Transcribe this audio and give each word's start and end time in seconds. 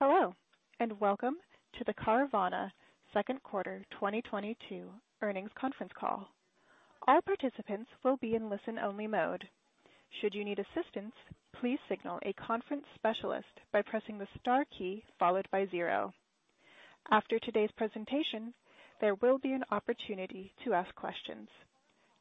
Hello, 0.00 0.32
and 0.78 1.00
welcome 1.00 1.34
to 1.76 1.82
the 1.84 1.92
Carvana 1.94 2.70
second 3.12 3.42
quarter 3.42 3.84
2022 3.90 4.88
earnings 5.22 5.50
conference 5.60 5.90
call. 5.98 6.28
All 7.08 7.20
participants 7.20 7.90
will 8.04 8.16
be 8.18 8.36
in 8.36 8.48
listen-only 8.48 9.08
mode. 9.08 9.42
Should 10.20 10.36
you 10.36 10.44
need 10.44 10.60
assistance, 10.60 11.14
please 11.60 11.80
signal 11.88 12.20
a 12.22 12.32
conference 12.34 12.84
specialist 12.94 13.48
by 13.72 13.82
pressing 13.82 14.18
the 14.18 14.28
star 14.38 14.64
key 14.66 15.02
followed 15.18 15.48
by 15.50 15.66
zero. 15.66 16.14
After 17.10 17.40
today's 17.40 17.72
presentation, 17.76 18.54
there 19.00 19.16
will 19.16 19.38
be 19.38 19.50
an 19.50 19.64
opportunity 19.72 20.52
to 20.64 20.74
ask 20.74 20.94
questions. 20.94 21.48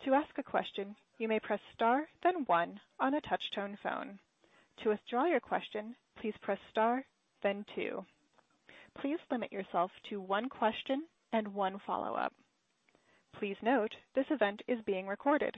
To 0.05 0.15
ask 0.15 0.35
a 0.39 0.43
question, 0.43 0.95
you 1.19 1.27
may 1.27 1.39
press 1.39 1.61
star 1.75 2.07
then 2.23 2.43
one 2.47 2.79
on 2.99 3.13
a 3.13 3.21
touch-tone 3.21 3.77
phone. 3.83 4.17
To 4.81 4.89
withdraw 4.89 5.25
your 5.25 5.41
question, 5.41 5.95
please 6.19 6.33
press 6.41 6.57
star 6.71 7.05
then 7.43 7.65
two. 7.75 8.05
Please 8.99 9.19
limit 9.29 9.51
yourself 9.51 9.91
to 10.09 10.19
one 10.19 10.49
question 10.49 11.03
and 11.33 11.53
one 11.53 11.79
follow-up. 11.85 12.33
Please 13.37 13.57
note 13.61 13.95
this 14.15 14.25
event 14.31 14.61
is 14.67 14.79
being 14.85 15.07
recorded. 15.07 15.55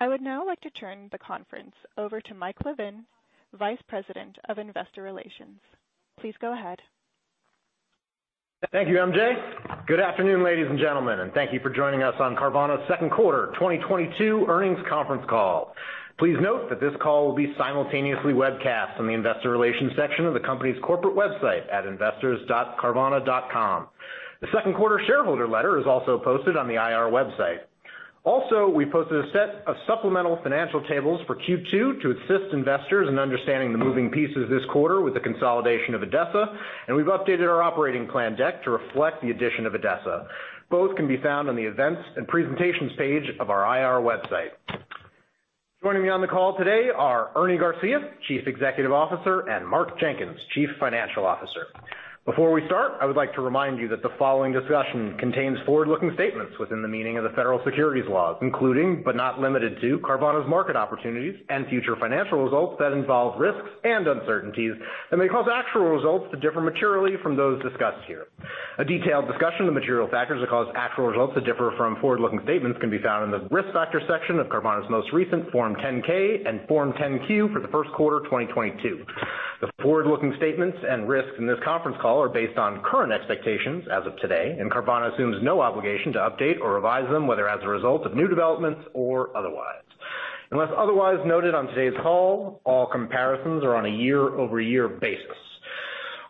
I 0.00 0.08
would 0.08 0.20
now 0.20 0.44
like 0.44 0.60
to 0.60 0.70
turn 0.70 1.08
the 1.10 1.18
conference 1.18 1.74
over 1.96 2.20
to 2.20 2.34
Mike 2.34 2.64
Levin, 2.64 3.04
Vice 3.54 3.80
President 3.88 4.36
of 4.48 4.58
Investor 4.58 5.02
Relations. 5.02 5.60
Please 6.18 6.34
go 6.40 6.52
ahead. 6.52 6.80
Thank 8.72 8.88
you, 8.88 8.96
MJ. 8.96 9.86
Good 9.86 10.00
afternoon, 10.00 10.42
ladies 10.42 10.66
and 10.68 10.78
gentlemen, 10.78 11.20
and 11.20 11.32
thank 11.32 11.52
you 11.52 11.60
for 11.60 11.70
joining 11.70 12.02
us 12.02 12.14
on 12.18 12.34
Carvana's 12.34 12.80
second 12.88 13.10
quarter 13.10 13.52
2022 13.54 14.46
earnings 14.48 14.78
conference 14.88 15.24
call. 15.28 15.74
Please 16.18 16.36
note 16.40 16.70
that 16.70 16.80
this 16.80 16.94
call 17.02 17.26
will 17.26 17.34
be 17.34 17.52
simultaneously 17.58 18.32
webcast 18.32 18.98
on 18.98 19.06
the 19.06 19.12
investor 19.12 19.50
relations 19.50 19.92
section 19.96 20.24
of 20.24 20.32
the 20.32 20.40
company's 20.40 20.80
corporate 20.82 21.14
website 21.14 21.70
at 21.70 21.84
investors.carvana.com. 21.84 23.86
The 24.40 24.46
second 24.54 24.76
quarter 24.76 24.98
shareholder 25.06 25.46
letter 25.46 25.78
is 25.78 25.86
also 25.86 26.18
posted 26.18 26.56
on 26.56 26.68
the 26.68 26.74
IR 26.74 27.10
website. 27.12 27.58
Also, 28.24 28.66
we 28.66 28.86
posted 28.86 29.24
a 29.24 29.30
set 29.30 29.62
of 29.68 29.76
supplemental 29.86 30.40
financial 30.42 30.82
tables 30.88 31.20
for 31.26 31.36
Q2 31.36 32.00
to 32.00 32.10
assist 32.10 32.54
investors 32.54 33.08
in 33.08 33.18
understanding 33.18 33.72
the 33.72 33.78
moving 33.78 34.10
pieces 34.10 34.48
this 34.50 34.64
quarter 34.72 35.02
with 35.02 35.14
the 35.14 35.20
consolidation 35.20 35.94
of 35.94 36.00
ADESA, 36.00 36.56
and 36.88 36.96
we've 36.96 37.06
updated 37.06 37.46
our 37.46 37.62
operating 37.62 38.08
plan 38.08 38.34
deck 38.34 38.64
to 38.64 38.70
reflect 38.70 39.22
the 39.22 39.30
addition 39.30 39.66
of 39.66 39.74
ADESA. 39.74 40.26
Both 40.70 40.96
can 40.96 41.06
be 41.06 41.18
found 41.18 41.48
on 41.48 41.56
the 41.56 41.62
events 41.62 42.02
and 42.16 42.26
presentations 42.26 42.92
page 42.98 43.30
of 43.38 43.50
our 43.50 43.62
IR 43.78 44.02
website. 44.02 44.50
Joining 45.82 46.02
me 46.02 46.08
on 46.08 46.22
the 46.22 46.26
call 46.26 46.56
today 46.56 46.88
are 46.96 47.30
Ernie 47.36 47.58
Garcia, 47.58 47.98
Chief 48.26 48.46
Executive 48.46 48.92
Officer, 48.92 49.40
and 49.50 49.68
Mark 49.68 50.00
Jenkins, 50.00 50.38
Chief 50.54 50.70
Financial 50.80 51.26
Officer. 51.26 51.66
Before 52.26 52.50
we 52.50 52.66
start, 52.66 52.94
I 53.00 53.06
would 53.06 53.14
like 53.14 53.32
to 53.34 53.40
remind 53.40 53.78
you 53.78 53.86
that 53.86 54.02
the 54.02 54.10
following 54.18 54.52
discussion 54.52 55.16
contains 55.16 55.58
forward-looking 55.64 56.10
statements 56.14 56.58
within 56.58 56.82
the 56.82 56.88
meaning 56.88 57.18
of 57.18 57.22
the 57.22 57.30
federal 57.30 57.62
securities 57.64 58.08
laws, 58.08 58.36
including, 58.42 59.02
but 59.04 59.14
not 59.14 59.38
limited 59.38 59.80
to, 59.80 60.00
Carvana's 60.00 60.44
market 60.48 60.74
opportunities 60.74 61.36
and 61.50 61.68
future 61.68 61.94
financial 61.94 62.42
results 62.42 62.74
that 62.80 62.90
involve 62.90 63.38
risks 63.38 63.70
and 63.84 64.08
uncertainties 64.08 64.72
that 65.12 65.18
may 65.18 65.28
cause 65.28 65.46
actual 65.46 65.82
results 65.82 66.26
to 66.32 66.36
differ 66.40 66.60
materially 66.60 67.14
from 67.22 67.36
those 67.36 67.62
discussed 67.62 68.02
here. 68.08 68.26
A 68.78 68.84
detailed 68.84 69.28
discussion 69.28 69.60
of 69.60 69.66
the 69.66 69.78
material 69.78 70.08
factors 70.10 70.40
that 70.40 70.50
cause 70.50 70.66
actual 70.74 71.06
results 71.06 71.34
to 71.34 71.40
differ 71.42 71.74
from 71.76 71.94
forward-looking 72.00 72.40
statements 72.42 72.80
can 72.80 72.90
be 72.90 72.98
found 72.98 73.22
in 73.22 73.30
the 73.30 73.46
Risk 73.54 73.72
Factors 73.72 74.02
section 74.10 74.40
of 74.40 74.48
Carvana's 74.48 74.90
most 74.90 75.12
recent 75.12 75.48
Form 75.52 75.76
10-K 75.76 76.42
and 76.44 76.66
Form 76.66 76.92
10-Q 76.94 77.50
for 77.54 77.60
the 77.60 77.68
first 77.68 77.90
quarter 77.92 78.16
of 78.16 78.24
2022. 78.24 79.04
The 79.60 79.70
forward-looking 79.80 80.34
statements 80.36 80.76
and 80.82 81.08
risks 81.08 81.38
in 81.38 81.46
this 81.46 81.56
conference 81.64 81.96
call 82.02 82.15
are 82.22 82.28
based 82.28 82.58
on 82.58 82.82
current 82.82 83.12
expectations 83.12 83.84
as 83.90 84.06
of 84.06 84.16
today, 84.18 84.56
and 84.58 84.70
Carvana 84.70 85.12
assumes 85.12 85.42
no 85.42 85.60
obligation 85.60 86.12
to 86.14 86.18
update 86.18 86.60
or 86.60 86.74
revise 86.74 87.08
them, 87.10 87.26
whether 87.26 87.48
as 87.48 87.62
a 87.62 87.68
result 87.68 88.06
of 88.06 88.14
new 88.14 88.28
developments 88.28 88.80
or 88.94 89.36
otherwise. 89.36 89.82
Unless 90.50 90.70
otherwise 90.76 91.18
noted 91.26 91.54
on 91.54 91.66
today's 91.66 91.98
call, 92.02 92.60
all 92.64 92.86
comparisons 92.86 93.64
are 93.64 93.74
on 93.74 93.86
a 93.86 93.90
year-over-year 93.90 94.88
basis. 94.88 95.36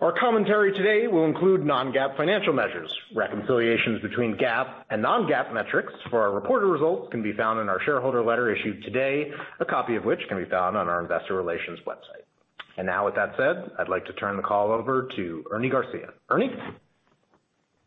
Our 0.01 0.13
commentary 0.13 0.73
today 0.73 1.07
will 1.07 1.25
include 1.25 1.65
non-GAAP 1.65 2.19
financial 2.19 2.53
measures. 2.53 2.95
Reconciliations 3.15 4.03
between 4.03 4.37
GAAP 4.37 4.69
and 4.91 5.01
non-GAAP 5.01 5.55
metrics 5.55 5.93
for 6.11 6.21
our 6.21 6.33
reported 6.33 6.67
results 6.67 7.11
can 7.11 7.23
be 7.23 7.33
found 7.33 7.61
in 7.61 7.71
our 7.71 7.81
shareholder 7.81 8.23
letter 8.23 8.55
issued 8.55 8.83
today, 8.83 9.31
a 9.59 9.65
copy 9.65 9.97
of 9.97 10.05
which 10.05 10.21
can 10.29 10.37
be 10.37 10.51
found 10.51 10.77
on 10.77 10.89
our 10.89 11.01
investor 11.01 11.35
relations 11.35 11.79
website. 11.87 12.26
And 12.77 12.87
now 12.87 13.07
with 13.07 13.15
that 13.15 13.35
said, 13.37 13.71
I'd 13.79 13.89
like 13.89 14.05
to 14.07 14.13
turn 14.13 14.37
the 14.37 14.43
call 14.43 14.71
over 14.71 15.09
to 15.17 15.45
Ernie 15.51 15.71
Garcia. 15.71 16.11
Ernie? 16.29 16.51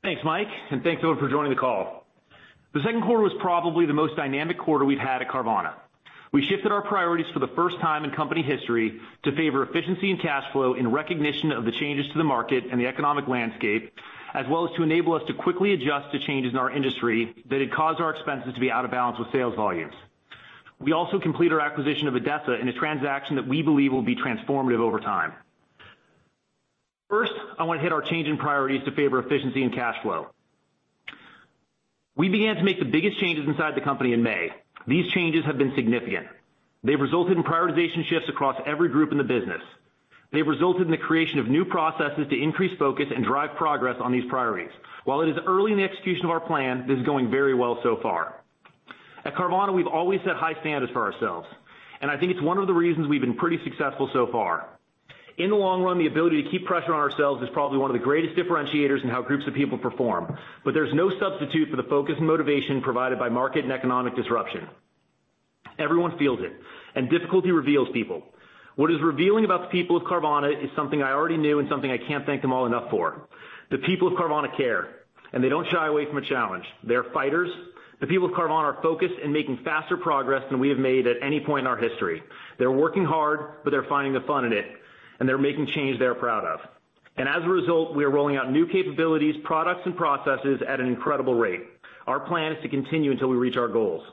Thanks, 0.02 0.22
Mike, 0.24 0.48
and 0.72 0.82
thanks 0.84 1.00
everyone 1.00 1.20
for 1.20 1.30
joining 1.30 1.52
the 1.52 1.60
call. 1.60 2.06
The 2.74 2.82
second 2.82 3.02
quarter 3.02 3.24
was 3.24 3.34
probably 3.40 3.86
the 3.86 3.94
most 3.94 4.16
dynamic 4.16 4.58
quarter 4.58 4.86
we've 4.86 5.00
had 5.00 5.22
at 5.22 5.30
Carvana. 5.30 5.74
We 6.32 6.46
shifted 6.46 6.72
our 6.72 6.84
priorities 6.84 7.26
for 7.34 7.40
the 7.40 7.48
first 7.50 7.80
time 7.80 8.04
in 8.04 8.12
company 8.12 8.44
history 8.44 9.00
to 9.24 9.36
favor 9.36 9.64
efficiency 9.64 10.12
and 10.12 10.22
cash 10.22 10.44
flow 10.52 10.76
in 10.76 10.92
recognition 10.92 11.52
of 11.52 11.66
the 11.66 11.72
changes 11.72 12.08
to 12.12 12.18
the 12.18 12.24
market 12.24 12.66
and 12.72 12.80
the 12.80 12.86
economic 12.86 13.28
landscape, 13.28 13.92
as 14.36 14.46
well 14.48 14.70
as 14.70 14.76
to 14.76 14.84
enable 14.84 15.14
us 15.14 15.24
to 15.26 15.34
quickly 15.34 15.74
adjust 15.74 16.12
to 16.12 16.20
changes 16.20 16.54
in 16.54 16.60
our 16.60 16.70
industry 16.70 17.34
that 17.50 17.60
had 17.60 17.72
caused 17.72 18.00
our 18.00 18.12
expenses 18.12 18.54
to 18.54 18.60
be 18.60 18.72
out 18.72 18.86
of 18.86 18.92
balance 18.92 19.18
with 19.18 19.32
sales 19.32 19.56
volumes. 19.56 19.96
We 20.80 20.94
also 20.94 21.20
completed 21.20 21.54
our 21.54 21.60
acquisition 21.60 22.08
of 22.08 22.14
ADESA 22.14 22.62
in 22.62 22.68
a 22.68 22.74
transaction 22.74 23.36
that 23.36 23.48
we 23.48 23.62
believe 23.62 23.92
will 23.92 24.02
be 24.02 24.16
transformative 24.16 24.80
over 24.80 25.00
time. 25.00 25.34
First, 27.10 27.34
I 27.58 27.64
want 27.64 27.80
to 27.80 27.84
hit 27.84 27.92
our 27.92 28.02
change 28.02 28.28
in 28.28 28.38
priorities 28.38 28.84
to 28.86 28.92
favor 28.92 29.20
efficiency 29.20 29.64
and 29.64 29.74
cash 29.74 30.02
flow. 30.02 30.28
We 32.16 32.30
began 32.30 32.56
to 32.56 32.64
make 32.64 32.80
the 32.80 32.86
biggest 32.86 33.20
changes 33.20 33.48
inside 33.48 33.76
the 33.76 33.82
company 33.82 34.14
in 34.14 34.24
May. 34.24 34.52
These 34.88 35.12
changes 35.12 35.44
have 35.46 35.58
been 35.58 35.74
significant. 35.76 36.28
They've 36.84 37.00
resulted 37.00 37.38
in 37.38 37.44
prioritization 37.44 38.06
shifts 38.06 38.30
across 38.30 38.62
every 38.66 38.90
group 38.90 39.12
in 39.12 39.18
the 39.18 39.24
business. 39.24 39.62
They've 40.32 40.48
resulted 40.48 40.84
in 40.84 40.92
the 40.92 40.98
creation 40.98 41.40
of 41.40 41.48
new 41.48 41.66
processes 41.66 42.28
to 42.30 42.42
increase 42.42 42.78
focus 42.78 43.08
and 43.14 43.26
drive 43.26 43.56
progress 43.56 43.98
on 44.00 44.12
these 44.12 44.26
priorities. 44.30 44.72
While 45.04 45.22
it 45.22 45.30
is 45.30 45.38
early 45.46 45.72
in 45.72 45.78
the 45.80 45.84
execution 45.84 46.26
of 46.26 46.32
our 46.32 46.40
plan, 46.40 46.86
this 46.88 47.00
is 47.00 47.06
going 47.06 47.32
very 47.32 47.56
well 47.56 47.80
so 47.82 47.98
far. 48.02 48.39
At 49.26 49.36
Carvana, 49.36 49.74
we've 49.74 49.88
always 49.88 50.22
set 50.26 50.36
high 50.36 50.60
standards 50.62 50.92
for 50.94 51.02
ourselves, 51.12 51.48
and 52.02 52.10
I 52.10 52.18
think 52.18 52.32
it's 52.32 52.42
one 52.42 52.58
of 52.58 52.68
the 52.68 52.74
reasons 52.74 53.08
we've 53.08 53.22
been 53.22 53.36
pretty 53.36 53.60
successful 53.64 54.10
so 54.14 54.28
far. 54.32 54.70
In 55.38 55.50
the 55.50 55.56
long 55.56 55.82
run, 55.82 55.98
the 55.98 56.08
ability 56.08 56.44
to 56.44 56.50
keep 56.50 56.66
pressure 56.66 56.94
on 56.94 57.00
ourselves 57.00 57.42
is 57.42 57.50
probably 57.54 57.78
one 57.78 57.90
of 57.90 57.98
the 57.98 58.04
greatest 58.04 58.36
differentiators 58.36 59.04
in 59.04 59.10
how 59.10 59.22
groups 59.22 59.48
of 59.48 59.54
people 59.54 59.78
perform. 59.78 60.38
But 60.66 60.74
there's 60.74 60.94
no 60.94 61.10
substitute 61.18 61.70
for 61.70 61.78
the 61.78 61.84
focus 61.84 62.16
and 62.18 62.28
motivation 62.28 62.82
provided 62.82 63.18
by 63.18 63.30
market 63.30 63.64
and 63.64 63.72
economic 63.72 64.18
disruption. 64.18 64.68
Everyone 65.78 66.18
feels 66.18 66.40
it, 66.42 66.52
and 66.96 67.10
difficulty 67.10 67.52
reveals 67.52 67.88
people. 67.94 68.24
What 68.76 68.92
is 68.92 69.02
revealing 69.02 69.46
about 69.46 69.62
the 69.62 69.68
people 69.68 69.96
of 69.96 70.04
Carvana 70.04 70.52
is 70.62 70.70
something 70.76 71.02
I 71.02 71.12
already 71.12 71.38
knew 71.38 71.60
and 71.60 71.70
something 71.70 71.90
I 71.90 71.98
can't 71.98 72.26
thank 72.26 72.42
them 72.42 72.52
all 72.52 72.66
enough 72.66 72.90
for. 72.90 73.28
The 73.72 73.78
people 73.78 74.10
of 74.10 74.16
Carvana 74.16 74.56
care, 74.58 75.04
and 75.32 75.42
they 75.42 75.50
don't 75.50 75.68
shy 75.70 75.88
away 75.88 76.06
from 76.06 76.18
a 76.18 76.22
challenge. 76.22 76.66
They're 76.84 77.06
fighters. 77.14 77.50
The 78.00 78.08
people 78.08 78.28
of 78.28 78.34
Carvana 78.34 78.76
are 78.76 78.82
focused 78.82 79.16
and 79.22 79.34
making 79.34 79.60
faster 79.64 79.98
progress 79.98 80.44
than 80.50 80.60
we 80.60 80.70
have 80.70 80.78
made 80.78 81.06
at 81.06 81.18
any 81.22 81.40
point 81.40 81.62
in 81.62 81.68
our 81.68 81.78
history. 81.78 82.24
They're 82.58 82.72
working 82.72 83.04
hard, 83.04 83.64
but 83.64 83.72
they're 83.72 83.84
finding 83.90 84.14
the 84.14 84.22
fun 84.22 84.46
in 84.46 84.54
it, 84.54 84.66
and 85.20 85.28
they're 85.28 85.38
making 85.38 85.68
change 85.68 86.00
they're 86.00 86.16
proud 86.16 86.46
of. 86.46 86.62
And 87.18 87.28
as 87.28 87.44
a 87.44 87.50
result, 87.50 87.96
we 87.96 88.06
are 88.06 88.10
rolling 88.10 88.38
out 88.38 88.52
new 88.52 88.66
capabilities, 88.66 89.36
products, 89.44 89.82
and 89.86 89.98
processes 89.98 90.62
at 90.66 90.80
an 90.80 90.88
incredible 90.88 91.36
rate. 91.36 91.62
Our 92.08 92.22
plan 92.22 92.54
is 92.54 92.62
to 92.64 92.70
continue 92.70 93.12
until 93.12 93.28
we 93.28 93.36
reach 93.36 93.58
our 93.58 93.68
goals. 93.68 94.04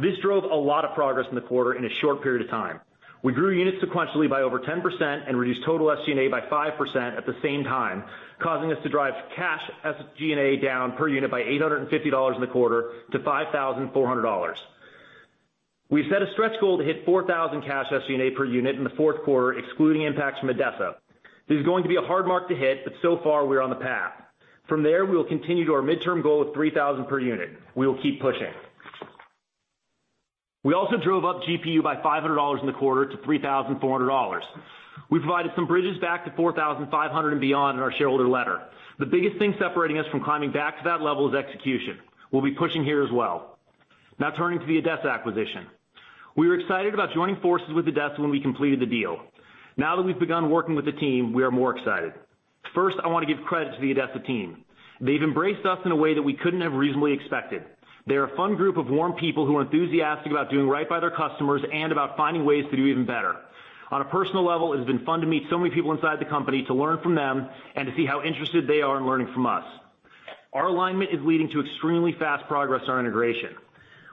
This 0.00 0.18
drove 0.20 0.42
a 0.42 0.54
lot 0.54 0.84
of 0.84 0.94
progress 0.94 1.26
in 1.28 1.36
the 1.36 1.40
quarter 1.40 1.74
in 1.74 1.84
a 1.84 1.90
short 2.00 2.20
period 2.20 2.42
of 2.42 2.50
time. 2.50 2.80
We 3.24 3.32
grew 3.32 3.52
units 3.52 3.82
sequentially 3.82 4.28
by 4.28 4.42
over 4.42 4.58
10% 4.58 5.24
and 5.26 5.38
reduced 5.38 5.64
total 5.64 5.86
SG&A 5.86 6.28
by 6.28 6.42
5% 6.42 7.16
at 7.16 7.24
the 7.24 7.34
same 7.42 7.64
time, 7.64 8.04
causing 8.38 8.70
us 8.70 8.76
to 8.82 8.90
drive 8.90 9.14
cash 9.34 9.62
SG&A 9.82 10.60
down 10.60 10.92
per 10.92 11.08
unit 11.08 11.30
by 11.30 11.40
$850 11.40 12.34
in 12.34 12.40
the 12.42 12.46
quarter 12.46 12.90
to 13.12 13.18
$5,400. 13.18 14.54
We've 15.88 16.04
set 16.12 16.20
a 16.20 16.30
stretch 16.34 16.60
goal 16.60 16.76
to 16.76 16.84
hit 16.84 17.06
4,000 17.06 17.62
cash 17.62 17.86
SG&A 17.90 18.32
per 18.32 18.44
unit 18.44 18.76
in 18.76 18.84
the 18.84 18.90
fourth 18.90 19.22
quarter, 19.22 19.58
excluding 19.58 20.02
impacts 20.02 20.40
from 20.40 20.50
ADESA. 20.50 20.96
This 21.48 21.58
is 21.58 21.64
going 21.64 21.82
to 21.82 21.88
be 21.88 21.96
a 21.96 22.02
hard 22.02 22.26
mark 22.26 22.48
to 22.48 22.54
hit, 22.54 22.84
but 22.84 22.92
so 23.00 23.20
far 23.24 23.46
we're 23.46 23.62
on 23.62 23.70
the 23.70 23.76
path. 23.76 24.12
From 24.68 24.82
there, 24.82 25.06
we 25.06 25.16
will 25.16 25.24
continue 25.24 25.64
to 25.64 25.72
our 25.72 25.82
midterm 25.82 26.22
goal 26.22 26.42
of 26.42 26.52
3,000 26.52 27.06
per 27.06 27.20
unit. 27.20 27.50
We 27.74 27.86
will 27.86 28.00
keep 28.02 28.20
pushing. 28.20 28.52
We 30.64 30.72
also 30.72 30.96
drove 30.96 31.26
up 31.26 31.42
GPU 31.42 31.82
by 31.82 31.96
$500 31.96 32.60
in 32.60 32.66
the 32.66 32.72
quarter 32.72 33.06
to 33.06 33.16
$3,400. 33.18 34.40
We 35.10 35.18
provided 35.18 35.52
some 35.54 35.66
bridges 35.66 35.98
back 35.98 36.24
to 36.24 36.30
4,500 36.32 37.32
and 37.32 37.40
beyond 37.40 37.76
in 37.78 37.82
our 37.82 37.92
shareholder 37.92 38.26
letter. 38.26 38.62
The 38.98 39.06
biggest 39.06 39.38
thing 39.38 39.54
separating 39.58 39.98
us 39.98 40.06
from 40.10 40.24
climbing 40.24 40.52
back 40.52 40.78
to 40.78 40.84
that 40.84 41.02
level 41.02 41.28
is 41.28 41.34
execution. 41.34 41.98
We'll 42.32 42.42
be 42.42 42.52
pushing 42.52 42.82
here 42.82 43.04
as 43.04 43.12
well. 43.12 43.58
Now 44.18 44.30
turning 44.30 44.58
to 44.58 44.66
the 44.66 44.80
ADESA 44.80 45.12
acquisition. 45.12 45.66
We 46.34 46.48
were 46.48 46.58
excited 46.58 46.94
about 46.94 47.12
joining 47.12 47.36
forces 47.36 47.72
with 47.74 47.86
ADESA 47.86 48.18
when 48.18 48.30
we 48.30 48.40
completed 48.40 48.80
the 48.80 48.86
deal. 48.86 49.20
Now 49.76 49.96
that 49.96 50.02
we've 50.02 50.18
begun 50.18 50.50
working 50.50 50.74
with 50.74 50.86
the 50.86 50.92
team, 50.92 51.32
we 51.32 51.42
are 51.42 51.50
more 51.50 51.76
excited. 51.76 52.14
First, 52.74 52.96
I 53.04 53.08
want 53.08 53.26
to 53.28 53.34
give 53.34 53.44
credit 53.44 53.74
to 53.74 53.80
the 53.80 53.94
ADESA 53.94 54.24
team. 54.26 54.64
They've 55.00 55.22
embraced 55.22 55.66
us 55.66 55.80
in 55.84 55.90
a 55.90 55.96
way 55.96 56.14
that 56.14 56.22
we 56.22 56.32
couldn't 56.34 56.62
have 56.62 56.72
reasonably 56.72 57.12
expected. 57.12 57.64
They're 58.06 58.24
a 58.24 58.36
fun 58.36 58.56
group 58.56 58.76
of 58.76 58.88
warm 58.88 59.14
people 59.14 59.46
who 59.46 59.56
are 59.56 59.62
enthusiastic 59.62 60.30
about 60.30 60.50
doing 60.50 60.68
right 60.68 60.88
by 60.88 61.00
their 61.00 61.10
customers 61.10 61.62
and 61.72 61.90
about 61.90 62.16
finding 62.16 62.44
ways 62.44 62.64
to 62.70 62.76
do 62.76 62.86
even 62.86 63.06
better. 63.06 63.36
On 63.90 64.02
a 64.02 64.04
personal 64.04 64.44
level, 64.44 64.74
it 64.74 64.78
has 64.78 64.86
been 64.86 65.04
fun 65.04 65.20
to 65.20 65.26
meet 65.26 65.44
so 65.48 65.58
many 65.58 65.74
people 65.74 65.92
inside 65.92 66.18
the 66.18 66.24
company, 66.24 66.64
to 66.64 66.74
learn 66.74 67.00
from 67.02 67.14
them, 67.14 67.48
and 67.76 67.86
to 67.88 67.94
see 67.96 68.04
how 68.04 68.22
interested 68.22 68.66
they 68.66 68.82
are 68.82 68.98
in 68.98 69.06
learning 69.06 69.28
from 69.32 69.46
us. 69.46 69.64
Our 70.52 70.66
alignment 70.66 71.12
is 71.12 71.20
leading 71.22 71.50
to 71.50 71.60
extremely 71.60 72.12
fast 72.12 72.46
progress 72.46 72.82
on 72.84 72.90
our 72.90 73.00
integration. 73.00 73.50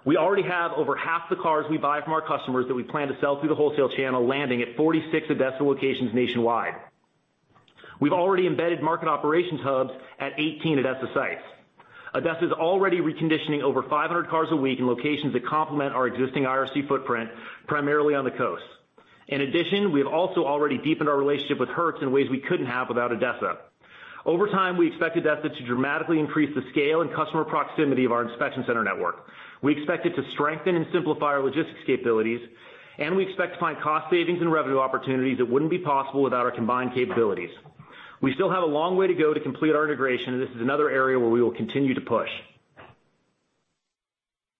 We 0.06 0.18
already 0.18 0.44
have 0.44 0.72
over 0.72 0.96
half 0.96 1.30
the 1.30 1.36
cars 1.36 1.66
we 1.70 1.78
buy 1.78 2.02
from 2.02 2.14
our 2.14 2.22
customers 2.22 2.68
that 2.68 2.74
we 2.74 2.84
plan 2.84 3.10
to 3.10 3.18
sell 3.20 3.40
through 3.40 3.50
the 3.50 3.56
wholesale 3.56 3.90
channel 3.90 4.26
landing 4.26 4.62
at 4.62 4.76
46 4.76 5.28
ADESA 5.28 5.62
locations 5.62 6.14
nationwide. 6.14 6.76
We've 8.00 8.14
already 8.14 8.48
embedded 8.48 8.82
market 8.82 9.08
operations 9.08 9.62
hubs 9.62 9.92
at 10.20 10.34
18 10.40 10.80
ADESA 10.80 11.14
sites. 11.14 11.44
ADESA 12.14 12.44
is 12.44 12.52
already 12.52 13.00
reconditioning 13.00 13.62
over 13.62 13.84
500 13.84 14.28
cars 14.28 14.50
a 14.52 14.56
week 14.56 14.80
in 14.80 14.88
locations 14.88 15.32
that 15.32 15.46
complement 15.46 15.96
our 15.96 16.08
existing 16.08 16.44
IRC 16.44 16.88
footprint, 16.88 17.30
primarily 17.68 18.16
on 18.16 18.26
the 18.26 18.32
coast. 18.32 18.64
In 19.30 19.40
addition, 19.40 19.94
we 19.94 20.02
have 20.02 20.12
also 20.12 20.44
already 20.44 20.78
deepened 20.78 21.08
our 21.08 21.18
relationship 21.18 21.58
with 21.58 21.70
Hertz 21.70 22.02
in 22.02 22.12
ways 22.12 22.30
we 22.30 22.40
couldn't 22.40 22.66
have 22.66 22.90
without 22.90 23.12
ADESA. 23.12 23.58
Over 24.26 24.48
time, 24.48 24.76
we 24.76 24.88
expect 24.88 25.16
ADESA 25.16 25.56
to 25.58 25.64
dramatically 25.64 26.20
increase 26.20 26.54
the 26.54 26.70
scale 26.72 27.00
and 27.02 27.14
customer 27.14 27.46
proximity 27.46 28.04
of 28.04 28.12
our 28.12 28.24
inspection 28.28 28.66
center 28.68 28.84
network. 28.84 29.28
We 29.62 29.78
expect 29.78 30.06
it 30.06 30.16
to 30.18 30.30
strengthen 30.32 30.76
and 30.76 30.88
simplify 30.92 31.28
our 31.28 31.42
logistics 31.42 31.80
capabilities, 31.86 32.42
and 32.98 33.16
we 33.16 33.24
expect 33.24 33.54
to 33.54 33.60
find 33.62 33.80
cost 33.80 34.12
savings 34.12 34.42
and 34.42 34.52
revenue 34.52 34.80
opportunities 34.80 35.38
that 35.38 35.50
wouldn't 35.50 35.72
be 35.72 35.80
possible 35.80 36.24
without 36.24 36.46
our 36.46 36.52
combined 36.52 36.94
capabilities. 36.94 37.52
We 38.22 38.34
still 38.36 38.52
have 38.52 38.62
a 38.62 38.68
long 38.68 38.98
way 38.98 39.08
to 39.08 39.16
go 39.16 39.34
to 39.34 39.40
complete 39.40 39.76
our 39.76 39.84
integration, 39.84 40.36
and 40.36 40.42
this 40.42 40.50
is 40.56 40.62
another 40.62 40.92
area 40.92 41.20
where 41.20 41.30
we 41.30 41.42
will 41.42 41.52
continue 41.52 41.96
to 41.96 42.02
push. 42.02 42.30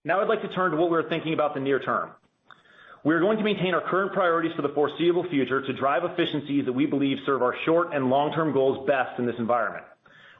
Now 0.04 0.20
I'd 0.20 0.28
like 0.28 0.42
to 0.42 0.48
turn 0.48 0.72
to 0.72 0.78
what 0.78 0.90
we're 0.90 1.08
thinking 1.08 1.34
about 1.34 1.54
the 1.54 1.60
near 1.60 1.80
term. 1.80 2.10
We 3.04 3.14
are 3.14 3.20
going 3.20 3.38
to 3.38 3.44
maintain 3.44 3.76
our 3.76 3.82
current 3.82 4.14
priorities 4.14 4.54
for 4.56 4.64
the 4.64 4.70
foreseeable 4.70 5.28
future 5.30 5.62
to 5.62 5.74
drive 5.74 6.04
efficiencies 6.04 6.66
that 6.66 6.74
we 6.74 6.88
believe 6.88 7.18
serve 7.26 7.44
our 7.44 7.56
short 7.66 7.94
and 7.94 8.10
long-term 8.10 8.52
goals 8.52 8.88
best 8.88 9.20
in 9.20 9.28
this 9.28 9.36
environment. 9.38 9.86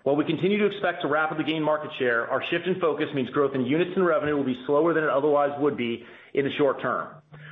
While 0.04 0.16
we 0.16 0.26
continue 0.26 0.58
to 0.58 0.66
expect 0.66 1.04
to 1.04 1.08
rapidly 1.08 1.44
gain 1.44 1.62
market 1.62 1.92
share, 2.00 2.28
our 2.28 2.44
shift 2.50 2.66
in 2.66 2.80
focus 2.80 3.08
means 3.14 3.30
growth 3.30 3.54
in 3.54 3.66
units 3.66 3.92
and 3.96 4.04
revenue 4.04 4.36
will 4.36 4.44
be 4.44 4.60
slower 4.66 4.96
than 4.96 5.04
it 5.04 5.12
otherwise 5.12 5.52
would 5.60 5.78
be 5.78 6.04
in 6.34 6.44
the 6.44 6.52
short 6.54 6.82
term. 6.82 7.08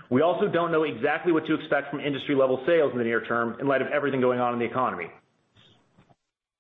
We 0.10 0.22
also 0.22 0.48
don't 0.48 0.72
know 0.72 0.84
exactly 0.84 1.32
what 1.32 1.46
to 1.46 1.54
expect 1.54 1.92
from 1.92 2.00
industry-level 2.00 2.64
sales 2.66 2.92
in 2.92 2.98
the 2.98 3.04
near 3.04 3.24
term 3.24 3.56
in 3.60 3.68
light 3.68 3.84
of 3.84 3.88
everything 3.90 4.20
going 4.20 4.40
on 4.40 4.54
in 4.54 4.60
the 4.60 4.66
economy. 4.66 5.12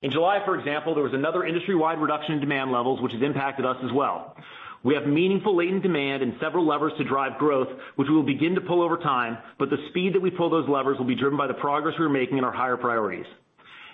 In 0.02 0.12
July, 0.12 0.40
for 0.46 0.58
example, 0.58 0.96
there 0.96 1.04
was 1.04 1.14
another 1.14 1.44
industry-wide 1.44 2.00
reduction 2.00 2.36
in 2.36 2.40
demand 2.40 2.72
levels, 2.72 3.02
which 3.02 3.12
has 3.12 3.22
impacted 3.22 3.66
us 3.66 3.76
as 3.84 3.92
well. 3.92 4.34
We 4.82 4.94
have 4.96 5.06
meaningful 5.06 5.58
latent 5.58 5.84
demand 5.84 6.24
and 6.24 6.36
several 6.40 6.66
levers 6.66 6.94
to 6.98 7.04
drive 7.04 7.38
growth, 7.38 7.68
which 7.98 8.08
we 8.08 8.16
will 8.16 8.24
begin 8.24 8.56
to 8.56 8.62
pull 8.62 8.82
over 8.82 8.96
time, 8.96 9.38
but 9.58 9.70
the 9.70 9.76
speed 9.90 10.16
that 10.16 10.22
we 10.22 10.32
pull 10.32 10.50
those 10.50 10.70
levers 10.70 10.98
will 10.98 11.06
be 11.06 11.16
driven 11.16 11.38
by 11.38 11.48
the 11.48 11.54
progress 11.56 11.96
we 12.00 12.06
are 12.06 12.10
making 12.10 12.38
in 12.38 12.46
our 12.46 12.52
higher 12.52 12.78
priorities. 12.78 13.26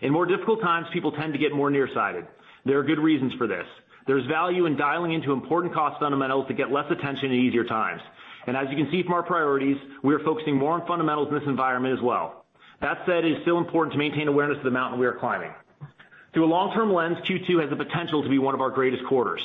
In 0.03 0.13
more 0.13 0.27
difficult 0.27 0.61
times, 0.61 0.85
people 0.93 1.11
tend 1.11 1.33
to 1.33 1.39
get 1.39 1.53
more 1.53 1.71
nearsighted. 1.71 2.27
There 2.65 2.77
are 2.77 2.83
good 2.83 2.99
reasons 2.99 3.33
for 3.39 3.47
this. 3.47 3.65
There's 4.05 4.27
value 4.27 4.67
in 4.67 4.77
dialing 4.77 5.13
into 5.13 5.33
important 5.33 5.73
cost 5.73 5.99
fundamentals 5.99 6.47
to 6.49 6.53
get 6.53 6.71
less 6.71 6.85
attention 6.91 7.31
in 7.31 7.39
easier 7.39 7.63
times. 7.63 8.01
And 8.45 8.55
as 8.55 8.67
you 8.69 8.77
can 8.77 8.91
see 8.91 9.01
from 9.01 9.13
our 9.13 9.23
priorities, 9.23 9.77
we 10.03 10.13
are 10.13 10.19
focusing 10.19 10.55
more 10.55 10.73
on 10.73 10.85
fundamentals 10.85 11.29
in 11.29 11.33
this 11.33 11.47
environment 11.47 11.97
as 11.97 12.03
well. 12.03 12.45
That 12.81 12.99
said, 13.07 13.25
it 13.25 13.31
is 13.31 13.41
still 13.41 13.57
important 13.57 13.93
to 13.93 13.97
maintain 13.97 14.27
awareness 14.27 14.59
of 14.59 14.65
the 14.65 14.69
mountain 14.69 14.99
we 14.99 15.07
are 15.07 15.17
climbing. 15.17 15.49
Through 16.35 16.45
a 16.45 16.51
long-term 16.51 16.91
lens, 16.93 17.17
Q2 17.19 17.61
has 17.61 17.69
the 17.69 17.77
potential 17.77 18.21
to 18.21 18.27
be 18.27 18.39
one 18.39 18.53
of 18.53 18.59
our 18.59 18.69
greatest 18.69 19.05
quarters. 19.05 19.41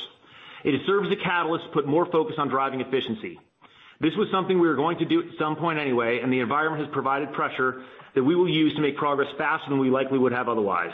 It 0.65 0.77
has 0.77 0.85
served 0.85 1.07
as 1.07 1.13
a 1.13 1.15
catalyst 1.15 1.63
to 1.63 1.71
put 1.71 1.87
more 1.87 2.05
focus 2.05 2.35
on 2.37 2.49
driving 2.49 2.81
efficiency. 2.81 3.39
This 4.01 4.13
was 4.17 4.27
something 4.29 4.59
we 4.59 4.67
were 4.67 4.75
going 4.75 4.97
to 4.97 5.05
do 5.05 5.21
at 5.21 5.37
some 5.39 5.55
point 5.55 5.79
anyway, 5.79 6.19
and 6.19 6.33
the 6.33 6.41
environment 6.41 6.83
has 6.83 6.93
provided 6.93 7.31
pressure 7.31 7.83
that 8.13 8.23
we 8.23 8.35
will 8.35 8.49
use 8.49 8.75
to 8.75 8.81
make 8.81 8.97
progress 8.97 9.29
faster 9.37 9.69
than 9.69 9.79
we 9.79 9.89
likely 9.89 10.19
would 10.19 10.33
have 10.33 10.49
otherwise. 10.49 10.91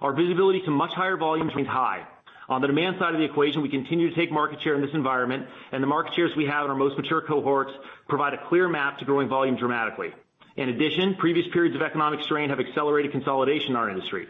Our 0.00 0.14
visibility 0.14 0.62
to 0.62 0.70
much 0.70 0.92
higher 0.94 1.18
volumes 1.18 1.52
remains 1.54 1.68
high. 1.68 2.06
On 2.48 2.62
the 2.62 2.66
demand 2.66 2.96
side 2.98 3.12
of 3.12 3.20
the 3.20 3.26
equation, 3.26 3.60
we 3.60 3.68
continue 3.68 4.08
to 4.08 4.16
take 4.16 4.32
market 4.32 4.62
share 4.62 4.74
in 4.74 4.80
this 4.80 4.94
environment, 4.94 5.48
and 5.70 5.82
the 5.82 5.86
market 5.86 6.14
shares 6.14 6.34
we 6.34 6.46
have 6.46 6.64
in 6.64 6.70
our 6.70 6.76
most 6.76 6.96
mature 6.96 7.20
cohorts 7.20 7.72
provide 8.08 8.32
a 8.32 8.48
clear 8.48 8.70
map 8.70 8.98
to 9.00 9.04
growing 9.04 9.28
volume 9.28 9.56
dramatically. 9.56 10.14
In 10.56 10.70
addition, 10.70 11.14
previous 11.16 11.46
periods 11.52 11.76
of 11.76 11.82
economic 11.82 12.22
strain 12.22 12.48
have 12.48 12.60
accelerated 12.60 13.12
consolidation 13.12 13.70
in 13.70 13.76
our 13.76 13.90
industry. 13.90 14.28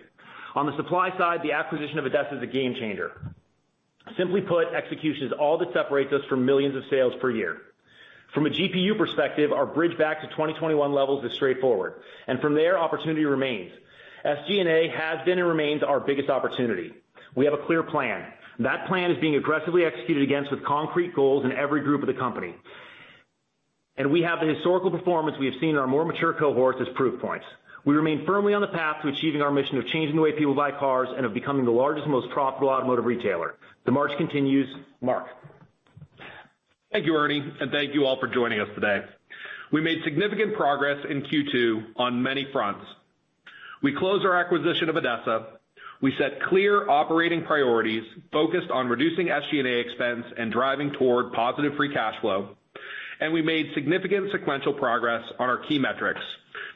On 0.54 0.66
the 0.66 0.76
supply 0.76 1.16
side, 1.16 1.42
the 1.42 1.52
acquisition 1.52 1.98
of 1.98 2.04
ADESA 2.04 2.36
is 2.36 2.42
a 2.42 2.46
game 2.46 2.74
changer. 2.74 3.12
Simply 4.16 4.40
put, 4.40 4.68
execution 4.68 5.26
is 5.26 5.32
all 5.32 5.56
that 5.58 5.72
separates 5.72 6.12
us 6.12 6.24
from 6.28 6.44
millions 6.44 6.76
of 6.76 6.82
sales 6.90 7.14
per 7.20 7.30
year. 7.30 7.62
From 8.34 8.46
a 8.46 8.50
GPU 8.50 8.96
perspective, 8.96 9.52
our 9.52 9.66
bridge 9.66 9.96
back 9.96 10.20
to 10.22 10.26
2021 10.28 10.92
levels 10.92 11.24
is 11.24 11.32
straightforward, 11.32 11.94
and 12.26 12.40
from 12.40 12.54
there, 12.54 12.78
opportunity 12.78 13.24
remains. 13.24 13.72
SG&A 14.24 14.88
has 14.88 15.24
been 15.24 15.38
and 15.38 15.48
remains 15.48 15.82
our 15.82 16.00
biggest 16.00 16.30
opportunity. 16.30 16.92
We 17.34 17.44
have 17.44 17.54
a 17.54 17.64
clear 17.66 17.82
plan. 17.82 18.32
That 18.58 18.86
plan 18.86 19.10
is 19.10 19.18
being 19.18 19.36
aggressively 19.36 19.84
executed 19.84 20.22
against 20.22 20.50
with 20.50 20.64
concrete 20.64 21.14
goals 21.14 21.44
in 21.44 21.52
every 21.52 21.80
group 21.80 22.02
of 22.02 22.06
the 22.06 22.14
company. 22.14 22.54
And 23.96 24.10
we 24.10 24.22
have 24.22 24.40
the 24.40 24.46
historical 24.46 24.90
performance 24.90 25.36
we 25.38 25.46
have 25.46 25.54
seen 25.60 25.70
in 25.70 25.76
our 25.76 25.86
more 25.86 26.04
mature 26.04 26.32
cohorts 26.32 26.78
as 26.80 26.88
proof 26.94 27.20
points. 27.20 27.44
We 27.84 27.94
remain 27.94 28.24
firmly 28.24 28.54
on 28.54 28.60
the 28.60 28.68
path 28.68 29.02
to 29.02 29.08
achieving 29.08 29.42
our 29.42 29.50
mission 29.50 29.76
of 29.76 29.86
changing 29.88 30.14
the 30.14 30.22
way 30.22 30.32
people 30.32 30.54
buy 30.54 30.70
cars 30.70 31.08
and 31.16 31.26
of 31.26 31.34
becoming 31.34 31.64
the 31.64 31.72
largest, 31.72 32.06
most 32.06 32.30
profitable 32.30 32.68
automotive 32.68 33.04
retailer. 33.04 33.56
The 33.86 33.92
march 33.92 34.12
continues. 34.18 34.68
Mark. 35.00 35.26
Thank 36.92 37.06
you, 37.06 37.16
Ernie, 37.16 37.42
and 37.60 37.72
thank 37.72 37.94
you 37.94 38.04
all 38.04 38.20
for 38.20 38.28
joining 38.28 38.60
us 38.60 38.68
today. 38.74 39.00
We 39.72 39.80
made 39.80 39.98
significant 40.04 40.54
progress 40.54 40.98
in 41.08 41.22
Q2 41.22 41.94
on 41.96 42.22
many 42.22 42.46
fronts. 42.52 42.84
We 43.82 43.96
closed 43.96 44.24
our 44.24 44.36
acquisition 44.36 44.88
of 44.88 44.94
ADESA. 44.94 45.46
We 46.02 46.14
set 46.18 46.42
clear 46.42 46.88
operating 46.88 47.44
priorities 47.44 48.04
focused 48.30 48.70
on 48.70 48.88
reducing 48.88 49.28
SG&A 49.28 49.80
expense 49.80 50.24
and 50.36 50.52
driving 50.52 50.92
toward 50.92 51.32
positive 51.32 51.74
free 51.76 51.92
cash 51.92 52.14
flow. 52.20 52.56
And 53.20 53.32
we 53.32 53.40
made 53.40 53.66
significant 53.74 54.30
sequential 54.30 54.74
progress 54.74 55.22
on 55.38 55.48
our 55.48 55.58
key 55.58 55.78
metrics, 55.78 56.20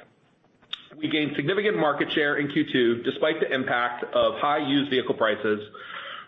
We 0.96 1.08
gained 1.08 1.34
significant 1.34 1.76
market 1.76 2.12
share 2.12 2.36
in 2.36 2.46
Q2 2.48 3.02
despite 3.04 3.40
the 3.40 3.52
impact 3.52 4.04
of 4.14 4.38
high 4.38 4.58
used 4.58 4.90
vehicle 4.90 5.16
prices, 5.16 5.60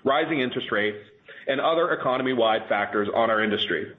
rising 0.03 0.41
interest 0.41 0.73
rates, 0.73 0.99
and 1.47 1.61
other 1.61 1.93
economy-wide 1.93 2.69
factors 2.69 3.09
on 3.15 3.31
our 3.31 3.45
industry. 3.45 3.93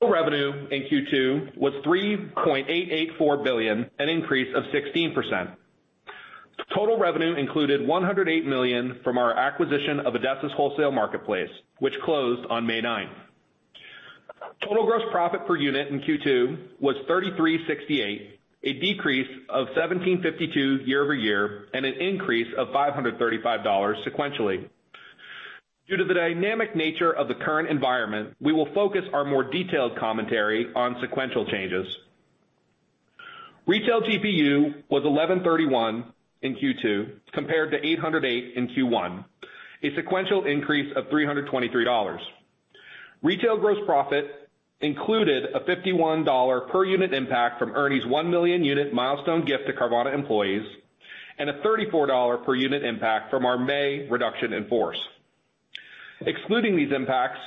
Total 0.00 0.14
revenue 0.14 0.68
in 0.70 0.82
Q2 0.82 1.56
was 1.56 1.72
3.884 1.84 3.42
billion, 3.42 3.90
an 3.98 4.08
increase 4.08 4.54
of 4.54 4.62
16%. 4.64 5.56
Total 6.72 6.96
revenue 6.96 7.34
included 7.34 7.84
108 7.84 8.46
million 8.46 9.00
from 9.02 9.18
our 9.18 9.36
acquisition 9.36 9.98
of 10.00 10.14
ADESA's 10.14 10.52
wholesale 10.56 10.92
marketplace, 10.92 11.50
which 11.80 11.94
closed 12.04 12.46
on 12.48 12.64
May 12.64 12.80
9. 12.80 13.08
Total 14.62 14.86
gross 14.86 15.02
profit 15.10 15.46
per 15.48 15.56
unit 15.56 15.88
in 15.88 16.00
Q2 16.00 16.80
was 16.80 16.94
3,368, 17.08 18.38
a 18.62 18.72
decrease 18.74 19.28
of 19.48 19.66
1,752 19.68 20.84
year-over-year, 20.84 21.70
and 21.74 21.84
an 21.84 21.94
increase 21.94 22.52
of 22.56 22.68
$535 22.68 24.06
sequentially. 24.06 24.68
Due 25.88 25.96
to 25.96 26.04
the 26.04 26.12
dynamic 26.12 26.76
nature 26.76 27.12
of 27.12 27.28
the 27.28 27.34
current 27.34 27.70
environment, 27.70 28.36
we 28.40 28.52
will 28.52 28.68
focus 28.74 29.04
our 29.14 29.24
more 29.24 29.42
detailed 29.42 29.96
commentary 29.96 30.66
on 30.74 31.00
sequential 31.00 31.46
changes. 31.46 31.86
Retail 33.66 34.02
GPU 34.02 34.82
was 34.90 35.04
1,131 35.04 36.12
in 36.42 36.56
Q2 36.56 37.10
compared 37.32 37.70
to 37.70 37.84
808 37.84 38.54
in 38.54 38.68
Q1, 38.68 39.24
a 39.82 39.94
sequential 39.94 40.44
increase 40.44 40.94
of 40.94 41.06
$323. 41.06 42.18
Retail 43.22 43.56
gross 43.56 43.78
profit 43.86 44.50
included 44.82 45.44
a 45.54 45.60
$51 45.60 46.70
per 46.70 46.84
unit 46.84 47.14
impact 47.14 47.58
from 47.58 47.72
Ernie's 47.72 48.06
1 48.06 48.30
million 48.30 48.62
unit 48.62 48.92
milestone 48.92 49.42
gift 49.44 49.66
to 49.66 49.72
Carvana 49.72 50.12
employees 50.12 50.66
and 51.38 51.48
a 51.48 51.54
$34 51.62 52.44
per 52.44 52.54
unit 52.54 52.84
impact 52.84 53.30
from 53.30 53.46
our 53.46 53.56
May 53.56 54.06
reduction 54.08 54.52
in 54.52 54.68
force. 54.68 55.00
Excluding 56.26 56.76
these 56.76 56.92
impacts, 56.92 57.38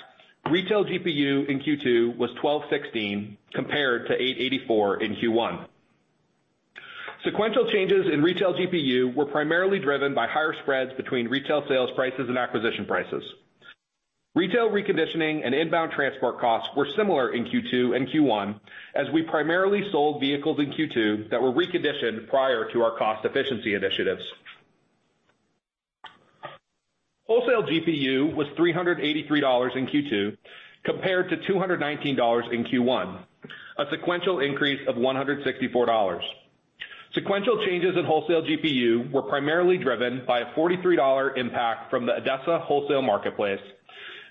retail 0.50 0.86
GPU 0.86 1.48
in 1.48 1.60
Q2 1.60 2.18
was 2.18 2.32
1,216 2.42 3.38
compared 3.54 4.08
to 4.08 4.14
884 4.14 5.04
in 5.04 5.16
Q1. 5.16 5.66
Sequential 7.24 7.70
changes 7.70 8.08
in 8.12 8.24
retail 8.24 8.54
GPU 8.54 9.14
were 9.14 9.26
primarily 9.26 9.78
driven 9.78 10.16
by 10.16 10.26
higher 10.28 10.56
spreads 10.64 10.92
between 10.94 11.28
retail 11.28 11.64
sales 11.68 11.92
prices 11.96 12.28
and 12.30 12.38
acquisition 12.38 12.86
prices. 12.86 13.24
Retail 14.34 14.70
reconditioning 14.70 15.42
and 15.46 15.54
inbound 15.54 15.92
transport 15.92 16.40
costs 16.40 16.70
were 16.76 16.88
similar 16.96 17.34
in 17.34 17.44
Q2 17.44 17.96
and 17.98 18.08
Q1, 18.08 18.60
as 18.96 19.08
we 19.14 19.24
primarily 19.24 19.84
sold 19.92 20.22
vehicles 20.22 20.58
in 20.60 20.72
Q2 20.72 21.30
that 21.30 21.42
were 21.42 21.52
reconditioned 21.52 22.30
prior 22.30 22.72
to 22.72 22.82
our 22.82 22.98
cost 22.98 23.26
efficiency 23.26 23.74
initiatives. 23.76 24.24
Wholesale 27.32 27.64
GPU 27.64 28.36
was 28.36 28.46
$383 28.60 29.78
in 29.78 29.88
Q2 29.88 30.38
compared 30.84 31.30
to 31.30 31.38
$219 31.38 32.52
in 32.52 32.66
Q1, 32.66 33.24
a 33.78 33.86
sequential 33.90 34.42
increase 34.42 34.86
of 34.86 34.96
$164. 34.96 36.20
Sequential 37.14 37.66
changes 37.66 37.96
in 37.96 38.04
wholesale 38.04 38.42
GPU 38.42 39.10
were 39.14 39.22
primarily 39.22 39.78
driven 39.78 40.26
by 40.28 40.42
a 40.42 40.54
$43 40.54 41.38
impact 41.38 41.90
from 41.90 42.06
the 42.06 42.12
ADESA 42.12 42.64
wholesale 42.64 43.02
marketplace, 43.02 43.62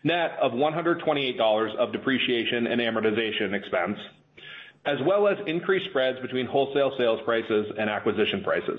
net 0.04 0.36
of 0.38 0.52
$128 0.52 1.76
of 1.76 1.92
depreciation 1.92 2.66
and 2.66 2.82
amortization 2.82 3.54
expense, 3.54 3.98
as 4.84 4.98
well 5.06 5.26
as 5.26 5.38
increased 5.46 5.86
spreads 5.86 6.20
between 6.20 6.44
wholesale 6.44 6.92
sales 6.98 7.20
prices 7.24 7.72
and 7.78 7.88
acquisition 7.88 8.44
prices. 8.44 8.78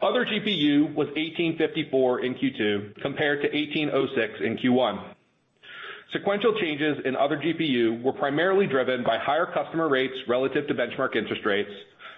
Other 0.00 0.24
GPU 0.24 0.94
was 0.94 1.08
1,854 1.08 2.20
in 2.20 2.34
Q2 2.34 3.02
compared 3.02 3.42
to 3.42 3.48
1,806 3.48 4.40
in 4.40 4.56
Q1. 4.56 5.14
Sequential 6.12 6.54
changes 6.60 6.98
in 7.04 7.16
other 7.16 7.36
GPU 7.36 8.02
were 8.02 8.12
primarily 8.12 8.66
driven 8.66 9.02
by 9.02 9.18
higher 9.18 9.46
customer 9.46 9.88
rates 9.88 10.14
relative 10.28 10.68
to 10.68 10.74
benchmark 10.74 11.16
interest 11.16 11.44
rates, 11.44 11.70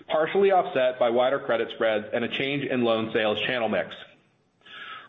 partially 0.09 0.53
offset 0.53 0.99
by 0.99 1.09
wider 1.09 1.39
credit 1.39 1.69
spreads 1.75 2.07
and 2.13 2.23
a 2.23 2.29
change 2.39 2.65
in 2.65 2.85
loan 2.85 3.11
sales 3.15 3.39
channel 3.47 3.69
mix. 3.69 3.89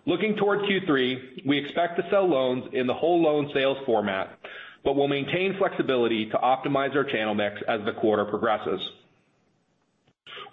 Looking 0.06 0.36
toward 0.36 0.62
Q3, 0.62 1.46
we 1.46 1.58
expect 1.60 1.98
to 1.98 2.10
sell 2.10 2.26
loans 2.26 2.74
in 2.74 2.88
the 2.88 2.94
whole 2.94 3.22
loan 3.22 3.52
sales 3.54 3.78
format, 3.86 4.40
but 4.84 4.96
will 4.96 5.08
maintain 5.08 5.58
flexibility 5.58 6.28
to 6.30 6.38
optimize 6.38 6.96
our 6.96 7.04
channel 7.04 7.36
mix 7.36 7.62
as 7.68 7.82
the 7.86 7.94
quarter 7.94 8.26
progresses. 8.26 8.82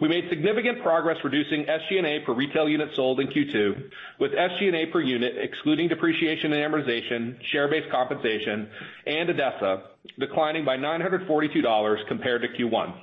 We 0.01 0.07
made 0.07 0.29
significant 0.29 0.81
progress 0.83 1.17
reducing 1.25 1.65
SG&A 1.65 2.21
per 2.25 2.33
retail 2.33 2.69
unit 2.69 2.91
sold 2.95 3.19
in 3.19 3.27
Q2, 3.27 3.91
with 4.21 4.31
SG&A 4.31 4.87
per 4.87 5.01
unit 5.01 5.35
excluding 5.37 5.89
depreciation 5.89 6.53
and 6.53 6.73
amortization, 6.73 7.37
share-based 7.51 7.91
compensation, 7.91 8.69
and 9.07 9.29
ADESA 9.29 9.83
declining 10.21 10.65
by 10.65 10.77
$942 10.77 12.07
compared 12.07 12.43
to 12.43 12.49
Q1. 12.49 12.95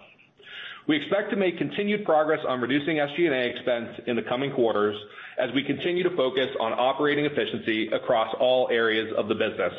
We 0.87 0.95
expect 0.95 1.31
to 1.31 1.35
make 1.35 1.57
continued 1.57 2.05
progress 2.05 2.39
on 2.47 2.61
reducing 2.61 2.97
SG&A 2.97 3.49
expense 3.49 3.89
in 4.07 4.15
the 4.15 4.21
coming 4.21 4.53
quarters 4.53 4.95
as 5.37 5.51
we 5.53 5.63
continue 5.63 6.03
to 6.03 6.15
focus 6.15 6.47
on 6.61 6.71
operating 6.73 7.25
efficiency 7.25 7.89
across 7.89 8.33
all 8.39 8.69
areas 8.71 9.13
of 9.17 9.27
the 9.27 9.35
business. 9.35 9.73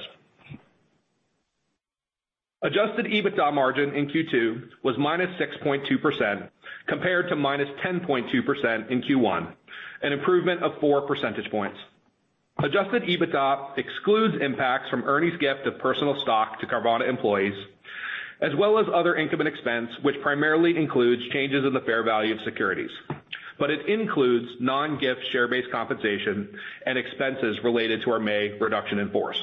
Adjusted 2.67 3.07
EBITDA 3.07 3.53
margin 3.53 3.95
in 3.95 4.09
Q2 4.09 4.71
was 4.83 4.97
-6.2% 4.97 6.49
compared 6.89 7.29
to 7.29 7.37
-10.2% 7.37 8.91
in 8.91 9.03
Q1, 9.03 9.55
an 10.03 10.13
improvement 10.13 10.65
of 10.65 10.73
4 10.81 11.03
percentage 11.03 11.49
points. 11.49 11.79
Adjusted 12.59 13.05
EBITDA 13.05 13.79
excludes 13.79 14.43
impacts 14.43 14.91
from 14.91 15.05
Ernie's 15.05 15.37
gift 15.37 15.65
of 15.69 15.79
personal 15.79 16.21
stock 16.23 16.59
to 16.59 16.67
Carvana 16.67 17.09
employees, 17.09 17.55
as 18.41 18.53
well 18.57 18.81
as 18.81 18.87
other 18.93 19.15
income 19.15 19.43
and 19.43 19.49
expense, 19.49 19.91
which 20.03 20.21
primarily 20.21 20.77
includes 20.77 21.23
changes 21.29 21.65
in 21.65 21.73
the 21.73 21.83
fair 21.83 22.03
value 22.03 22.35
of 22.35 22.41
securities. 22.41 22.91
But 23.61 23.71
it 23.71 23.87
includes 23.87 24.49
non-gift 24.59 25.21
share-based 25.31 25.71
compensation 25.71 26.59
and 26.85 26.99
expenses 26.99 27.63
related 27.63 28.03
to 28.03 28.11
our 28.11 28.19
May 28.19 28.59
reduction 28.59 28.99
in 28.99 29.11
force. 29.11 29.41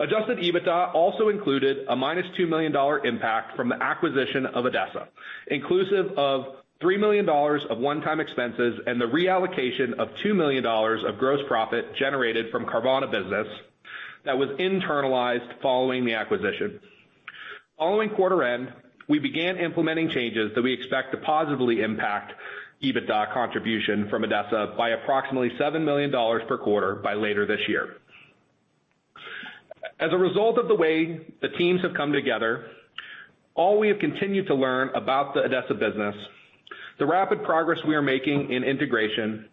Adjusted 0.00 0.38
EBITDA 0.38 0.94
also 0.94 1.28
included 1.28 1.84
a 1.86 1.94
-$2 1.94 2.48
million 2.48 2.74
impact 3.04 3.54
from 3.54 3.68
the 3.68 3.82
acquisition 3.82 4.46
of 4.46 4.64
ADESA, 4.64 5.06
inclusive 5.48 6.18
of 6.18 6.56
$3 6.80 6.98
million 6.98 7.28
of 7.28 7.78
one-time 7.78 8.18
expenses 8.18 8.80
and 8.86 8.98
the 8.98 9.04
reallocation 9.04 9.92
of 9.98 10.08
$2 10.24 10.34
million 10.34 10.64
of 10.64 11.18
gross 11.18 11.40
profit 11.46 11.94
generated 11.96 12.50
from 12.50 12.64
Carvana 12.64 13.10
Business 13.10 13.46
that 14.24 14.38
was 14.38 14.48
internalized 14.58 15.60
following 15.60 16.06
the 16.06 16.14
acquisition. 16.14 16.80
Following 17.78 18.08
quarter 18.08 18.42
end, 18.42 18.72
we 19.06 19.18
began 19.18 19.58
implementing 19.58 20.08
changes 20.08 20.50
that 20.54 20.62
we 20.62 20.72
expect 20.72 21.12
to 21.12 21.18
positively 21.18 21.82
impact 21.82 22.32
EBITDA 22.82 23.34
contribution 23.34 24.08
from 24.08 24.22
ADESA 24.22 24.78
by 24.78 24.90
approximately 24.90 25.50
$7 25.60 25.84
million 25.84 26.10
per 26.10 26.56
quarter 26.56 26.94
by 26.94 27.12
later 27.12 27.44
this 27.44 27.60
year. 27.68 27.96
As 30.00 30.12
a 30.12 30.16
result 30.16 30.56
of 30.56 30.66
the 30.66 30.74
way 30.74 31.20
the 31.42 31.48
teams 31.50 31.82
have 31.82 31.92
come 31.92 32.10
together, 32.10 32.68
all 33.54 33.78
we 33.78 33.88
have 33.88 33.98
continued 33.98 34.46
to 34.46 34.54
learn 34.54 34.88
about 34.94 35.34
the 35.34 35.40
ADESA 35.40 35.78
business, 35.78 36.14
the 36.98 37.04
rapid 37.04 37.44
progress 37.44 37.78
we 37.86 37.94
are 37.94 38.02
making 38.02 38.50
in 38.50 38.64
integration, 38.64 39.46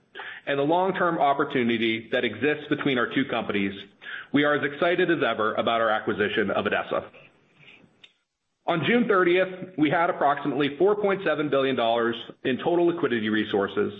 and 0.46 0.58
the 0.58 0.64
long-term 0.64 1.20
opportunity 1.20 2.08
that 2.14 2.24
exists 2.24 2.64
between 2.70 2.98
our 2.98 3.14
two 3.14 3.26
companies, 3.26 3.74
we 4.32 4.46
are 4.46 4.54
as 4.56 4.64
excited 4.64 5.12
as 5.12 5.22
ever 5.22 5.54
about 5.56 5.82
our 5.82 5.90
acquisition 5.90 6.50
of 6.52 6.66
ADESA. 6.66 7.04
On 8.68 8.84
June 8.86 9.06
30th, 9.06 9.78
we 9.78 9.90
had 9.90 10.10
approximately 10.10 10.78
$4.7 10.78 11.50
billion 11.50 11.78
in 12.44 12.58
total 12.64 12.88
liquidity 12.88 13.30
resources, 13.30 13.94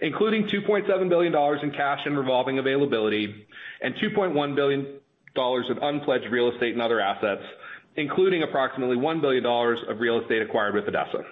including 0.00 0.44
$2.7 0.48 1.08
billion 1.08 1.34
in 1.62 1.70
cash 1.72 2.00
and 2.04 2.16
revolving 2.16 2.58
availability 2.58 3.46
and 3.80 3.94
$2.1 3.96 4.56
billion 4.56 4.97
in 5.38 5.78
unpledged 5.78 6.26
real 6.30 6.50
estate 6.50 6.72
and 6.72 6.82
other 6.82 7.00
assets, 7.00 7.42
including 7.96 8.42
approximately 8.42 8.96
$1 8.96 9.20
billion 9.20 9.46
of 9.46 10.00
real 10.00 10.20
estate 10.20 10.42
acquired 10.42 10.74
with 10.74 10.86
ADESA. 10.86 11.24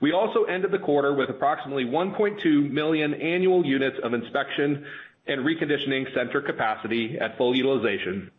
We 0.00 0.12
also 0.12 0.44
ended 0.44 0.70
the 0.70 0.78
quarter 0.78 1.12
with 1.12 1.28
approximately 1.28 1.84
1.2 1.84 2.70
million 2.70 3.14
annual 3.14 3.66
units 3.66 3.98
of 4.02 4.14
inspection 4.14 4.86
and 5.26 5.44
reconditioning 5.44 6.12
center 6.14 6.40
capacity 6.40 7.18
at 7.18 7.36
full 7.36 7.54
utilization, 7.54 8.30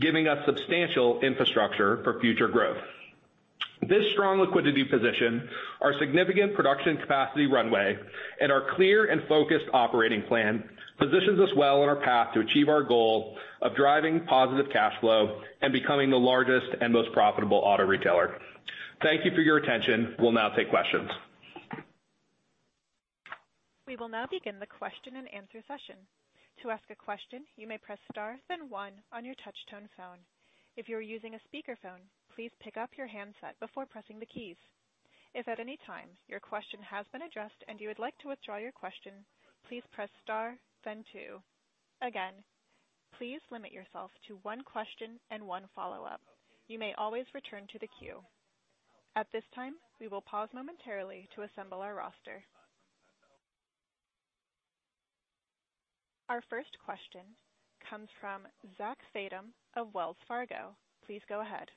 giving 0.00 0.28
us 0.28 0.38
substantial 0.46 1.20
infrastructure 1.20 2.02
for 2.04 2.20
future 2.20 2.48
growth. 2.48 2.78
This 3.82 4.10
strong 4.12 4.40
liquidity 4.40 4.84
position, 4.84 5.48
our 5.80 5.98
significant 5.98 6.54
production 6.54 6.96
capacity 6.96 7.46
runway, 7.46 7.98
and 8.40 8.50
our 8.50 8.74
clear 8.74 9.06
and 9.06 9.22
focused 9.28 9.66
operating 9.72 10.22
plan 10.22 10.68
positions 10.98 11.40
us 11.40 11.48
well 11.56 11.82
on 11.82 11.88
our 11.88 11.96
path 11.96 12.34
to 12.34 12.40
achieve 12.40 12.68
our 12.68 12.82
goal 12.82 13.36
of 13.62 13.74
driving 13.74 14.24
positive 14.26 14.66
cash 14.72 14.94
flow 15.00 15.40
and 15.62 15.72
becoming 15.72 16.10
the 16.10 16.18
largest 16.18 16.66
and 16.80 16.92
most 16.92 17.12
profitable 17.12 17.58
auto 17.58 17.84
retailer. 17.84 18.38
Thank 19.02 19.24
you 19.24 19.30
for 19.34 19.40
your 19.40 19.58
attention. 19.58 20.16
We'll 20.18 20.32
now 20.32 20.50
take 20.50 20.70
questions. 20.70 21.08
We 23.86 23.96
will 23.96 24.08
now 24.08 24.26
begin 24.30 24.58
the 24.58 24.66
question 24.66 25.16
and 25.16 25.32
answer 25.32 25.62
session. 25.66 25.96
To 26.62 26.70
ask 26.70 26.82
a 26.90 26.96
question, 26.96 27.44
you 27.56 27.68
may 27.68 27.78
press 27.78 27.98
star 28.10 28.36
then 28.48 28.68
one 28.68 28.92
on 29.12 29.24
your 29.24 29.36
touch-tone 29.44 29.88
phone. 29.96 30.18
If 30.76 30.88
you 30.88 30.96
are 30.96 31.00
using 31.00 31.34
a 31.34 31.46
speakerphone, 31.46 32.02
please 32.34 32.50
pick 32.60 32.76
up 32.76 32.90
your 32.98 33.06
handset 33.06 33.54
before 33.60 33.86
pressing 33.86 34.18
the 34.18 34.26
keys. 34.26 34.56
If 35.34 35.46
at 35.46 35.60
any 35.60 35.78
time 35.86 36.08
your 36.26 36.40
question 36.40 36.80
has 36.82 37.06
been 37.12 37.22
addressed 37.22 37.62
and 37.68 37.80
you 37.80 37.88
would 37.88 37.98
like 37.98 38.18
to 38.18 38.28
withdraw 38.28 38.58
your 38.58 38.72
question, 38.72 39.12
please 39.68 39.82
press 39.92 40.10
star 40.22 40.54
then 40.84 41.04
two. 41.12 41.40
Again, 42.02 42.34
please 43.18 43.40
limit 43.50 43.72
yourself 43.72 44.10
to 44.26 44.38
one 44.42 44.62
question 44.62 45.18
and 45.30 45.46
one 45.46 45.64
follow-up. 45.74 46.20
You 46.68 46.78
may 46.78 46.94
always 46.98 47.24
return 47.34 47.66
to 47.72 47.78
the 47.78 47.88
queue. 47.98 48.20
At 49.16 49.26
this 49.32 49.42
time, 49.54 49.74
we 50.00 50.08
will 50.08 50.20
pause 50.20 50.48
momentarily 50.54 51.28
to 51.34 51.42
assemble 51.42 51.80
our 51.80 51.94
roster. 51.94 52.44
Our 56.28 56.42
first 56.50 56.76
question 56.84 57.22
comes 57.88 58.08
from 58.20 58.42
Zach 58.76 58.98
Fadem 59.14 59.50
of 59.76 59.94
Wells 59.94 60.16
Fargo. 60.26 60.76
Please 61.06 61.22
go 61.28 61.40
ahead. 61.40 61.68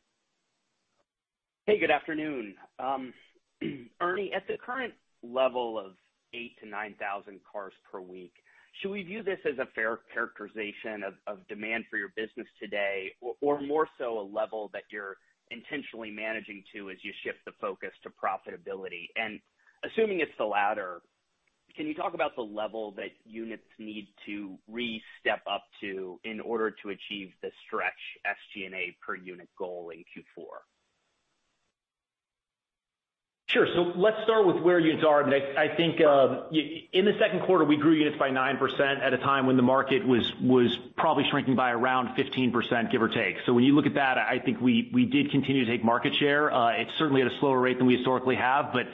Hey, 1.66 1.80
good 1.80 1.92
afternoon. 1.92 2.56
Um, 2.80 3.14
Ernie, 4.02 4.34
at 4.36 4.46
the 4.48 4.58
current 4.64 4.94
level 5.24 5.80
of 5.80 5.94
8,000-9,000 6.36 7.40
cars 7.50 7.74
per 7.90 8.02
week, 8.02 8.34
should 8.80 8.92
we 8.92 9.04
view 9.04 9.22
this 9.24 9.40
as 9.46 9.58
a 9.60 9.68
fair 9.76 10.00
characterization 10.14 11.04
of 11.28 11.48
demand 11.48 11.86
for 11.90 11.98
your 11.98 12.14
business 12.16 12.48
today, 12.60 13.12
or 13.42 13.62
more 13.62 13.88
so 13.98 14.20
a 14.20 14.26
level 14.34 14.70
that 14.74 14.84
you're 14.90 15.18
intentionally 15.50 16.10
managing 16.10 16.64
to 16.74 16.90
as 16.90 16.98
you 17.04 17.12
shift 17.24 17.40
the 17.46 17.52
focus 17.60 17.92
to 18.04 18.10
profitability? 18.10 19.10
And 19.16 19.40
assuming 19.84 20.22
it's 20.22 20.32
the 20.38 20.46
latter, 20.46 21.02
can 21.76 21.86
you 21.86 21.94
talk 21.94 22.14
about 22.14 22.36
the 22.36 22.42
level 22.42 22.92
that 22.92 23.12
units 23.26 23.68
need 23.78 24.08
to 24.26 24.58
re-step 24.70 25.42
up 25.50 25.64
to 25.82 26.20
in 26.24 26.40
order 26.40 26.72
to 26.72 26.90
achieve 26.90 27.32
the 27.42 27.50
stretch 27.66 27.92
SG&A 28.26 28.96
per 29.06 29.16
unit 29.16 29.50
goal 29.58 29.92
in 29.94 30.00
Q4? 30.00 30.46
Sure. 33.52 33.68
So 33.76 33.92
let's 33.96 34.24
start 34.24 34.46
with 34.46 34.64
where 34.64 34.80
units 34.80 35.04
are. 35.06 35.28
I 35.28 35.76
think 35.76 36.00
uh, 36.00 36.44
in 36.52 37.04
the 37.04 37.18
second 37.20 37.42
quarter, 37.42 37.66
we 37.66 37.76
grew 37.76 37.92
units 37.92 38.18
by 38.18 38.30
9% 38.30 39.02
at 39.02 39.14
a 39.14 39.18
time 39.18 39.46
when 39.46 39.58
the 39.58 39.62
market 39.62 40.08
was 40.08 40.80
probably 40.96 41.26
shrinking 41.30 41.56
by 41.56 41.72
around 41.72 42.16
15%, 42.16 42.92
give 42.92 43.02
or 43.02 43.10
take. 43.10 43.36
So 43.46 43.52
when 43.52 43.66
you 43.66 43.76
look 43.76 43.86
at 43.86 43.96
that, 43.96 44.18
I 44.18 44.40
think 44.40 44.62
we 44.62 45.06
did 45.06 45.32
continue 45.32 45.66
to 45.66 45.72
take 45.72 45.84
market 45.84 46.16
share. 46.16 46.50
It's 46.80 46.92
certainly 46.98 47.22
at 47.24 47.28
a 47.28 47.38
slower 47.40 47.60
rate 47.60 47.78
than 47.78 47.88
we 47.88 47.98
historically 47.98 48.38
have, 48.38 48.72
but 48.72 48.88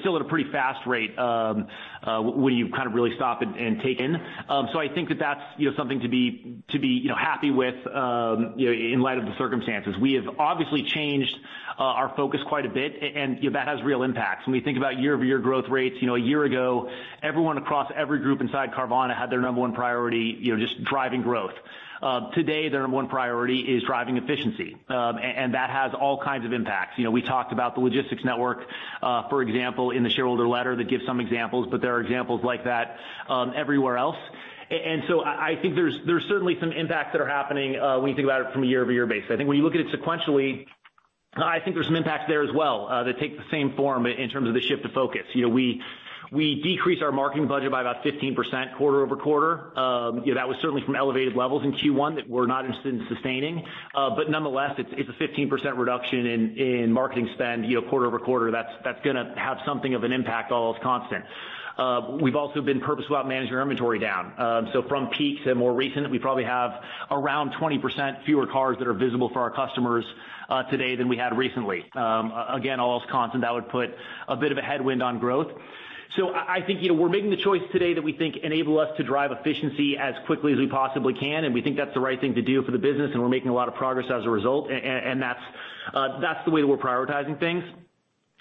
still 0.00 0.16
at 0.16 0.22
a 0.22 0.24
pretty 0.24 0.50
fast 0.50 0.86
rate 0.86 1.18
um 1.18 1.66
uh 2.02 2.20
when 2.20 2.54
you 2.54 2.70
kind 2.70 2.86
of 2.86 2.94
really 2.94 3.14
stop 3.16 3.42
and 3.42 3.80
take 3.82 4.00
in. 4.00 4.16
Um 4.48 4.68
so 4.72 4.78
I 4.78 4.88
think 4.88 5.08
that 5.08 5.18
that's 5.18 5.42
you 5.58 5.70
know, 5.70 5.76
something 5.76 6.00
to 6.00 6.08
be 6.08 6.62
to 6.68 6.78
be 6.78 6.88
you 6.88 7.08
know 7.08 7.16
happy 7.16 7.50
with 7.50 7.74
in 7.86 9.00
light 9.00 9.18
of 9.18 9.24
the 9.26 9.34
circumstances. 9.38 9.96
We 10.00 10.14
have 10.14 10.28
obviously 10.38 10.82
changed 10.82 11.36
our 11.78 12.12
focus 12.16 12.40
quite 12.46 12.66
a 12.66 12.68
bit, 12.68 13.02
and 13.02 13.38
that 13.54 13.66
has 13.66 13.82
real 13.82 14.02
impacts. 14.02 14.46
When 14.46 14.52
we 14.52 14.60
think 14.60 14.76
about 14.78 14.98
year-over-year 14.98 15.38
growth 15.38 15.68
rates, 15.68 15.96
you 16.00 16.06
know, 16.06 16.14
a 16.14 16.20
year 16.20 16.44
ago, 16.44 16.90
everyone 17.22 17.58
across 17.58 17.90
every 17.96 18.20
group 18.20 18.40
inside 18.40 18.72
Carvana 18.72 19.16
had 19.16 19.30
their 19.30 19.40
number 19.40 19.60
one 19.60 19.72
priority 19.72 20.36
you 20.40 20.54
know, 20.54 20.64
just 20.64 20.82
driving 20.84 21.22
growth. 21.22 21.54
Today, 22.34 22.68
their 22.68 22.80
number 22.80 22.96
one 22.96 23.08
priority 23.08 23.60
is 23.60 23.84
driving 23.84 24.16
efficiency, 24.16 24.76
Um 24.88 25.18
and 25.18 25.54
that 25.54 25.70
has 25.70 25.92
all 25.94 26.18
kinds 26.20 26.44
of 26.44 26.52
impacts. 26.52 26.98
You 26.98 27.04
know, 27.04 27.12
we 27.12 27.22
talked 27.22 27.52
about 27.52 27.74
the 27.76 27.80
logistics 27.80 28.24
network, 28.24 28.66
uh 29.02 29.28
for 29.28 29.40
example, 29.42 29.92
in 29.92 30.02
the 30.02 30.10
shareholder 30.10 30.48
letter 30.48 30.74
that 30.74 30.88
gives 30.88 31.04
some 31.06 31.20
examples, 31.20 31.68
but 31.70 31.80
there 31.80 31.94
are 31.94 32.00
examples 32.00 32.42
like 32.42 32.64
that 32.64 32.96
um 33.28 33.52
everywhere 33.54 33.96
else. 33.98 34.16
And 34.70 34.80
and 34.80 35.02
so 35.08 35.24
I 35.24 35.56
think 35.62 35.76
there's 35.76 35.96
there's 36.04 36.24
certainly 36.28 36.56
some 36.58 36.72
impacts 36.72 37.12
that 37.12 37.20
are 37.20 37.28
happening 37.28 37.76
uh 37.78 38.00
when 38.00 38.08
you 38.10 38.16
think 38.16 38.26
about 38.26 38.40
it 38.46 38.52
from 38.52 38.64
a 38.64 38.66
year-over-year 38.66 39.06
basis. 39.06 39.30
I 39.30 39.36
think 39.36 39.48
when 39.48 39.58
you 39.58 39.62
look 39.62 39.74
at 39.76 39.80
it 39.80 39.88
sequentially, 39.96 40.66
I 41.36 41.60
think 41.60 41.76
there's 41.76 41.86
some 41.86 41.96
impacts 41.96 42.24
there 42.26 42.42
as 42.42 42.50
well 42.52 42.88
uh 42.90 43.04
that 43.04 43.20
take 43.20 43.36
the 43.36 43.44
same 43.50 43.76
form 43.76 44.06
in 44.06 44.28
terms 44.28 44.48
of 44.48 44.54
the 44.54 44.60
shift 44.60 44.84
of 44.84 44.92
focus. 44.92 45.26
You 45.34 45.42
know 45.42 45.50
we 45.50 45.80
decreased 46.30 47.02
our 47.02 47.12
marketing 47.12 47.48
budget 47.48 47.70
by 47.70 47.80
about 47.80 48.02
15% 48.04 48.76
quarter-over-quarter. 48.76 49.78
Um 49.78 50.22
that 50.34 50.48
was 50.48 50.56
certainly 50.60 50.82
from 50.84 50.96
elevated 50.96 51.36
levels 51.36 51.64
in 51.64 51.72
Q1 51.72 52.16
that 52.16 52.28
we're 52.28 52.46
not 52.46 52.64
interested 52.64 52.94
in 52.94 53.06
sustaining. 53.08 53.64
Uh 53.94 54.10
but 54.14 54.30
nonetheless, 54.30 54.74
it's 54.78 54.90
it's 54.92 55.08
a 55.08 55.12
15% 55.12 55.76
reduction 55.78 56.26
in 56.26 56.56
in 56.56 56.92
marketing 56.92 57.28
spend 57.34 57.66
you 57.66 57.80
know, 57.80 57.88
quarter-over-quarter. 57.88 58.50
That's 58.50 58.72
that's 58.84 59.02
going 59.04 59.16
to 59.16 59.34
have 59.36 59.58
something 59.66 59.94
of 59.94 60.04
an 60.04 60.12
impact, 60.12 60.52
all 60.52 60.72
else 60.72 60.82
constant. 60.82 61.24
Uh 61.76 62.16
we've 62.20 62.36
also 62.36 62.60
been 62.60 62.80
purposeful 62.80 63.16
about 63.16 63.28
managing 63.28 63.54
our 63.54 63.62
inventory 63.62 63.98
down. 63.98 64.32
Um 64.38 64.68
so 64.72 64.82
from 64.82 65.08
peak 65.08 65.42
to 65.44 65.54
more 65.54 65.72
recent, 65.74 66.10
we 66.10 66.18
probably 66.18 66.44
have 66.44 66.82
around 67.10 67.52
20% 67.54 68.24
fewer 68.24 68.46
cars 68.46 68.78
that 68.78 68.86
are 68.86 68.94
visible 68.94 69.28
for 69.30 69.40
our 69.40 69.50
customers 69.50 70.04
uh 70.48 70.62
today 70.64 70.96
than 70.96 71.08
we 71.08 71.16
had 71.16 71.36
recently. 71.36 71.84
Um 71.94 72.32
again, 72.48 72.80
all 72.80 73.00
else 73.00 73.10
constant, 73.10 73.42
that 73.42 73.52
would 73.52 73.68
put 73.68 73.90
a 74.28 74.36
bit 74.36 74.52
of 74.52 74.58
a 74.58 74.62
headwind 74.62 75.02
on 75.02 75.18
growth. 75.18 75.50
I 76.18 76.58
I 76.62 76.66
think 76.66 76.82
you 76.82 76.88
know, 76.88 76.94
we're 76.94 77.08
making 77.08 77.30
the 77.30 77.42
choice 77.42 77.62
today 77.72 77.94
that 77.94 78.02
we 78.02 78.12
think 78.12 78.36
enable 78.42 78.78
us 78.78 78.88
to 78.96 79.02
drive 79.02 79.32
efficiency 79.32 79.96
as 79.96 80.14
quickly 80.26 80.52
as 80.52 80.58
we 80.58 80.66
possibly 80.66 81.14
can, 81.14 81.44
and 81.44 81.54
we 81.54 81.62
think 81.62 81.76
that's 81.76 81.94
the 81.94 82.00
right 82.00 82.20
thing 82.20 82.34
to 82.34 82.42
do 82.42 82.62
for 82.62 82.70
the 82.70 82.78
business, 82.78 83.10
and 83.12 83.22
we're 83.22 83.28
making 83.28 83.48
a 83.48 83.54
lot 83.54 83.68
of 83.68 83.74
progress 83.74 84.06
as 84.10 84.24
a 84.24 84.30
result. 84.30 84.70
And 84.70 85.20
that's 85.22 85.40
uh 85.94 86.20
that's 86.20 86.44
the 86.44 86.50
way 86.50 86.60
that 86.60 86.66
we're 86.66 86.76
prioritizing 86.76 87.38
things. 87.40 87.64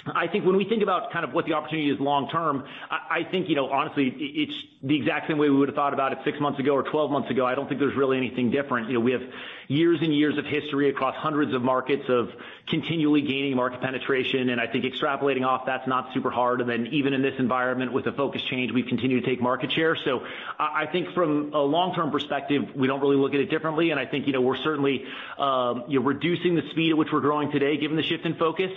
I 0.06 0.28
think 0.28 0.46
when 0.46 0.56
we 0.56 0.66
think 0.66 0.82
about 0.82 1.12
kind 1.12 1.24
of 1.24 1.34
what 1.34 1.46
the 1.46 1.54
opportunity 1.54 1.90
is 1.90 2.00
long 2.00 2.30
term, 2.30 2.64
I 2.90 3.24
think, 3.30 3.50
you 3.50 3.56
know, 3.56 3.70
honestly, 3.70 4.08
it's 4.08 4.54
the 4.82 4.96
exact 4.96 5.28
same 5.28 5.38
way 5.38 5.50
we 5.50 5.56
would've 5.56 5.76
thought 5.76 5.94
about 5.94 6.12
it 6.12 6.20
six 6.26 6.40
months 6.40 6.60
ago 6.60 6.74
or 6.74 6.84
12 6.84 7.12
months 7.12 7.30
ago. 7.30 7.46
I 7.46 7.54
don't 7.54 7.68
think 7.68 7.80
there's 7.80 7.96
really 7.96 8.18
anything 8.18 8.50
different. 8.50 8.88
You 8.88 8.96
know, 8.96 9.00
we 9.00 9.12
have 9.12 9.22
years 9.68 10.00
and 10.02 10.14
years 10.14 10.38
of 10.38 10.46
history 10.46 10.90
across 10.90 11.16
hundreds 11.16 11.54
of 11.54 11.62
markets 11.62 12.04
of 12.10 12.30
continually 12.68 13.22
gaining 13.22 13.56
market 13.56 13.80
penetration, 13.82 14.50
and 14.50 14.60
I 14.60 14.68
think 14.68 14.86
extrapolating 14.86 15.46
off 15.46 15.66
that's 15.66 15.88
not 15.88 16.14
super 16.14 16.32
hard. 16.32 16.62
And 16.62 16.70
then 16.70 16.88
even 16.88 17.14
in 17.14 17.22
this 17.22 17.36
environment 17.38 17.94
with 17.94 18.06
the 18.06 18.12
focus 18.12 18.42
change, 18.42 18.72
we've 18.72 18.88
continued 18.88 19.24
to 19.24 19.30
take 19.30 19.42
market 19.42 19.72
share. 19.72 19.96
So 19.96 20.26
I 20.60 20.88
think 20.92 21.14
from 21.14 21.54
a 21.54 21.62
long-term 21.62 22.12
perspective, 22.12 22.76
we 22.76 22.88
don't 22.88 23.02
really 23.02 23.18
look 23.18 23.34
at 23.34 23.40
it 23.40 23.50
differently, 23.50 23.92
and 23.92 24.00
I 24.00 24.06
think 24.06 24.26
you 24.26 24.34
know, 24.34 24.42
we're 24.42 24.58
certainly 24.58 25.06
um, 25.38 25.86
you 25.88 26.00
know, 26.00 26.06
reducing 26.06 26.56
the 26.56 26.64
speed 26.72 26.92
at 26.92 26.98
which 26.98 27.10
we're 27.12 27.22
growing 27.22 27.52
today 27.52 27.78
given 27.78 27.98
the 27.98 28.04
shift 28.04 28.26
in 28.26 28.36
focus. 28.36 28.72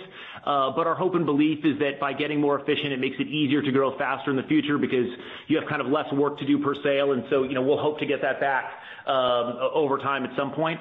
Our 0.45 0.95
hope 0.95 1.15
and 1.15 1.25
belief 1.25 1.65
is 1.65 1.79
that 1.79 1.99
by 1.99 2.13
getting 2.13 2.39
more 2.39 2.59
efficient, 2.59 2.93
it 2.93 2.99
makes 2.99 3.17
it 3.19 3.27
easier 3.27 3.61
to 3.61 3.71
grow 3.71 3.97
faster 3.97 4.29
in 4.29 4.37
the 4.37 4.43
future 4.43 4.77
because 4.77 5.07
you 5.47 5.59
have 5.59 5.67
kind 5.67 5.81
of 5.81 5.87
less 5.87 6.11
work 6.13 6.39
to 6.39 6.45
do 6.45 6.59
per 6.59 6.75
sale. 6.83 7.13
And 7.13 7.25
so 7.29 7.43
you 7.43 7.53
know 7.53 7.61
we'll 7.61 7.81
hope 7.81 7.99
to 7.99 8.05
get 8.05 8.21
that 8.21 8.39
back 8.39 8.71
um 9.07 9.57
over 9.73 9.97
time 9.97 10.25
at 10.25 10.35
some 10.35 10.51
point. 10.51 10.79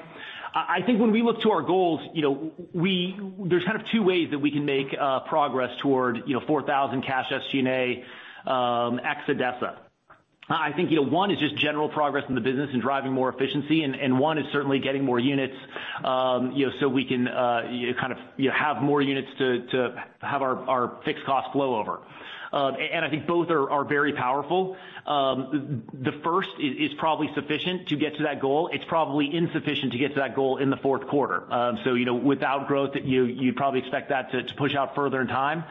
I 0.54 0.82
think 0.86 1.00
when 1.00 1.10
we 1.10 1.22
look 1.22 1.40
to 1.42 1.50
our 1.50 1.62
goals, 1.62 2.00
you 2.14 2.22
know, 2.22 2.52
we 2.72 3.18
there's 3.40 3.64
kind 3.64 3.80
of 3.80 3.86
two 3.88 4.02
ways 4.04 4.30
that 4.30 4.38
we 4.38 4.50
can 4.50 4.64
make 4.64 4.94
uh 4.98 5.20
progress 5.20 5.70
toward 5.82 6.22
you 6.26 6.34
know 6.34 6.46
4,000 6.46 7.02
cash 7.02 7.30
SG&A 7.30 8.04
ex 8.46 9.20
ADESA. 9.28 9.83
I 10.48 10.72
think 10.72 10.90
you 10.90 10.96
know 10.96 11.08
one 11.10 11.30
is 11.30 11.38
just 11.38 11.56
general 11.56 11.88
progress 11.88 12.24
in 12.28 12.34
the 12.34 12.40
business 12.40 12.70
and 12.72 12.82
driving 12.82 13.12
more 13.12 13.30
efficiency, 13.30 13.82
and 13.82 14.18
one 14.18 14.38
is 14.38 14.44
certainly 14.52 14.78
getting 14.78 15.04
more 15.04 15.18
units 15.18 15.54
um 16.02 16.52
you 16.52 16.66
know 16.66 16.72
so 16.80 16.88
we 16.88 17.04
can 17.04 17.28
uh 17.28 17.62
kind 17.98 18.12
of 18.12 18.18
you 18.36 18.48
know 18.48 18.54
have 18.54 18.82
more 18.82 19.00
units 19.00 19.28
to 19.38 19.94
have 20.20 20.42
our 20.42 20.98
fixed 21.04 21.24
cost 21.24 21.52
flow 21.52 21.76
over. 21.76 22.00
Um 22.52 22.76
and 22.78 23.04
I 23.04 23.10
think 23.10 23.26
both 23.26 23.50
are 23.50 23.84
very 23.84 24.12
powerful. 24.12 24.76
Um 25.06 25.84
the 25.94 26.12
first 26.22 26.50
is 26.60 26.92
probably 26.98 27.30
sufficient 27.34 27.88
to 27.88 27.96
get 27.96 28.16
to 28.18 28.24
that 28.24 28.40
goal. 28.40 28.68
It's 28.72 28.84
probably 28.84 29.34
insufficient 29.34 29.92
to 29.92 29.98
get 29.98 30.14
to 30.14 30.20
that 30.20 30.34
goal 30.36 30.58
in 30.58 30.68
the 30.68 30.76
fourth 30.78 31.06
quarter. 31.06 31.44
So 31.84 31.94
you 31.94 32.04
know, 32.04 32.14
without 32.14 32.68
growth, 32.68 32.94
you'd 33.02 33.56
probably 33.56 33.80
expect 33.80 34.10
that 34.10 34.30
to 34.32 34.44
push 34.56 34.74
out 34.74 34.94
further 34.94 35.22
in 35.22 35.28
time. 35.28 35.64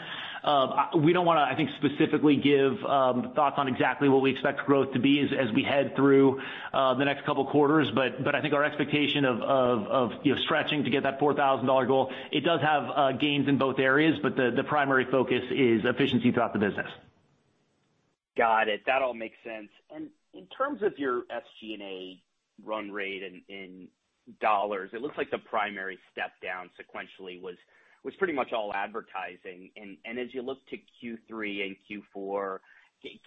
Uh, 0.43 0.87
we 0.97 1.13
don't 1.13 1.25
want 1.25 1.37
to, 1.37 1.41
I 1.41 1.55
think, 1.55 1.69
specifically 1.77 2.35
give 2.35 2.83
um, 2.83 3.31
thoughts 3.33 3.55
on 3.57 3.69
exactly 3.69 4.09
what 4.09 4.21
we 4.21 4.31
expect 4.31 4.65
growth 4.65 4.91
to 4.91 4.99
be 4.99 5.21
as 5.21 5.51
we 5.53 5.63
head 5.63 5.95
through 5.95 6.41
uh, 6.73 6.95
the 6.95 7.05
next 7.05 7.25
couple 7.25 7.45
of 7.45 7.49
quarters. 7.49 7.87
I 7.95 8.41
think 8.41 8.53
our 8.53 8.63
expectation 8.63 9.23
of 9.23 9.41
of 9.41 10.11
stretching 10.43 10.83
to 10.83 10.89
get 10.89 11.03
that 11.03 11.19
$4,000 11.19 11.87
goal, 11.87 12.11
it 12.31 12.41
does 12.41 12.59
have 12.61 12.89
uh, 12.93 13.11
gains 13.13 13.47
in 13.47 13.57
both 13.57 13.79
areas, 13.79 14.19
but 14.21 14.35
the 14.35 14.63
primary 14.67 15.05
focus 15.09 15.43
is 15.49 15.85
efficiency 15.85 16.31
throughout 16.31 16.51
the 16.51 16.59
business. 16.59 16.89
Got 18.35 18.67
it. 18.67 18.81
That 18.85 19.01
all 19.01 19.13
makes 19.13 19.37
sense. 19.45 19.69
And 19.95 20.09
in 20.33 20.47
terms 20.47 20.81
of 20.81 20.97
your 20.97 21.21
SG&A 21.31 22.21
run 22.65 22.91
rate 22.91 23.43
in 23.47 23.87
dollars, 24.41 24.89
it 24.93 25.01
looks 25.01 25.17
like 25.17 25.31
the 25.31 25.37
primary 25.37 25.99
step 26.11 26.31
down 26.41 26.69
sequentially 26.79 27.41
was 27.41 27.55
pretty 28.17 28.33
much 28.33 28.51
all 28.51 28.73
advertising. 28.73 29.69
And 29.75 30.19
as 30.19 30.33
you 30.33 30.41
look 30.41 30.59
to 30.67 30.77
Q3 30.77 31.65
and 31.65 31.75
Q4, 31.89 32.59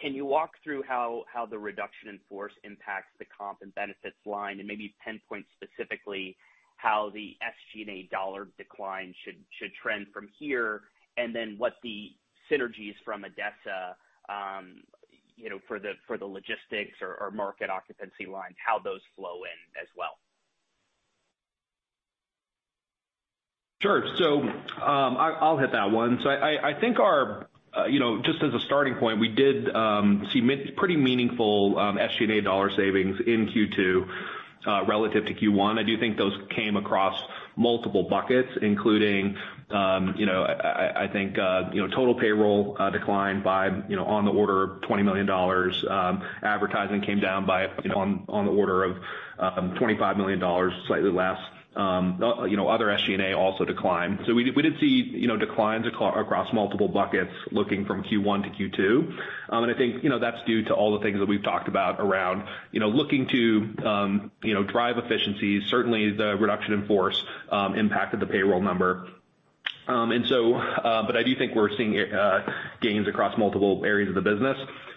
can 0.01 0.15
you 0.15 0.25
walk 0.25 0.53
through 0.65 0.83
how 0.87 1.25
the 1.51 1.59
reduction 1.59 2.09
in 2.09 2.19
force 2.29 2.53
impacts 2.65 3.13
the 3.19 3.27
comp 3.27 3.59
and 3.63 3.75
benefits 3.75 4.17
line 4.25 4.59
and 4.59 4.69
maybe 4.69 4.95
pinpoint 5.05 5.47
specifically 5.55 6.37
how 6.77 7.11
the 7.15 7.37
SG&A 7.43 8.09
dollar 8.11 8.49
decline 8.59 9.15
should 9.25 9.37
should 9.59 9.73
trend 9.83 10.07
from 10.13 10.29
here, 10.39 10.83
and 11.17 11.35
then 11.35 11.57
what 11.59 11.75
the 11.83 12.13
synergies 12.51 12.95
from 13.05 13.25
ADESA 13.25 13.95
um 14.29 14.83
you 15.37 15.49
know 15.49 15.59
for 15.67 15.79
the 15.79 15.93
for 16.07 16.19
the 16.19 16.27
logistics 16.27 16.99
or 17.01 17.31
market 17.31 17.71
occupancy 17.71 18.27
lines, 18.27 18.57
how 18.65 18.79
those 18.79 19.01
flow 19.15 19.45
in 19.45 19.81
as 19.81 19.89
well? 19.97 20.19
Sure. 23.83 24.05
So 24.17 24.41
um 24.41 25.17
I'll 25.19 25.59
hit 25.59 25.73
that 25.73 25.91
one. 25.91 26.21
So 26.23 26.31
I 26.31 26.75
think 26.81 26.99
our, 26.99 27.49
uh, 27.77 27.85
you 27.87 28.01
know, 28.01 28.23
just 28.23 28.43
as 28.43 28.55
a 28.55 28.61
starting 28.61 28.95
point, 28.95 29.21
we 29.21 29.29
did 29.29 29.75
um, 29.75 30.27
see 30.33 30.41
pretty 30.77 30.97
meaningful 30.97 31.79
um, 31.79 31.99
SG&A 31.99 32.41
dollar 32.41 32.71
savings 32.71 33.21
in 33.27 33.49
Q2 33.49 34.09
uh, 34.67 34.85
relative 34.87 35.27
to 35.27 35.35
Q1. 35.35 35.79
I 35.79 35.83
do 35.83 35.99
think 35.99 36.17
those 36.17 36.33
came 36.49 36.77
across 36.77 37.21
multiple 37.55 38.05
buckets, 38.05 38.49
including 38.63 39.37
um, 39.69 40.15
you 40.17 40.27
know, 40.27 40.45
I 40.45 41.09
think 41.13 41.39
uh, 41.39 41.71
you 41.73 41.83
know, 41.83 41.89
total 41.89 42.15
payroll 42.15 42.77
declined 42.93 43.43
by 43.43 43.67
you 43.89 43.97
know, 43.97 44.07
on 44.07 44.25
the 44.25 44.31
order 44.31 44.63
of 44.63 44.81
$20 44.83 45.05
million. 45.05 45.29
Advertising 46.43 47.03
came 47.03 47.21
down 47.21 47.47
by 47.47 47.69
you 47.83 47.91
know, 47.91 48.25
on 48.29 48.47
the 48.47 48.53
order 48.53 48.85
of 48.85 48.97
$25 49.39 50.17
million, 50.17 50.41
slightly 50.87 51.11
less. 51.11 51.39
You 51.77 52.57
know, 52.57 52.69
other 52.69 52.87
SG&A 52.87 53.35
also 53.35 53.65
declined. 53.65 54.21
So 54.27 54.35
we 54.35 54.45
did 54.45 54.79
see 54.81 54.87
you 54.87 55.27
know, 55.27 55.37
declines 55.37 55.87
across 55.87 56.53
multiple 56.53 56.89
buckets 56.89 57.33
looking 57.53 57.85
from 57.85 58.03
Q1 58.03 58.45
to 58.45 58.51
Q2. 58.51 59.19
and 59.51 59.71
I 59.71 59.75
think 59.77 60.03
you 60.03 60.09
know, 60.09 60.19
that's 60.19 60.43
due 60.47 60.65
to 60.65 60.75
all 60.75 60.99
the 60.99 61.05
things 61.05 61.19
that 61.19 61.27
we've 61.29 61.43
talked 61.43 61.69
about 61.69 62.01
around 62.01 62.45
you 62.73 62.81
know, 62.81 62.89
looking 62.89 63.29
to 63.29 63.87
um 63.87 64.33
you 64.43 64.55
know, 64.55 64.63
drive 64.63 64.97
efficiencies. 64.99 65.65
Certainly, 65.69 66.13
the 66.13 66.37
reduction 66.37 66.73
in 66.73 66.87
force 66.87 67.23
um 67.51 67.75
impacted 67.75 68.21
the 68.21 68.27
payroll 68.27 68.63
number. 68.63 69.09
And 69.87 70.27
so 70.27 70.55
uh 70.55 71.07
but 71.07 71.17
I 71.17 71.23
do 71.23 71.37
think 71.37 71.55
we're 71.55 71.77
seeing 71.77 71.99
uh 71.99 72.51
gains 72.81 73.07
across 73.07 73.37
multiple 73.37 73.85
areas 73.85 74.09
of 74.09 74.15
the 74.15 74.23
business. 74.23 74.57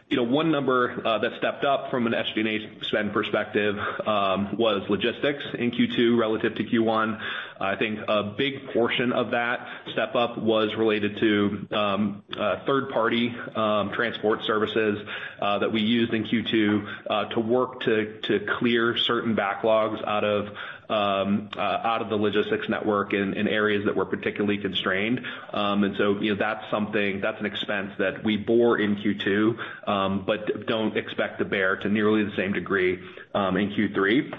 You 0.10 0.18
know, 0.18 0.24
one 0.24 0.50
number 0.50 1.06
uh, 1.06 1.20
that 1.20 1.34
stepped 1.38 1.64
up 1.64 1.92
from 1.92 2.08
an 2.08 2.14
SG&A 2.14 2.84
spend 2.86 3.14
perspective 3.14 3.78
um, 4.08 4.58
was 4.58 4.82
logistics 4.90 5.44
in 5.54 5.70
Q2 5.70 6.18
relative 6.18 6.56
to 6.56 6.64
Q1. 6.64 7.22
I 7.62 7.76
think 7.76 8.00
a 8.08 8.24
big 8.24 8.70
portion 8.74 9.14
of 9.14 9.30
that 9.32 9.68
step 9.92 10.16
up 10.16 10.40
was 10.40 10.74
related 10.76 11.20
to 11.20 11.68
um, 11.78 12.24
uh, 12.36 12.66
third-party 12.66 13.36
um, 13.56 13.92
transport 13.92 14.42
services 14.46 14.98
uh, 15.40 15.60
that 15.60 15.72
we 15.72 15.82
used 15.82 16.12
in 16.12 16.24
Q2 16.24 17.30
to 17.36 17.40
work 17.40 17.82
to 17.82 18.20
to 18.22 18.40
clear 18.58 18.98
certain 18.98 19.36
backlogs 19.36 20.04
out 20.08 20.24
of 20.24 20.48
the 20.90 22.18
logistics 22.20 22.68
network 22.68 23.14
in 23.14 23.48
areas 23.48 23.86
that 23.86 23.96
were 23.96 24.06
particularly 24.06 24.58
constrained. 24.58 25.22
Um 25.54 25.84
and 25.84 25.96
so 25.98 26.20
you 26.20 26.34
know, 26.34 26.40
that's 26.40 26.70
something, 26.72 27.22
that's 27.22 27.40
an 27.40 27.46
expense 27.46 27.92
that 28.00 28.24
we 28.24 28.38
bore 28.38 28.80
in 28.80 28.96
Q2, 28.98 30.26
but 30.26 30.66
don't 30.68 30.98
expect 30.98 31.40
to 31.40 31.46
bear 31.46 31.78
to 31.78 31.90
nearly 31.90 32.24
the 32.24 32.36
same 32.36 32.54
degree 32.54 33.00
um 33.34 33.58
in 33.58 33.72
Q3. 33.72 34.34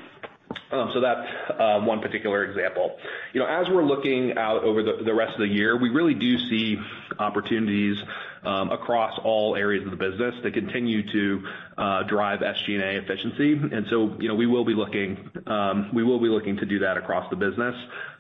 So 0.71 1.01
That's 1.01 1.29
uh 1.59 1.81
one 1.81 2.01
particular 2.01 2.45
example. 2.45 2.97
You 3.33 3.41
know, 3.41 3.47
as 3.47 3.69
we're 3.69 3.85
looking 3.85 4.37
out 4.37 4.65
over 4.65 4.83
the 4.83 5.15
rest 5.15 5.35
of 5.35 5.41
the 5.41 5.49
year, 5.49 5.77
we 5.77 5.91
really 5.91 6.15
do 6.15 6.39
see 6.39 6.79
opportunities 7.19 7.97
across 8.45 9.19
all 9.25 9.57
areas 9.57 9.85
of 9.85 9.91
the 9.91 9.97
business 9.97 10.35
to 10.43 10.51
continue 10.51 11.03
to 11.13 11.43
uh 11.79 12.03
drive 12.05 12.41
SG&A 12.41 12.99
efficiency. 13.03 13.53
And 13.53 13.87
so, 13.91 14.17
you 14.19 14.29
know, 14.29 14.35
we 14.35 14.47
will 14.47 14.65
be 14.65 14.75
looking 14.75 15.31
um 15.47 15.91
we 15.93 16.03
will 16.03 16.21
be 16.21 16.29
looking 16.29 16.57
to 16.59 16.67
do 16.67 16.79
that 16.81 16.97
across 16.97 17.29
the 17.31 17.37
business. 17.37 17.75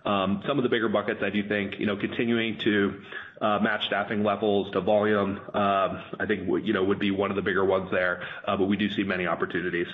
Um 0.04 0.42
some 0.46 0.58
of 0.58 0.62
the 0.62 0.68
bigger 0.68 0.88
buckets 0.88 1.22
I 1.22 1.30
do 1.30 1.46
think, 1.46 1.78
you 1.78 1.86
know, 1.86 1.96
continuing 1.96 2.58
to 2.58 3.00
uh 3.40 3.58
match 3.60 3.86
staffing 3.86 4.22
levels 4.22 4.70
to 4.72 4.80
volume, 4.80 5.40
um 5.54 6.02
I 6.18 6.26
think 6.26 6.48
you 6.64 6.72
know, 6.72 6.84
would 6.84 6.98
be 6.98 7.10
one 7.10 7.30
of 7.30 7.36
the 7.36 7.42
bigger 7.42 7.64
ones 7.64 7.90
there. 7.90 8.22
Uh 8.46 8.56
but 8.56 8.66
we 8.66 8.76
do 8.76 8.90
see 8.90 9.02
many 9.04 9.26
opportunities. 9.26 9.86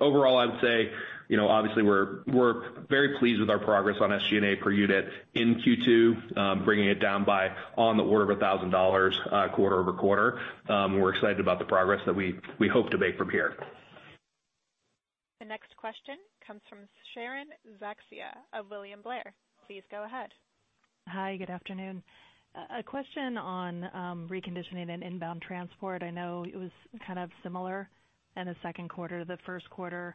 Overall, 0.00 0.38
I 0.38 0.46
would 0.46 0.60
say, 0.60 0.92
you 1.28 1.36
know, 1.36 1.48
obviously 1.48 1.82
we're 1.82 2.22
we're 2.26 2.82
very 2.88 3.18
pleased 3.18 3.40
with 3.40 3.50
our 3.50 3.58
progress 3.58 3.96
on 4.00 4.10
SG&A 4.10 4.56
per 4.56 4.70
unit 4.70 5.08
in 5.34 5.56
Q2, 5.56 6.36
um, 6.36 6.64
bringing 6.64 6.88
it 6.88 7.00
down 7.00 7.24
by 7.24 7.50
on 7.76 7.96
the 7.96 8.04
order 8.04 8.30
of 8.30 8.38
$1,000 8.38 9.52
quarter-over-quarter. 9.52 10.40
Uh, 10.68 10.72
um, 10.72 11.00
we're 11.00 11.14
excited 11.14 11.40
about 11.40 11.58
the 11.58 11.64
progress 11.64 12.00
that 12.06 12.14
we 12.14 12.38
we 12.58 12.68
hope 12.68 12.90
to 12.90 12.98
make 12.98 13.16
from 13.16 13.30
here. 13.30 13.56
The 15.40 15.46
next 15.46 15.76
question 15.76 16.16
comes 16.46 16.60
from 16.68 16.80
Sharon 17.14 17.48
Zackfia 17.80 18.32
of 18.52 18.70
William 18.70 19.00
Blair. 19.02 19.34
Please 19.66 19.82
go 19.90 20.04
ahead. 20.04 20.30
Hi, 21.08 21.36
good 21.36 21.50
afternoon. 21.50 22.02
A 22.76 22.82
question 22.82 23.36
on 23.36 23.84
um, 23.94 24.28
reconditioning 24.30 24.90
and 24.90 25.02
inbound 25.02 25.42
transport. 25.42 26.02
I 26.02 26.10
know 26.10 26.44
it 26.44 26.56
was 26.56 26.70
kind 27.06 27.18
of 27.18 27.30
similar 27.42 27.88
in 28.36 28.46
the 28.46 28.56
second 28.62 28.88
quarter 28.88 29.20
to 29.20 29.24
the 29.24 29.38
first 29.46 29.68
quarter, 29.70 30.14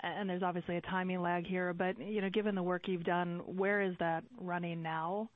and 0.00 0.28
there's 0.28 0.42
obviously 0.42 0.76
a 0.76 0.80
timing 0.82 1.20
lag 1.20 1.46
here. 1.46 1.72
But 1.72 1.98
you 2.00 2.20
know, 2.20 2.30
given 2.30 2.54
the 2.54 2.62
work 2.62 2.88
you've 2.88 3.04
done, 3.04 3.42
where 3.46 3.80
is 3.80 3.94
that 4.00 4.24
running 4.40 4.82
now 4.82 5.30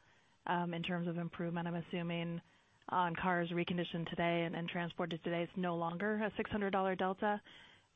um, 0.46 0.74
in 0.74 0.82
terms 0.82 1.08
of 1.08 1.18
improvement? 1.18 1.68
I'm 1.68 1.82
assuming 1.88 2.40
on 2.90 3.14
cars 3.16 3.50
reconditioned 3.50 4.08
today 4.10 4.48
and 4.54 4.68
transported 4.68 5.22
today, 5.24 5.42
it's 5.42 5.52
no 5.56 5.76
longer 5.76 6.22
a 6.22 6.42
$600 6.42 6.98
delta. 6.98 7.40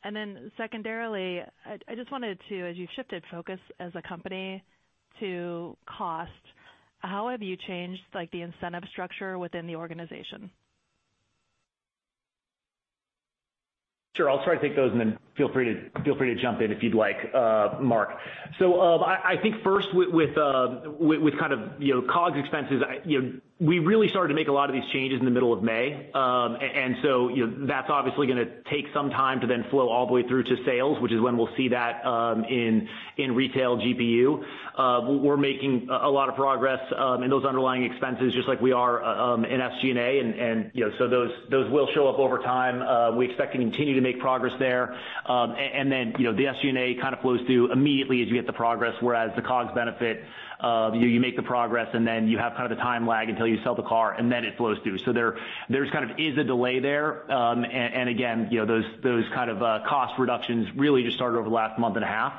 And 0.05 0.15
then 0.15 0.51
secondarily, 0.57 1.43
I 1.67 1.95
just 1.95 2.11
wanted 2.13 2.39
to, 2.49 2.71
as 2.71 2.77
you've 2.77 2.89
shifted 2.95 3.23
focus 3.31 3.59
as 3.81 3.93
a 3.95 4.03
company 4.09 4.63
to 5.21 5.77
cost, 5.87 6.31
how 7.01 7.29
have 7.29 7.43
you 7.43 7.57
changed 7.67 8.03
like 8.15 8.31
the 8.31 8.43
incentive 8.43 8.85
structure 8.93 9.39
within 9.39 9.67
the 9.67 9.77
organization? 9.77 10.51
Sure. 14.19 14.29
I'll 14.29 14.43
try 14.45 14.57
to 14.57 14.61
take 14.61 14.75
those 14.75 14.91
and 14.91 15.01
then 15.01 15.17
feel 15.37 15.49
free 15.53 15.65
to 15.65 16.43
jump 16.43 16.61
in 16.61 16.73
if 16.73 16.83
you'd 16.83 16.95
like, 16.95 17.33
Mark. 17.81 18.11
So 18.59 18.81
um 18.81 19.05
I 19.05 19.35
think 19.41 19.63
first 19.63 19.87
with 19.95 20.37
uh, 20.37 20.91
with 20.99 21.39
kind 21.39 21.53
of 21.53 21.61
you 21.81 21.95
know, 21.95 22.03
COGS 22.13 22.37
expenses, 22.41 22.83
we 23.61 23.81
really 23.81 24.09
started 24.09 24.29
to 24.29 24.35
make 24.35 24.47
a 24.47 24.53
lot 24.53 24.71
of 24.71 24.75
these 24.75 24.89
changes 24.93 25.19
in 25.19 25.25
the 25.25 25.33
middle 25.33 25.53
of 25.53 25.65
May. 25.65 26.11
Um 26.15 26.57
and 26.61 26.97
so 27.03 27.29
you 27.29 27.47
know, 27.47 27.67
that's 27.67 27.91
obviously 27.91 28.29
going 28.29 28.39
to 28.39 28.63
take 28.71 28.87
some 28.95 29.11
time 29.11 29.41
to 29.41 29.49
then 29.49 29.65
flow 29.69 29.89
all 29.89 30.07
the 30.07 30.13
way 30.13 30.23
through 30.23 30.45
to 30.45 30.65
sales, 30.65 31.01
which 31.01 31.11
is 31.11 31.21
when 31.21 31.37
we'll 31.37 31.55
see 31.57 31.69
that 31.69 32.05
um 32.07 32.45
in 32.45 32.89
in 33.17 33.35
retail 33.35 33.77
GPU. 33.77 34.45
Uh 34.77 35.01
we're 35.09 35.37
making 35.37 35.89
a 35.91 36.09
lot 36.09 36.29
of 36.29 36.37
progress 36.37 36.81
um 36.97 37.25
in 37.25 37.31
those 37.31 37.45
underlying 37.45 37.83
expenses, 37.83 38.33
just 38.33 38.47
like 38.47 38.61
we 38.61 38.71
are 38.71 38.99
in 39.45 39.61
SG&A. 39.61 40.21
And 40.21 40.71
you 40.73 40.87
know, 40.87 40.93
so 40.97 41.09
those 41.09 41.33
those 41.51 41.69
will 41.73 41.89
show 41.95 42.09
up 42.09 42.21
over 42.21 42.39
time. 42.39 42.81
Uh 42.81 43.17
we 43.17 43.27
expect 43.27 43.53
to 43.53 43.59
continue 43.59 43.95
to 43.95 44.01
make 44.01 44.21
progress 44.21 44.53
there. 44.61 44.97
And 45.27 45.91
then 45.91 46.15
you 46.17 46.25
know 46.25 46.33
the 46.33 46.45
SG&A 46.45 46.95
kind 47.01 47.13
of 47.13 47.21
flows 47.23 47.41
through 47.47 47.73
immediately 47.73 48.23
as 48.23 48.29
you 48.29 48.35
get 48.35 48.47
the 48.47 48.53
progress, 48.53 48.95
whereas 49.01 49.33
the 49.35 49.43
COGS 49.43 49.75
benefit, 49.75 50.23
you 50.95 51.07
you, 51.07 51.21
make 51.21 51.37
the 51.37 51.43
progress, 51.43 51.89
and 51.93 52.07
then 52.07 52.29
you 52.29 52.39
have 52.39 52.55
kind 52.55 52.71
of 52.71 52.77
the 52.77 52.83
time 52.83 53.07
lag 53.07 53.29
until 53.29 53.47
you 53.47 53.63
sell 53.63 53.75
the 53.75 53.83
car, 53.83 54.13
and 54.13 54.31
then 54.31 54.45
it 54.45 54.57
flows 54.57 54.79
through. 54.83 54.99
So 54.99 55.13
there 55.13 55.39
there's 55.69 55.91
kind 55.91 56.11
of 56.11 56.19
is 56.19 56.37
a 56.39 56.45
delay 56.45 56.81
there. 56.81 57.31
Um, 57.31 57.65
and, 57.65 57.95
and, 57.95 58.09
again, 58.09 58.49
you 58.51 58.59
know, 58.59 58.67
those 58.67 58.85
those 59.03 59.25
kind 59.35 59.51
of 59.51 59.63
uh, 59.63 59.81
cost 59.89 60.19
reductions 60.19 60.69
really 60.77 61.03
just 61.05 61.17
started 61.17 61.39
over 61.39 61.49
the 61.49 61.55
last 61.55 61.79
month 61.79 61.97
and 61.97 62.05
a 62.05 62.09
half. 62.09 62.33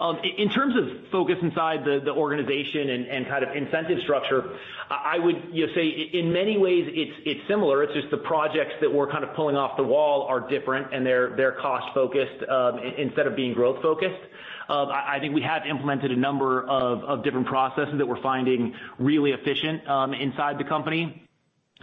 Um, 0.00 0.18
in 0.36 0.50
terms 0.50 0.74
of 0.76 1.08
focus 1.12 1.36
inside 1.40 1.84
the 1.84 2.00
the 2.04 2.12
organization 2.12 2.90
and 2.90 3.06
and 3.06 3.28
kind 3.28 3.44
of 3.44 3.54
incentive 3.54 4.00
structure, 4.02 4.58
I 4.90 5.18
would 5.18 5.50
you 5.52 5.66
know, 5.66 5.72
say 5.74 5.86
in 5.86 6.32
many 6.32 6.58
ways 6.58 6.88
it's 6.88 7.16
it's 7.24 7.46
similar. 7.46 7.84
It's 7.84 7.94
just 7.94 8.10
the 8.10 8.18
projects 8.18 8.74
that 8.80 8.92
we're 8.92 9.10
kind 9.10 9.22
of 9.22 9.34
pulling 9.34 9.56
off 9.56 9.76
the 9.76 9.84
wall 9.84 10.22
are 10.22 10.40
different, 10.48 10.92
and 10.92 11.06
they're 11.06 11.36
they're 11.36 11.52
cost-focused 11.52 12.48
um, 12.48 12.80
instead 12.98 13.28
of 13.28 13.36
being 13.36 13.54
growth-focused. 13.54 14.22
Um, 14.68 14.88
I 14.90 15.18
think 15.20 15.34
we 15.34 15.42
have 15.42 15.66
implemented 15.66 16.10
a 16.10 16.16
number 16.16 16.62
of 16.64 17.22
different 17.22 17.46
processes 17.46 17.94
that 17.98 18.06
we're 18.06 18.22
finding 18.22 18.74
really 18.98 19.32
efficient 19.32 19.86
um, 19.88 20.14
inside 20.14 20.58
the 20.58 20.64
company. 20.64 21.23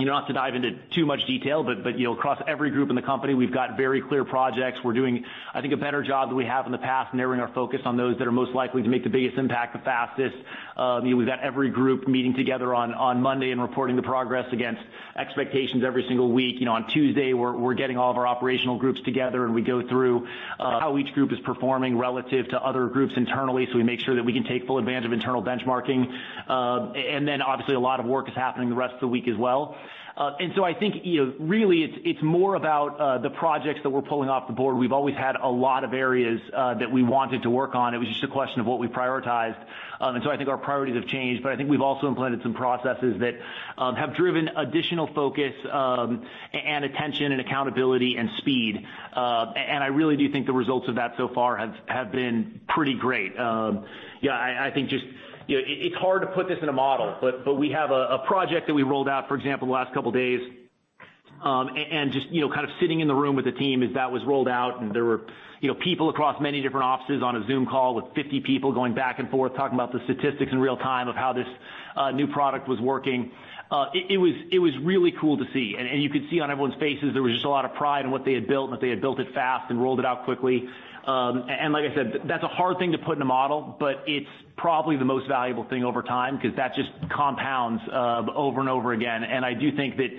You 0.01 0.07
know, 0.07 0.13
not 0.13 0.25
to 0.29 0.33
dive 0.33 0.55
into 0.55 0.71
too 0.89 1.05
much 1.05 1.27
detail, 1.27 1.63
but 1.63 1.83
but 1.83 1.99
you 1.99 2.05
know, 2.05 2.13
across 2.13 2.41
every 2.47 2.71
group 2.71 2.89
in 2.89 2.95
the 2.95 3.03
company, 3.03 3.35
we've 3.35 3.53
got 3.53 3.77
very 3.77 4.01
clear 4.01 4.25
projects. 4.25 4.79
We're 4.83 4.93
doing, 4.93 5.23
I 5.53 5.61
think, 5.61 5.75
a 5.75 5.77
better 5.77 6.01
job 6.01 6.29
than 6.29 6.37
we 6.37 6.45
have 6.45 6.65
in 6.65 6.71
the 6.71 6.79
past, 6.79 7.13
narrowing 7.13 7.39
our 7.39 7.53
focus 7.53 7.81
on 7.85 7.97
those 7.97 8.17
that 8.17 8.25
are 8.25 8.31
most 8.31 8.51
likely 8.55 8.81
to 8.81 8.89
make 8.89 9.03
the 9.03 9.11
biggest 9.11 9.37
impact 9.37 9.73
the 9.73 9.79
fastest. 9.79 10.35
You 10.75 11.11
know, 11.11 11.15
we've 11.15 11.27
got 11.27 11.41
every 11.41 11.69
group 11.69 12.07
meeting 12.07 12.33
together 12.33 12.73
on 12.73 12.95
on 12.95 13.21
Monday 13.21 13.51
and 13.51 13.61
reporting 13.61 13.95
the 13.95 14.01
progress 14.01 14.51
against 14.51 14.81
expectations 15.15 15.83
every 15.83 16.03
single 16.07 16.31
week. 16.31 16.59
You 16.59 16.65
know, 16.65 16.73
on 16.73 16.87
Tuesday, 16.87 17.33
we're 17.33 17.55
we're 17.55 17.75
getting 17.75 17.97
all 17.97 18.09
of 18.09 18.17
our 18.17 18.25
operational 18.25 18.79
groups 18.79 19.01
together, 19.01 19.45
and 19.45 19.53
we 19.53 19.61
go 19.61 19.87
through 19.87 20.27
uh 20.59 20.79
how 20.79 20.97
each 20.97 21.13
group 21.13 21.31
is 21.31 21.39
performing 21.41 21.95
relative 21.95 22.47
to 22.49 22.59
other 22.59 22.87
groups 22.87 23.13
internally, 23.17 23.67
so 23.71 23.77
we 23.77 23.83
make 23.83 23.99
sure 23.99 24.15
that 24.15 24.25
we 24.25 24.33
can 24.33 24.45
take 24.45 24.65
full 24.65 24.79
advantage 24.79 25.05
of 25.05 25.13
internal 25.13 25.43
benchmarking. 25.43 26.11
Um 26.49 26.93
and 26.95 27.27
then 27.27 27.43
obviously, 27.43 27.75
a 27.75 27.79
lot 27.79 27.99
of 27.99 28.07
work 28.07 28.27
is 28.27 28.33
happening 28.33 28.69
the 28.69 28.75
rest 28.75 28.95
of 28.95 29.01
the 29.01 29.07
week 29.07 29.27
as 29.27 29.37
well. 29.37 29.77
I 30.21 30.73
think, 30.77 31.03
you 31.03 31.25
know, 31.25 31.34
really 31.39 31.84
it's 31.84 31.97
it's 32.05 32.21
more 32.21 32.55
about 32.55 32.99
uh 32.99 33.17
the 33.17 33.29
projects 33.31 33.79
that 33.84 33.89
we're 33.89 34.01
pulling 34.01 34.29
off 34.29 34.47
the 34.47 34.53
board. 34.53 34.77
We've 34.77 34.91
always 34.91 35.15
had 35.15 35.36
a 35.36 35.49
lot 35.49 35.84
of 35.84 35.93
areas 35.93 36.39
uh 36.53 36.75
that 36.75 36.91
we 36.91 37.01
wanted 37.03 37.43
to 37.43 37.49
work 37.49 37.75
on. 37.75 37.93
It 37.93 37.97
was 37.97 38.07
just 38.07 38.23
a 38.23 38.27
question 38.27 38.60
of 38.60 38.65
what 38.67 38.79
we 38.79 38.88
prioritized. 38.88 39.57
Um 39.99 40.15
and 40.15 40.23
so 40.23 40.29
I 40.29 40.38
think 40.38 40.49
our 40.49 40.57
priorities 40.57 40.95
have 40.95 41.07
changed, 41.07 41.43
but 41.43 41.51
I 41.51 41.55
think 41.55 41.69
we've 41.69 41.81
also 41.81 42.07
implemented 42.07 42.41
some 42.43 42.53
processes 42.53 43.19
that 43.19 43.34
um 43.77 43.95
have 43.95 44.15
driven 44.15 44.47
additional 44.49 45.07
focus 45.13 45.53
um 45.71 46.23
and 46.53 46.86
attention 46.86 47.31
and 47.31 47.41
accountability 47.41 48.17
and 48.17 48.29
speed. 48.38 48.86
Uh 49.15 49.53
and 49.55 49.84
I 49.84 49.88
really 49.88 50.17
do 50.17 50.31
think 50.31 50.45
the 50.45 50.53
results 50.53 50.88
of 50.88 50.95
that 50.95 51.13
so 51.17 51.29
far 51.34 51.57
have 51.57 51.73
have 51.88 52.12
been 52.12 52.62
pretty 52.67 52.93
great. 52.93 53.38
Um 53.39 53.86
yeah, 54.21 54.34
I 54.34 54.69
think 54.71 54.89
just 54.89 55.05
it's 55.47 55.95
hard 55.95 56.21
to 56.21 56.27
put 56.27 56.47
this 56.47 56.60
in 56.62 56.69
a 56.69 56.73
model, 56.73 57.17
but 57.21 57.43
but 57.45 57.56
we 57.56 57.71
have 57.71 57.91
a 57.91 58.19
project 58.27 58.67
that 58.67 58.73
we 58.73 58.84
rolled 58.84 59.10
out, 59.10 59.27
for 59.27 59.36
example, 59.36 59.67
the 59.67 59.73
last 59.73 59.93
couple 59.93 60.10
of 60.10 60.15
days. 60.15 60.41
Just 62.12 62.27
you 62.30 62.41
know, 62.41 62.49
kind 62.49 62.65
of 62.65 62.71
sitting 62.80 62.99
in 62.99 63.08
the 63.08 63.15
room 63.15 63.36
with 63.36 63.45
the 63.45 63.51
team 63.51 63.84
as 63.84 63.93
that 63.93 64.12
was 64.12 64.23
rolled 64.25 64.47
out, 64.47 64.82
and 64.82 64.93
there 64.93 65.06
were 65.06 65.21
you 65.60 65.67
know 65.67 65.75
people 65.75 66.10
across 66.10 66.39
many 66.41 66.62
different 66.62 66.86
offices 66.86 67.23
on 67.23 67.36
a 67.36 67.45
Zoom 67.47 67.65
call 67.65 67.95
with 67.95 68.06
50 68.15 68.41
people 68.41 68.71
going 68.73 68.93
back 68.93 69.19
and 69.19 69.30
forth, 69.30 69.56
talking 69.56 69.75
about 69.75 69.91
the 69.91 70.01
statistics 70.04 70.51
in 70.51 70.60
real 70.60 70.77
time 70.77 71.08
of 71.08 71.15
how 71.15 71.34
this 71.34 71.47
new 72.13 72.27
product 72.27 72.67
was 72.67 72.80
working. 72.80 73.32
Uh 73.71 73.86
it 73.93 74.17
was 74.17 74.34
it 74.51 74.60
was 74.60 74.77
really 74.80 75.13
cool 75.13 75.38
to 75.38 75.45
see. 75.54 75.75
And 75.77 76.04
you 76.04 76.10
could 76.10 76.30
see 76.30 76.41
on 76.41 76.51
everyone's 76.51 76.75
faces 76.75 77.13
there 77.13 77.23
was 77.23 77.34
just 77.34 77.45
a 77.45 77.49
lot 77.49 77.63
of 77.65 77.73
pride 77.73 78.06
in 78.06 78.12
what 78.12 78.25
they 78.25 78.34
had 78.34 78.47
built, 78.47 78.69
and 78.69 78.73
that 78.73 78.82
they 78.82 78.89
had 78.89 79.01
built 79.01 79.19
it 79.19 79.34
fast 79.34 79.69
and 79.69 79.82
rolled 79.82 79.99
it 79.99 80.06
out 80.06 80.25
quickly. 80.25 80.67
Um, 81.05 81.47
like 81.47 81.91
I 81.91 81.95
said, 81.95 82.21
that's 82.25 82.43
a 82.43 82.47
hard 82.47 82.77
thing 82.77 82.91
to 82.91 82.97
put 82.97 83.15
in 83.15 83.21
a 83.21 83.25
model, 83.25 83.75
but 83.79 84.03
it's 84.05 84.29
probably 84.55 84.97
the 84.97 85.05
most 85.05 85.27
valuable 85.27 85.63
thing 85.63 85.83
over 85.83 86.03
time 86.03 86.35
because 86.35 86.55
that 86.57 86.75
just 86.75 86.89
compounds 87.09 87.81
um, 87.91 88.29
over 88.29 88.59
and 88.59 88.69
over 88.69 88.93
again. 88.93 89.23
And 89.23 89.43
I 89.43 89.55
do 89.55 89.75
think 89.75 89.97
that 89.97 90.09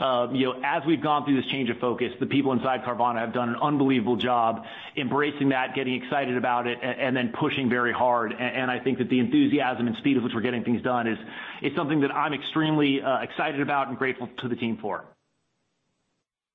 uh, 0.00 0.28
you 0.32 0.46
know, 0.46 0.60
as 0.64 0.82
we've 0.84 1.00
gone 1.00 1.24
through 1.24 1.40
this 1.40 1.48
change 1.50 1.70
of 1.70 1.78
focus, 1.78 2.12
the 2.18 2.26
people 2.26 2.50
inside 2.52 2.82
Carvana 2.82 3.20
have 3.20 3.32
done 3.32 3.50
an 3.50 3.56
unbelievable 3.62 4.16
job 4.16 4.64
embracing 4.96 5.50
that, 5.50 5.76
getting 5.76 6.02
excited 6.02 6.36
about 6.36 6.66
it, 6.66 6.78
and 6.82 7.16
then 7.16 7.32
pushing 7.38 7.68
very 7.68 7.92
hard. 7.92 8.32
And 8.32 8.70
I 8.70 8.80
think 8.80 8.98
that 8.98 9.08
the 9.08 9.20
enthusiasm 9.20 9.86
and 9.86 9.96
speed 9.98 10.16
with 10.16 10.24
which 10.24 10.34
we're 10.34 10.40
getting 10.40 10.64
things 10.64 10.82
done 10.82 11.06
is 11.06 11.18
is 11.62 11.74
something 11.76 12.00
that 12.00 12.12
I'm 12.12 12.34
extremely 12.34 13.00
uh, 13.00 13.18
excited 13.18 13.60
about 13.60 13.88
and 13.88 13.96
grateful 13.96 14.28
to 14.38 14.48
the 14.48 14.56
team 14.56 14.78
for. 14.82 15.04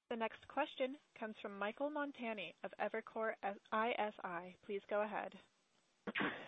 The 0.10 0.15
next 0.15 0.48
question 0.48 0.96
comes 1.20 1.36
from 1.41 1.60
Michael 1.60 1.89
Montani 1.89 2.54
of 2.63 2.72
Evercore 2.82 3.34
ISI. 3.43 4.56
Please 4.65 4.82
go 4.89 5.02
ahead. 5.02 5.34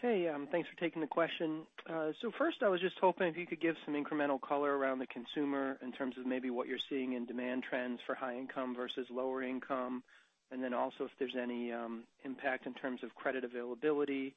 Hey, 0.01 0.29
um, 0.29 0.47
thanks 0.49 0.69
for 0.69 0.79
taking 0.79 1.01
the 1.01 1.07
question. 1.07 1.63
Uh, 1.85 2.11
first, 2.37 2.63
I 2.63 2.69
was 2.69 2.79
just 2.79 2.95
hoping 3.01 3.27
if 3.27 3.35
you 3.35 3.45
could 3.45 3.59
give 3.59 3.75
some 3.83 3.95
incremental 3.95 4.39
color 4.39 4.77
around 4.77 4.99
the 4.99 5.07
consumer 5.07 5.77
in 5.81 5.91
terms 5.91 6.15
of 6.17 6.25
maybe 6.25 6.49
what 6.49 6.69
you're 6.69 6.77
seeing 6.89 7.13
in 7.13 7.25
demand 7.25 7.63
trends 7.69 7.99
for 8.05 8.15
high 8.15 8.37
income 8.37 8.73
versus 8.73 9.05
lower 9.09 9.43
income, 9.43 10.03
and 10.51 10.63
then 10.63 10.73
also 10.73 11.03
if 11.03 11.11
there's 11.19 11.35
any 11.35 11.73
um, 11.73 12.03
impact 12.23 12.65
in 12.65 12.73
terms 12.75 13.03
of 13.03 13.13
credit 13.15 13.43
availability, 13.43 14.33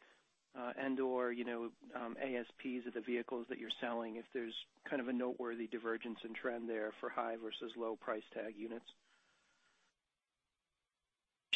uh, 0.59 0.73
and/or 0.77 1.31
you 1.33 1.45
know 1.45 1.71
um 1.95 2.17
ASPs 2.21 2.87
of 2.89 2.95
the 2.95 3.01
vehicles 3.01 3.47
that 3.49 3.59
you're 3.59 3.71
selling, 3.81 4.17
if 4.17 4.25
there's 4.35 4.55
kind 4.91 5.01
of 5.01 5.07
a 5.07 5.13
noteworthy 5.13 5.69
divergence 5.69 6.19
in 6.25 6.35
trend 6.35 6.69
there 6.69 6.91
for 7.01 7.09
high 7.09 7.37
versus 7.43 7.73
low 7.77 7.97
price 7.97 8.25
tag 8.35 8.55
units. 8.59 8.85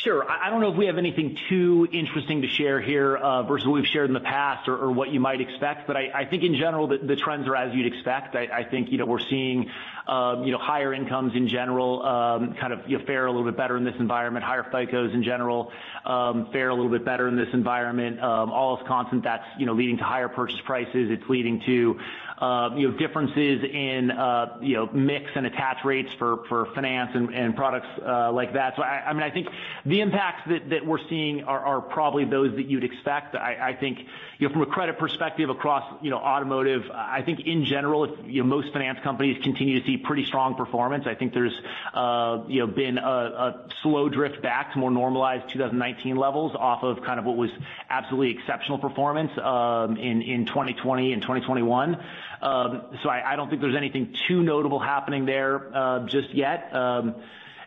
Sure. 0.06 0.24
I 0.30 0.50
don't 0.50 0.60
know 0.60 0.70
if 0.70 0.76
we 0.76 0.86
have 0.86 0.98
anything 0.98 1.36
too 1.48 1.88
interesting 1.92 2.42
to 2.42 2.46
share 2.46 2.80
here 2.80 3.16
uh 3.16 3.42
versus 3.42 3.66
what 3.66 3.74
we've 3.74 3.86
shared 3.86 4.08
in 4.08 4.14
the 4.14 4.20
past 4.20 4.68
or 4.68 4.92
what 4.92 5.10
you 5.10 5.18
might 5.18 5.40
expect. 5.40 5.88
But 5.88 5.96
I 5.96 6.24
think 6.30 6.44
in 6.44 6.54
general, 6.54 6.86
the 6.86 7.16
trends 7.16 7.48
are 7.48 7.56
as 7.56 7.74
you'd 7.74 7.92
expect. 7.92 8.36
I 8.36 8.62
think 8.62 8.92
you 8.92 8.98
know 8.98 9.04
we're 9.04 9.18
seeing 9.18 9.68
Um, 10.08 10.46
higher 10.60 10.94
incomes 10.94 11.34
in 11.34 11.48
general 11.48 12.02
um, 12.04 12.54
kind 12.60 12.72
of 12.72 12.80
you 12.88 12.98
fare 13.06 13.26
a 13.26 13.30
little 13.30 13.44
bit 13.44 13.56
better 13.56 13.76
in 13.76 13.84
this 13.84 13.94
environment. 13.98 14.44
Higher 14.44 14.62
FICOs 14.62 15.12
in 15.12 15.22
general 15.22 15.72
um, 16.04 16.48
fare 16.52 16.68
a 16.68 16.74
little 16.74 16.90
bit 16.90 17.04
better 17.04 17.28
in 17.28 17.36
this 17.36 17.48
environment. 17.52 18.20
All 18.20 18.78
is 18.78 18.86
constant, 18.86 19.24
that's 19.24 19.44
you 19.58 19.66
know 19.66 19.74
leading 19.74 19.96
to 19.98 20.04
higher 20.04 20.28
purchase 20.28 20.60
prices. 20.64 21.10
It's 21.10 21.28
leading 21.28 21.60
to 21.66 21.98
um 22.38 22.76
you 22.76 22.90
know 22.90 22.98
differences 22.98 23.64
in 23.64 24.10
uh 24.10 24.58
you 24.60 24.76
know 24.76 24.86
mix 24.92 25.24
and 25.34 25.46
attach 25.46 25.78
rates 25.86 26.10
for 26.18 26.44
for 26.48 26.66
finance 26.74 27.10
and 27.14 27.56
products 27.56 27.88
uh, 28.04 28.30
like 28.30 28.52
that. 28.52 28.76
So 28.76 28.82
I 28.82 29.12
mean 29.12 29.22
I 29.22 29.30
think 29.30 29.48
the 29.86 30.00
impacts 30.02 30.48
that 30.48 30.84
we're 30.84 31.04
seeing 31.08 31.44
are 31.44 31.80
probably 31.80 32.24
those 32.24 32.54
that 32.56 32.66
you'd 32.66 32.84
expect. 32.84 33.34
I 33.34 33.74
think 33.78 34.00
you 34.38 34.48
know 34.48 34.52
from 34.52 34.62
a 34.62 34.66
credit 34.66 34.98
perspective 34.98 35.50
across 35.50 35.84
you 36.02 36.10
know 36.10 36.18
automotive, 36.18 36.82
I 36.92 37.22
think 37.22 37.40
in 37.40 37.64
general, 37.64 38.04
if 38.04 38.10
you 38.26 38.42
know 38.42 38.48
most 38.48 38.72
finance 38.72 38.98
companies 39.02 39.42
continue 39.42 39.80
to 39.80 39.86
see 39.86 39.95
pretty 39.96 40.24
strong 40.24 40.54
performance. 40.54 41.04
I 41.06 41.14
think 41.14 41.32
there's 41.32 41.58
uh, 41.94 42.38
been 42.66 42.98
a 42.98 43.66
slow 43.82 44.08
drift 44.08 44.42
back 44.42 44.72
to 44.72 44.78
more 44.78 44.90
normalized 44.90 45.50
2019 45.52 46.16
levels 46.16 46.54
off 46.54 46.82
of 46.82 47.02
kind 47.02 47.18
of 47.18 47.24
what 47.24 47.36
was 47.36 47.50
absolutely 47.90 48.30
exceptional 48.38 48.78
performance 48.78 49.30
um 49.38 49.96
in 49.96 50.46
2020 50.46 51.12
and 51.12 51.22
2021. 51.22 51.96
Um, 52.42 52.82
so 53.02 53.08
I 53.08 53.36
don't 53.36 53.48
think 53.48 53.62
there's 53.62 53.76
anything 53.76 54.14
too 54.28 54.42
notable 54.42 54.78
happening 54.78 55.26
there 55.26 55.74
uh, 55.74 56.06
just 56.06 56.34
yet. 56.34 56.74
Um, 56.74 57.14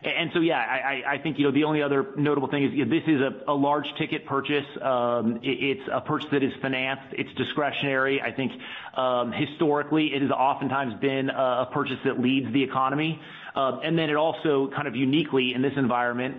And 0.02 0.30
so 0.32 0.40
yeah, 0.40 0.58
I 1.06 1.18
think 1.18 1.38
you 1.38 1.44
know, 1.44 1.50
the 1.50 1.64
only 1.64 1.82
other 1.82 2.06
notable 2.16 2.48
thing 2.48 2.64
is 2.64 2.88
this 2.88 3.02
is 3.06 3.20
a 3.46 3.52
large 3.52 3.86
ticket 3.98 4.24
purchase. 4.24 4.64
It's 4.74 5.88
a 5.92 6.00
purchase 6.00 6.30
that 6.30 6.42
is 6.42 6.52
financed. 6.62 7.12
It's 7.12 7.32
discretionary. 7.34 8.20
I 8.22 8.32
think 8.32 8.52
um 8.94 9.30
historically, 9.32 10.14
it 10.14 10.22
has 10.22 10.30
oftentimes 10.30 10.94
been 11.00 11.28
a 11.30 11.68
purchase 11.70 11.98
that 12.04 12.18
leads 12.18 12.50
the 12.52 12.62
economy. 12.62 13.20
Um 13.54 13.80
and 13.84 13.98
then 13.98 14.08
it 14.08 14.16
also 14.16 14.68
kind 14.74 14.88
of 14.88 14.96
uniquely 14.96 15.52
in 15.54 15.60
this 15.60 15.74
environment, 15.76 16.36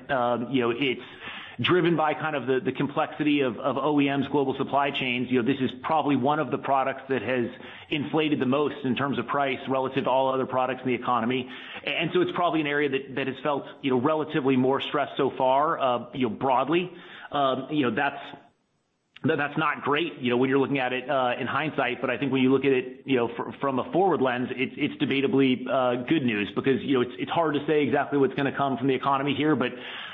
you 0.49 0.61
know 0.61 0.71
it's 0.71 1.01
driven 1.61 1.95
by 1.95 2.13
kind 2.13 2.35
of 2.35 2.47
the 2.65 2.71
complexity 2.71 3.41
of 3.41 3.53
OEMs 3.55 4.29
global 4.31 4.55
supply 4.57 4.89
chains. 4.91 5.29
You 5.29 5.41
know, 5.41 5.47
this 5.47 5.61
is 5.61 5.69
probably 5.83 6.15
one 6.15 6.39
of 6.39 6.49
the 6.49 6.57
products 6.57 7.03
that 7.09 7.21
has 7.21 7.45
inflated 7.89 8.39
the 8.39 8.45
most 8.45 8.75
in 8.83 8.95
terms 8.95 9.19
of 9.19 9.27
price 9.27 9.59
relative 9.67 10.05
to 10.05 10.09
all 10.09 10.33
other 10.33 10.45
products 10.45 10.81
in 10.83 10.87
the 10.87 10.95
economy. 10.95 11.49
And 11.85 12.09
so 12.13 12.21
it's 12.21 12.31
probably 12.33 12.61
an 12.61 12.67
area 12.67 12.89
that 13.15 13.27
has 13.27 13.35
felt 13.43 13.65
you 13.81 13.91
know 13.91 13.99
relatively 13.99 14.55
more 14.55 14.81
stressed 14.81 15.17
so 15.17 15.31
far 15.37 15.79
uh, 15.79 16.05
you 16.13 16.29
know, 16.29 16.35
broadly. 16.35 16.91
Um 17.31 17.67
you 17.69 17.83
know 17.83 17.95
that's 17.95 18.21
that's 19.23 19.57
not 19.57 19.83
great 19.83 20.17
you 20.19 20.31
know, 20.31 20.37
when 20.37 20.49
you're 20.49 20.59
looking 20.59 20.79
at 20.79 20.93
it 20.93 21.09
uh 21.09 21.33
in 21.39 21.47
hindsight, 21.47 22.01
but 22.01 22.09
I 22.09 22.17
think 22.17 22.31
when 22.31 22.41
you 22.41 22.51
look 22.51 22.65
at 22.65 22.71
it 22.71 23.03
you 23.05 23.17
know, 23.17 23.53
from 23.59 23.79
a 23.79 23.91
forward 23.91 24.21
lens, 24.21 24.49
it's 24.51 24.95
debatably 25.01 25.67
uh 25.69 26.03
good 26.07 26.23
news 26.23 26.49
because 26.55 26.81
you 26.81 26.95
know 26.95 27.01
it's 27.01 27.13
it's 27.19 27.31
hard 27.31 27.53
to 27.53 27.65
say 27.67 27.83
exactly 27.83 28.17
what's 28.17 28.33
going 28.33 28.51
to 28.51 28.57
come 28.57 28.77
from 28.77 28.87
the 28.87 28.95
economy 28.95 29.35
here. 29.35 29.55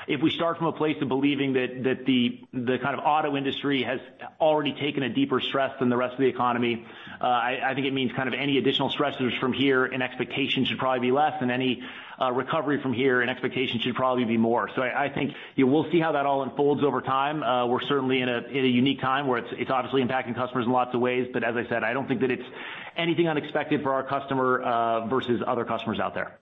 If 0.08 0.22
we 0.22 0.30
start 0.30 0.56
from 0.56 0.68
a 0.68 0.72
place 0.72 0.96
of 1.02 1.08
believing 1.08 1.52
that 1.52 1.84
that 1.84 2.06
the 2.06 2.40
the 2.54 2.78
kind 2.78 2.98
of 2.98 3.04
auto 3.04 3.36
industry 3.36 3.82
has 3.82 4.00
already 4.40 4.72
taken 4.72 5.02
a 5.02 5.10
deeper 5.10 5.38
stress 5.38 5.78
than 5.78 5.90
the 5.90 5.98
rest 5.98 6.14
of 6.14 6.20
the 6.20 6.26
economy, 6.26 6.86
uh 7.20 7.26
I 7.26 7.72
think 7.74 7.86
it 7.86 7.92
means 7.92 8.12
kind 8.12 8.26
of 8.26 8.32
any 8.32 8.56
additional 8.56 8.88
stressors 8.88 9.38
from 9.38 9.52
here 9.52 9.84
and 9.84 10.02
expectations 10.02 10.68
should 10.68 10.78
probably 10.78 11.00
be 11.00 11.12
less, 11.12 11.34
and 11.42 11.50
any 11.50 11.82
uh 12.18 12.32
recovery 12.32 12.80
from 12.80 12.94
here 12.94 13.20
and 13.20 13.30
expectations 13.30 13.82
should 13.82 13.96
probably 13.96 14.24
be 14.24 14.38
more. 14.38 14.70
So 14.74 14.80
I 14.80 15.10
think 15.10 15.34
you 15.56 15.66
know 15.66 15.72
we'll 15.72 15.90
see 15.92 16.00
how 16.00 16.12
that 16.12 16.24
all 16.24 16.42
unfolds 16.42 16.82
over 16.82 17.02
time. 17.02 17.42
Uh 17.42 17.66
we're 17.66 17.82
certainly 17.82 18.22
in 18.22 18.30
a 18.30 18.38
in 18.48 18.64
a 18.64 18.68
unique 18.68 19.02
time 19.02 19.26
where 19.26 19.40
it's 19.40 19.52
it's 19.58 19.70
obviously 19.70 20.02
impacting 20.02 20.34
customers 20.34 20.64
in 20.64 20.72
lots 20.72 20.94
of 20.94 21.02
ways. 21.02 21.28
But 21.30 21.44
as 21.44 21.54
I 21.54 21.66
said, 21.68 21.84
I 21.84 21.92
don't 21.92 22.08
think 22.08 22.22
that 22.22 22.30
it's 22.30 22.48
anything 22.96 23.28
unexpected 23.28 23.82
for 23.82 23.92
our 23.92 24.04
customer 24.04 24.62
uh 24.62 25.06
versus 25.06 25.42
other 25.46 25.66
customers 25.66 26.00
out 26.00 26.14
there. 26.14 26.38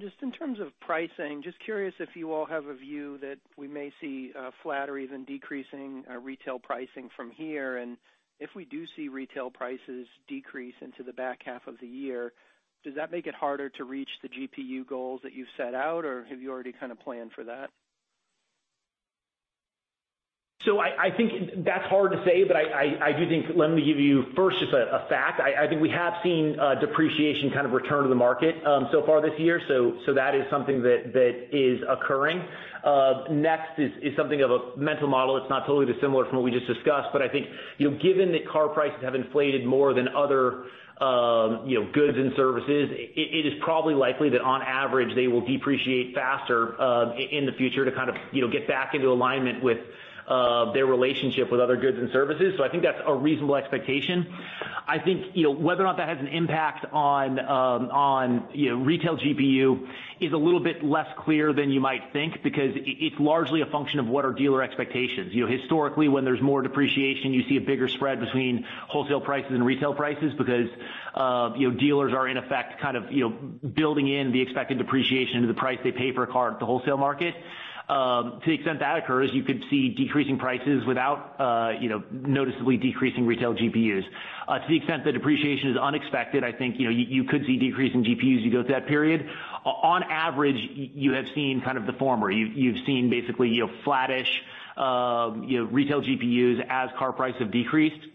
Just 0.00 0.16
in 0.22 0.32
terms 0.32 0.60
of 0.60 0.68
pricing, 0.80 1.42
just 1.42 1.58
curious 1.62 1.92
if 1.98 2.10
you 2.14 2.32
all 2.32 2.46
have 2.46 2.66
a 2.66 2.74
view 2.74 3.18
that 3.18 3.36
we 3.58 3.68
may 3.68 3.92
see 4.00 4.32
uh, 4.38 4.50
flat 4.62 4.88
or 4.88 4.96
even 4.96 5.24
decreasing 5.26 6.04
uh, 6.10 6.18
retail 6.18 6.58
pricing 6.58 7.10
from 7.14 7.30
here. 7.30 7.76
And 7.76 7.98
if 8.40 8.50
we 8.56 8.64
do 8.64 8.84
see 8.96 9.08
retail 9.08 9.50
prices 9.50 10.06
decrease 10.26 10.74
into 10.80 11.02
the 11.02 11.12
back 11.12 11.40
half 11.44 11.66
of 11.66 11.74
the 11.80 11.86
year, 11.86 12.32
does 12.82 12.94
that 12.94 13.12
make 13.12 13.26
it 13.26 13.34
harder 13.34 13.68
to 13.70 13.84
reach 13.84 14.08
the 14.22 14.28
GPU 14.28 14.86
goals 14.86 15.20
that 15.22 15.34
you've 15.34 15.48
set 15.56 15.74
out, 15.74 16.06
or 16.06 16.24
have 16.24 16.40
you 16.40 16.50
already 16.50 16.72
kind 16.72 16.90
of 16.90 16.98
planned 16.98 17.32
for 17.34 17.44
that? 17.44 17.68
I 20.80 21.08
I 21.08 21.16
think 21.16 21.64
that's 21.64 21.84
hard 21.86 22.12
to 22.12 22.22
say, 22.24 22.44
but 22.44 22.56
I 22.56 23.12
do 23.12 23.28
think, 23.28 23.56
let 23.56 23.70
me 23.70 23.84
give 23.84 23.98
you 24.00 24.24
first 24.34 24.58
just 24.60 24.72
a 24.72 25.04
fact. 25.08 25.40
I 25.40 25.68
think 25.68 25.80
we 25.80 25.90
have 25.90 26.14
seen 26.22 26.56
depreciation 26.80 27.50
kind 27.52 27.66
of 27.66 27.72
return 27.72 28.02
to 28.04 28.08
the 28.08 28.14
market 28.14 28.54
um 28.66 28.88
so 28.92 29.04
far 29.06 29.20
this 29.20 29.38
year. 29.38 29.60
So 29.68 29.98
so 30.06 30.14
that 30.14 30.34
is 30.34 30.42
something 30.50 30.82
that, 30.82 31.12
is 31.52 31.80
occurring. 31.88 32.42
Next 33.30 33.78
is 33.78 33.92
is 34.02 34.16
something 34.16 34.42
of 34.42 34.50
a 34.50 34.76
mental 34.76 35.08
model. 35.08 35.36
It's 35.36 35.50
not 35.50 35.66
totally 35.66 35.90
dissimilar 35.92 36.24
from 36.26 36.36
what 36.36 36.44
we 36.44 36.50
just 36.50 36.66
discussed, 36.66 37.08
but 37.12 37.22
I 37.22 37.28
think 37.28 37.46
given 37.78 38.32
that 38.32 38.48
car 38.48 38.68
prices 38.68 38.98
have 39.02 39.14
inflated 39.14 39.66
more 39.66 39.94
than 39.94 40.08
other 40.08 40.64
um 41.00 41.66
you 41.66 41.80
know, 41.80 41.90
goods 41.92 42.16
and 42.16 42.32
services, 42.36 42.88
it 42.92 43.44
is 43.46 43.52
probably 43.62 43.94
likely 43.94 44.30
that 44.30 44.40
on 44.40 44.62
average, 44.62 45.14
they 45.16 45.26
will 45.26 45.44
depreciate 45.44 46.14
faster 46.14 46.74
in 47.18 47.44
the 47.46 47.52
future 47.58 47.84
to 47.84 47.92
kind 47.92 48.08
of 48.08 48.16
you 48.32 48.40
know 48.40 48.50
get 48.50 48.68
back 48.68 48.94
into 48.94 49.08
alignment 49.08 49.62
with 49.62 49.78
their 50.72 50.86
relationship 50.86 51.50
with 51.50 51.60
other 51.60 51.76
goods 51.76 51.98
and 51.98 52.10
services. 52.10 52.54
So 52.56 52.64
I 52.64 52.68
think 52.68 52.82
that's 52.82 53.00
a 53.04 53.14
reasonable 53.14 53.56
expectation. 53.56 54.26
I 54.86 54.98
think 54.98 55.34
you 55.34 55.44
know 55.44 55.50
whether 55.50 55.82
or 55.82 55.86
not 55.86 55.96
that 55.96 56.08
has 56.08 56.18
an 56.18 56.28
impact 56.28 56.84
on 56.92 57.38
um 57.38 57.90
on 57.90 58.48
you 58.52 58.70
know 58.70 58.84
retail 58.84 59.16
GPU 59.16 59.88
is 60.20 60.32
a 60.32 60.36
little 60.36 60.60
bit 60.60 60.84
less 60.84 61.08
clear 61.18 61.52
than 61.52 61.70
you 61.70 61.80
might 61.80 62.12
think 62.12 62.42
because 62.42 62.72
it's 62.76 63.18
largely 63.18 63.62
a 63.62 63.66
function 63.66 63.98
of 63.98 64.06
what 64.06 64.24
are 64.24 64.32
dealer 64.32 64.62
expectations. 64.62 65.34
You 65.34 65.46
know 65.46 65.50
historically, 65.50 66.08
when 66.08 66.24
there's 66.24 66.42
more 66.42 66.60
depreciation, 66.60 67.32
you 67.32 67.48
see 67.48 67.56
a 67.56 67.62
bigger 67.62 67.88
spread 67.88 68.20
between 68.20 68.66
wholesale 68.88 69.20
prices 69.20 69.52
and 69.52 69.64
retail 69.64 69.94
prices 69.94 70.34
because 70.34 70.68
uh 71.14 71.52
you 71.56 71.70
know 71.70 71.78
dealers 71.78 72.12
are 72.12 72.28
in 72.28 72.36
effect 72.36 72.80
kind 72.80 72.96
of 72.96 73.10
you 73.10 73.28
know 73.28 73.30
building 73.30 74.08
in 74.08 74.32
the 74.32 74.40
expected 74.40 74.78
depreciation 74.78 75.36
into 75.36 75.48
the 75.48 75.54
price 75.54 75.78
they 75.82 75.92
pay 75.92 76.12
for 76.12 76.24
a 76.24 76.26
car 76.26 76.52
at 76.52 76.58
the 76.58 76.66
wholesale 76.66 76.98
market. 76.98 77.34
To 77.88 78.40
the 78.46 78.52
extent 78.52 78.80
that 78.80 78.96
occurs, 78.96 79.30
you 79.32 79.42
could 79.42 79.62
see 79.68 79.90
decreasing 79.90 80.38
prices 80.38 80.84
without 80.86 81.34
uh 81.38 81.72
you 81.78 81.88
know, 81.88 82.02
noticeably 82.10 82.76
decreasing 82.76 83.26
retail 83.26 83.54
GPUs. 83.54 84.04
Uh 84.48 84.58
to 84.58 84.64
the 84.68 84.76
extent 84.76 85.04
that 85.04 85.12
depreciation 85.12 85.70
is 85.70 85.76
unexpected, 85.76 86.44
I 86.44 86.52
think 86.52 86.78
you 86.78 86.86
know, 86.86 86.90
you 86.90 87.24
could 87.24 87.44
see 87.46 87.58
decreasing 87.58 88.04
GPUs 88.04 88.38
as 88.38 88.44
you 88.44 88.50
go 88.50 88.62
through 88.62 88.74
that 88.74 88.86
period. 88.86 89.28
On 89.64 90.02
average, 90.04 90.56
you 90.74 91.12
have 91.12 91.26
seen 91.34 91.60
kind 91.62 91.76
of 91.76 91.86
the 91.86 91.92
former. 91.94 92.30
You've 92.30 92.84
seen 92.86 93.10
basically 93.10 93.50
you 93.50 93.66
know, 93.66 93.72
flattish 93.84 94.30
um 94.76 95.44
you 95.44 95.58
know, 95.58 95.70
retail 95.70 96.00
GPUs 96.00 96.64
as 96.68 96.90
car 96.98 97.12
prices 97.12 97.40
have 97.40 97.52
decreased. 97.52 98.06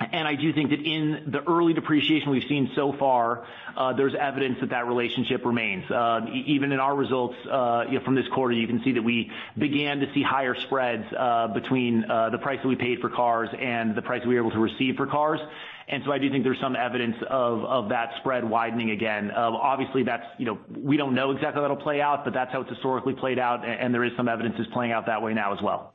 I 0.00 0.34
do 0.34 0.52
think 0.52 0.70
that 0.70 0.80
in 0.80 1.30
the 1.30 1.42
early 1.42 1.72
depreciation 1.72 2.30
we've 2.30 2.48
seen 2.48 2.72
so 2.74 2.92
far, 2.92 3.46
uh, 3.76 3.92
there's 3.92 4.14
evidence 4.14 4.58
that 4.60 4.70
that 4.70 4.86
relationship 4.86 5.44
remains. 5.44 5.88
Uh, 5.90 6.26
even 6.46 6.72
in 6.72 6.80
our 6.80 6.94
results 6.96 7.36
uh 7.46 7.84
you 7.88 7.98
know 7.98 8.04
from 8.04 8.14
this 8.14 8.26
quarter, 8.28 8.54
you 8.54 8.66
can 8.66 8.82
see 8.82 8.92
that 8.92 9.02
we 9.02 9.30
began 9.56 10.00
to 10.00 10.12
see 10.12 10.22
higher 10.22 10.54
spreads 10.54 11.04
uh 11.16 11.48
between 11.48 12.04
uh 12.10 12.30
the 12.30 12.38
price 12.38 12.60
that 12.62 12.68
we 12.68 12.76
paid 12.76 13.00
for 13.00 13.08
cars 13.08 13.48
and 13.58 13.94
the 13.94 14.02
price 14.02 14.22
we 14.26 14.34
were 14.34 14.40
able 14.40 14.50
to 14.50 14.58
receive 14.58 14.96
for 14.96 15.06
cars. 15.06 15.40
And 15.86 16.02
so 16.04 16.12
I 16.12 16.18
do 16.18 16.30
think 16.30 16.44
there's 16.44 16.60
some 16.60 16.76
evidence 16.76 17.16
of 17.28 17.90
that 17.90 18.12
spread 18.20 18.48
widening 18.48 18.90
again. 18.90 19.30
Uh 19.30 19.50
obviously, 19.50 20.02
that's 20.02 20.26
you 20.38 20.46
know, 20.46 20.58
we 20.76 20.96
don't 20.96 21.14
know 21.14 21.30
exactly 21.30 21.56
how 21.56 21.60
that'll 21.62 21.76
play 21.76 22.00
out, 22.00 22.24
but 22.24 22.32
that's 22.32 22.52
how 22.52 22.62
it's 22.62 22.70
historically 22.70 23.14
played 23.14 23.38
out, 23.38 23.64
and 23.64 23.94
there 23.94 24.04
is 24.04 24.12
some 24.16 24.28
evidence 24.28 24.56
it's 24.58 24.72
playing 24.72 24.92
out 24.92 25.06
that 25.06 25.22
way 25.22 25.34
now 25.34 25.52
as 25.52 25.62
well. 25.62 25.93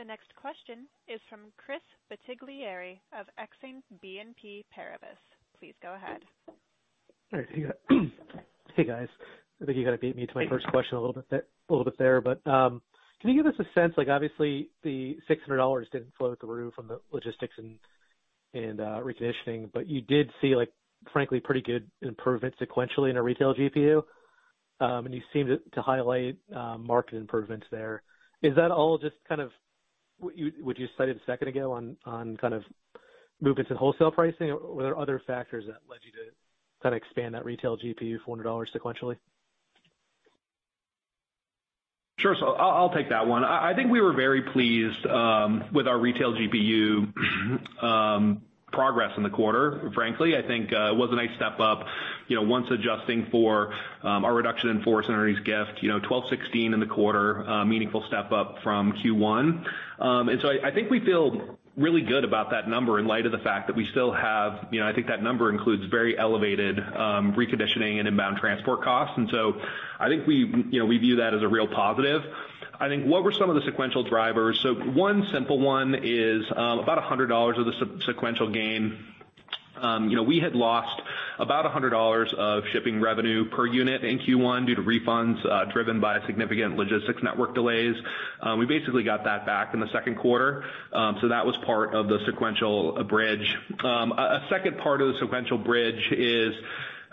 The 0.00 0.06
next 0.06 0.34
question 0.34 0.86
is 1.08 1.20
from 1.28 1.52
Chris 1.58 1.82
Bottiglieri 2.10 3.00
of 3.12 3.26
Exane 3.38 3.82
BNP 4.02 4.64
Paribas. 4.74 5.20
Please 5.58 5.74
go 5.82 5.94
ahead. 5.94 6.22
All 7.34 7.40
right. 7.40 8.08
Hey, 8.74 8.84
guys. 8.88 9.08
I 9.60 9.66
think 9.66 9.76
you 9.76 9.84
kind 9.84 9.94
of 9.94 10.00
beat 10.00 10.16
me 10.16 10.24
to 10.24 10.32
my 10.34 10.48
first 10.48 10.66
question 10.68 10.96
a 10.96 11.00
little 11.02 11.12
bit 11.84 11.98
there. 11.98 12.22
But 12.22 12.46
um 12.50 12.80
can 13.20 13.28
you 13.28 13.42
give 13.42 13.52
us 13.52 13.60
a 13.60 13.78
sense, 13.78 13.92
like 13.98 14.08
obviously 14.08 14.70
the 14.82 15.18
$600 15.28 15.90
didn't 15.92 16.14
flow 16.16 16.34
through 16.40 16.70
from 16.70 16.88
the 16.88 16.98
logistics 17.12 17.52
and 17.58 18.78
reconditioning, 18.78 19.70
but 19.74 19.86
you 19.86 20.00
did 20.00 20.30
see 20.40 20.56
like, 20.56 20.72
frankly, 21.12 21.40
pretty 21.40 21.60
good 21.60 21.86
improvement 22.00 22.54
sequentially 22.58 23.10
in 23.10 23.18
a 23.18 23.22
retail 23.22 23.54
GPU. 23.54 24.02
Um 24.80 25.04
and 25.04 25.14
you 25.14 25.20
seemed 25.34 25.50
to 25.74 25.82
highlight 25.82 26.38
market 26.78 27.16
improvements 27.16 27.66
there. 27.70 28.02
Is 28.42 28.56
that 28.56 28.70
all 28.70 28.96
just 28.96 29.16
kind 29.28 29.42
of 29.42 29.50
what 30.20 30.78
you 30.78 30.88
cited 30.96 31.16
a 31.16 31.20
second 31.26 31.48
ago 31.48 31.72
on 31.72 31.96
on 32.04 32.36
kind 32.36 32.54
of 32.54 32.62
movements 33.40 33.70
in 33.70 33.76
wholesale 33.76 34.10
pricing, 34.10 34.50
or 34.50 34.74
were 34.74 34.82
there 34.82 34.98
other 34.98 35.20
factors 35.26 35.64
that 35.66 35.78
led 35.88 36.00
you 36.04 36.12
to 36.12 36.30
kind 36.82 36.94
of 36.94 37.02
expand 37.02 37.34
that 37.34 37.44
retail 37.44 37.76
GPU 37.76 38.18
$400 38.26 38.66
sequentially? 38.74 39.16
Sure. 42.18 42.36
So 42.38 42.48
I'll 42.48 42.92
take 42.92 43.08
that 43.08 43.26
one. 43.26 43.44
I 43.44 43.74
think 43.74 43.90
we 43.90 44.00
were 44.02 44.12
very 44.12 44.42
pleased 44.42 45.06
um, 45.06 45.64
with 45.72 45.88
our 45.88 45.98
retail 45.98 46.34
GPU 46.34 47.82
um, 47.82 48.42
progress 48.72 49.12
in 49.16 49.22
the 49.22 49.30
quarter, 49.30 49.90
frankly. 49.94 50.36
I 50.36 50.46
think 50.46 50.70
uh, 50.70 50.92
it 50.92 50.96
was 50.96 51.08
a 51.12 51.16
nice 51.16 51.34
step 51.36 51.58
up, 51.60 51.86
once 52.38 52.70
adjusting 52.70 53.26
for 53.30 53.74
um, 54.02 54.24
our 54.24 54.34
reduction 54.34 54.70
in 54.70 54.82
force 54.82 55.06
and 55.06 55.16
earnings 55.16 55.40
gift, 55.40 55.82
you 55.82 55.88
know, 55.88 55.96
1,216 55.96 56.74
in 56.74 56.80
the 56.80 56.86
quarter, 56.86 57.48
uh, 57.48 57.64
meaningful 57.64 58.04
step 58.06 58.30
up 58.32 58.58
from 58.62 58.92
Q1. 58.92 59.66
Um 59.98 60.28
and 60.28 60.40
so 60.40 60.48
I 60.48 60.70
think 60.70 60.90
we 60.90 61.00
feel 61.00 61.58
really 61.76 62.02
good 62.02 62.24
about 62.24 62.50
that 62.50 62.68
number 62.68 62.98
in 62.98 63.06
light 63.06 63.26
of 63.26 63.32
the 63.32 63.38
fact 63.38 63.66
that 63.68 63.76
we 63.76 63.86
still 63.90 64.12
have, 64.12 64.68
you 64.70 64.80
know, 64.80 64.86
I 64.86 64.92
think 64.92 65.06
that 65.06 65.22
number 65.22 65.50
includes 65.50 65.84
very 65.86 66.18
elevated 66.18 66.78
um, 66.78 67.32
reconditioning 67.34 67.98
and 67.98 68.08
inbound 68.08 68.38
transport 68.38 68.82
costs. 68.82 69.16
And 69.16 69.28
so 69.30 69.60
I 69.98 70.08
think 70.08 70.26
we, 70.26 70.36
you 70.70 70.80
know, 70.80 70.86
we 70.86 70.98
view 70.98 71.16
that 71.16 71.32
as 71.32 71.42
a 71.42 71.48
real 71.48 71.66
positive. 71.66 72.22
I 72.78 72.88
think 72.88 73.06
what 73.06 73.24
were 73.24 73.32
some 73.32 73.50
of 73.50 73.56
the 73.56 73.62
sequential 73.62 74.02
drivers? 74.02 74.60
So 74.60 74.74
one 74.74 75.26
simple 75.32 75.58
one 75.58 75.94
is 76.02 76.44
um, 76.54 76.80
about 76.80 77.02
$100 77.02 77.58
of 77.58 77.66
the 77.66 78.02
sequential 78.04 78.50
gain. 78.50 78.98
You 79.82 80.16
know, 80.16 80.22
we 80.22 80.40
had 80.40 80.54
lost 80.54 81.00
about 81.38 81.64
$100 81.64 82.34
of 82.34 82.64
shipping 82.72 83.00
revenue 83.00 83.48
per 83.48 83.66
unit 83.66 84.04
in 84.04 84.18
Q1 84.18 84.66
due 84.66 84.74
to 84.74 84.82
refunds 84.82 85.72
driven 85.72 86.00
by 86.00 86.24
significant 86.26 86.76
logistics 86.76 87.22
network 87.22 87.54
delays. 87.54 87.94
Um 88.42 88.58
we 88.58 88.66
basically 88.66 89.02
got 89.02 89.24
that 89.24 89.46
back 89.46 89.74
in 89.74 89.80
the 89.80 89.88
second 89.92 90.16
quarter. 90.16 90.64
Um 90.92 91.16
so 91.20 91.28
that 91.28 91.44
was 91.46 91.56
part 91.64 91.94
of 91.94 92.08
the 92.08 92.18
sequential 92.26 93.02
bridge. 93.04 93.54
Um 93.82 94.12
a 94.12 94.46
second 94.50 94.78
part 94.78 95.00
of 95.02 95.08
the 95.08 95.18
sequential 95.20 95.58
bridge 95.58 96.12
is, 96.12 96.54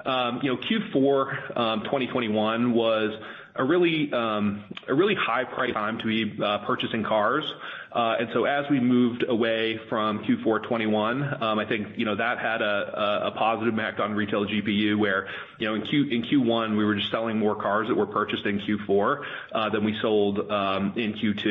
um 0.06 0.40
you 0.44 0.52
know, 0.54 0.58
Q4 0.58 1.84
2021 1.84 2.74
was 2.74 3.12
a 3.58 3.64
really 3.64 4.12
um 4.14 4.64
a 4.88 4.94
really 4.94 5.16
high 5.16 5.44
price 5.44 5.74
time 5.74 5.98
to 6.00 6.06
be 6.06 6.26
purchasing 6.66 7.04
cars. 7.04 7.44
Uh 7.92 8.16
and 8.20 8.30
so 8.34 8.46
as 8.46 8.66
we 8.70 8.80
moved 8.80 9.24
away 9.28 9.80
from 9.90 10.20
Q4 10.20 10.64
2021, 10.64 11.24
I 11.24 11.66
think, 11.66 11.98
you 11.98 12.06
know, 12.06 12.16
that 12.16 12.40
had 12.40 12.62
a 12.62 13.28
a 13.28 13.32
positive 13.32 13.74
impact 13.74 14.00
on 14.00 14.14
retail 14.14 14.46
GPU, 14.46 14.98
where, 14.98 15.28
you 15.58 15.68
know, 15.68 15.76
in 15.76 15.82
Q 15.84 16.04
in 16.06 16.24
Q1 16.24 16.78
we 16.78 16.86
were 16.86 16.96
just 16.96 17.12
selling 17.12 17.40
more 17.40 17.56
cars 17.56 17.88
that 17.88 17.96
were 17.96 18.06
purchased 18.06 18.46
in 18.46 18.60
Q4 18.60 19.72
than 19.72 19.84
we 19.84 19.98
sold 20.02 20.52
um 20.52 20.94
in 20.96 21.14
Q2. 21.14 21.46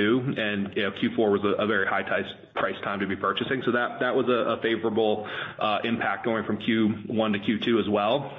You 0.77 0.83
know, 0.83 0.91
Q4 0.93 1.31
was 1.31 1.41
a 1.59 1.67
very 1.67 1.87
high 1.87 2.03
price 2.03 2.77
time 2.83 3.01
to 3.01 3.07
be 3.07 3.17
purchasing. 3.17 3.63
So 3.65 3.73
that 3.73 4.01
that 4.01 4.15
was 4.15 4.29
a 4.29 4.61
favorable 4.63 5.27
uh 5.59 5.81
impact 5.85 6.25
going 6.25 6.45
from 6.45 6.59
Q1 6.59 7.33
to 7.33 7.39
Q2 7.39 7.81
as 7.81 7.89
well. 7.89 8.33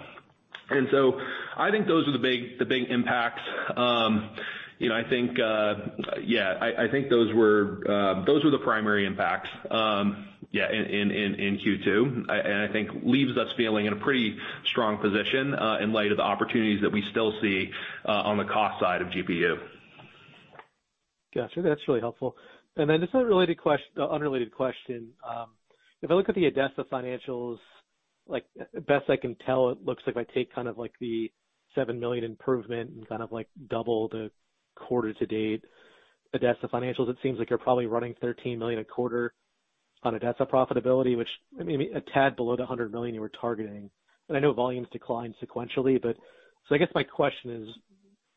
I 1.58 1.72
think 1.72 1.88
those 1.88 2.08
are 2.08 2.12
the 2.12 2.66
big 2.66 2.90
impacts. 2.90 3.42
Um, 3.76 4.32
you 4.80 4.90
know, 4.90 4.96
I 4.96 5.04
think 5.10 5.40
uh, 5.40 5.74
yeah, 6.24 6.54
I 6.78 6.88
think 6.88 7.08
uh, 7.08 7.10
those 8.26 8.44
were 8.44 8.52
the 8.52 8.62
primary 8.64 9.06
impacts 9.06 9.50
um, 9.72 10.28
yeah, 10.52 10.72
in 10.72 11.60
Q2. 11.66 12.30
I 12.30 12.38
and 12.38 12.70
I 12.70 12.72
think 12.72 12.92
leaves 13.04 13.38
us 13.38 13.48
feeling 13.58 13.88
in 13.88 13.94
a 13.94 13.98
pretty 13.98 14.38
strong 14.66 14.98
position 14.98 15.56
uh, 15.56 15.78
in 15.82 15.94
light 15.94 16.12
of 16.12 16.18
the 16.18 16.24
opportunities 16.24 16.82
that 16.82 16.92
we 16.92 17.04
still 17.12 17.34
see 17.42 17.72
on 18.06 18.38
the 18.38 18.46
cost 18.46 18.80
side 18.80 19.02
of 19.02 19.08
GPU. 19.08 19.58
Gotcha. 21.34 21.62
That's 21.62 21.82
really 21.88 22.00
helpful. 22.00 22.36
And 22.78 22.90
then 22.90 23.02
just 23.02 23.14
an 23.14 23.22
unrelated 23.22 23.60
question. 24.52 25.10
Um, 25.28 25.48
if 26.02 26.12
I 26.12 26.14
look 26.14 26.30
at 26.30 26.36
the 26.36 26.50
ADESA 26.50 26.86
financials, 26.92 27.58
like 28.28 28.46
best 28.88 29.10
I 29.10 29.18
can 29.18 29.36
tell, 29.46 29.70
it 29.70 29.84
looks 29.84 30.04
like 30.06 30.16
if 30.16 30.28
I 30.30 30.34
take 30.34 30.54
kind 30.54 30.68
of 30.68 30.78
like 30.78 30.94
the 31.00 31.32
7 31.76 32.00
million 32.00 32.24
improvement 32.24 32.92
and 32.92 33.08
kind 33.08 33.22
of 33.22 33.32
like 33.32 33.48
double 33.70 34.08
the 34.10 34.32
quarter 34.76 35.14
to 35.14 35.26
date 35.26 35.64
ADESA 36.36 36.70
financials, 36.70 37.10
it 37.10 37.18
seems 37.24 37.40
like 37.40 37.50
you're 37.50 37.60
probably 37.60 37.86
running 37.86 38.16
13 38.22 38.60
million 38.60 38.80
a 38.80 38.84
quarter 38.84 39.34
on 40.04 40.14
ADESA 40.14 40.50
profitability, 40.50 41.18
which 41.18 41.30
I 41.60 41.64
mean, 41.64 41.96
a 41.96 42.02
tad 42.14 42.36
below 42.36 42.56
the 42.56 42.64
100 42.64 42.92
million 42.92 43.16
you 43.16 43.22
were 43.22 43.32
targeting. 43.40 43.90
And 44.28 44.38
I 44.38 44.40
know 44.40 44.54
volumes 44.54 44.88
declined 44.92 45.36
sequentially, 45.42 46.02
but 46.02 46.18
so 46.68 46.76
I 46.76 46.78
guess 46.78 46.90
my 46.94 47.04
question 47.04 47.52
is, 47.52 47.70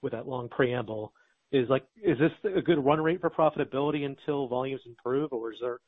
with 0.03 0.13
that 0.13 0.29
long 0.29 0.49
preamble, 0.49 1.13
is 1.53 1.69
like, 1.69 1.85
is 2.03 2.17
this 2.19 2.31
a 2.57 2.63
good 2.63 2.83
run 2.83 3.01
rate 3.01 3.21
for 3.21 3.29
profitability 3.29 4.07
until 4.07 4.47
volumes 4.47 4.81
improve, 4.87 5.33
or 5.33 5.53
is 5.53 5.59
there 5.61 5.81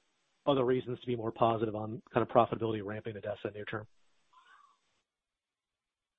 other 0.46 0.64
reasons 0.64 0.98
to 1.00 1.06
be 1.06 1.16
more 1.16 1.30
positive 1.30 1.76
on 1.76 2.02
kind 2.12 2.26
of 2.26 2.28
profitability 2.28 2.84
ramping 2.84 3.14
ADESA 3.14 3.54
near 3.54 3.64
term? 3.64 3.86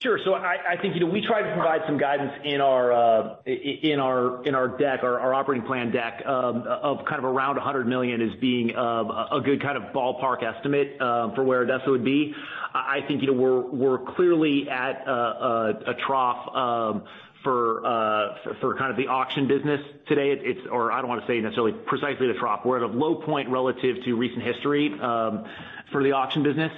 Sure. 0.01 0.19
So 0.25 0.33
I 0.33 0.75
think, 0.81 0.95
you 0.95 0.99
know, 0.99 1.05
we 1.05 1.21
tried 1.25 1.43
to 1.43 1.53
provide 1.53 1.79
some 1.87 1.97
guidance 1.97 2.33
in 2.43 2.59
our 2.59 2.91
uh 2.91 3.35
in 3.45 4.01
our 4.01 4.43
in 4.45 4.53
our 4.53 4.67
deck, 4.67 5.01
our 5.01 5.33
operating 5.33 5.65
plan 5.65 5.91
deck, 5.91 6.21
um 6.25 6.63
of 6.67 7.05
kind 7.05 7.19
of 7.19 7.23
around 7.23 7.55
100 7.55 7.87
million 7.87 8.21
as 8.21 8.37
being 8.41 8.75
uh 8.75 9.27
a 9.31 9.39
good 9.39 9.61
kind 9.61 9.77
of 9.77 9.93
ballpark 9.93 10.43
estimate 10.43 10.99
um 11.01 11.33
for 11.35 11.45
where 11.45 11.65
ADESA 11.65 11.87
would 11.87 12.03
be. 12.03 12.35
I 12.73 12.99
think, 13.07 13.21
you 13.21 13.27
know, 13.27 13.33
we're 13.41 13.61
we're 13.61 13.97
clearly 13.99 14.69
at 14.69 15.07
a 15.07 15.95
trough 16.05 16.53
um 16.53 17.03
for 17.45 17.85
uh 17.85 18.55
for 18.59 18.75
kind 18.77 18.91
of 18.91 18.97
the 18.97 19.07
auction 19.07 19.47
business 19.47 19.79
today. 20.09 20.31
It 20.31 20.39
it's 20.43 20.67
or 20.69 20.91
I 20.91 20.99
don't 20.99 21.07
wanna 21.07 21.25
say 21.27 21.39
necessarily 21.39 21.71
precisely 21.71 22.27
the 22.27 22.33
trough. 22.33 22.65
We're 22.65 22.75
at 22.75 22.83
a 22.83 22.87
low 22.93 23.15
point 23.15 23.47
relative 23.47 24.03
to 24.03 24.15
recent 24.17 24.43
history 24.43 24.91
um 24.99 25.45
for 25.93 26.03
the 26.03 26.11
auction 26.11 26.43
business. 26.43 26.73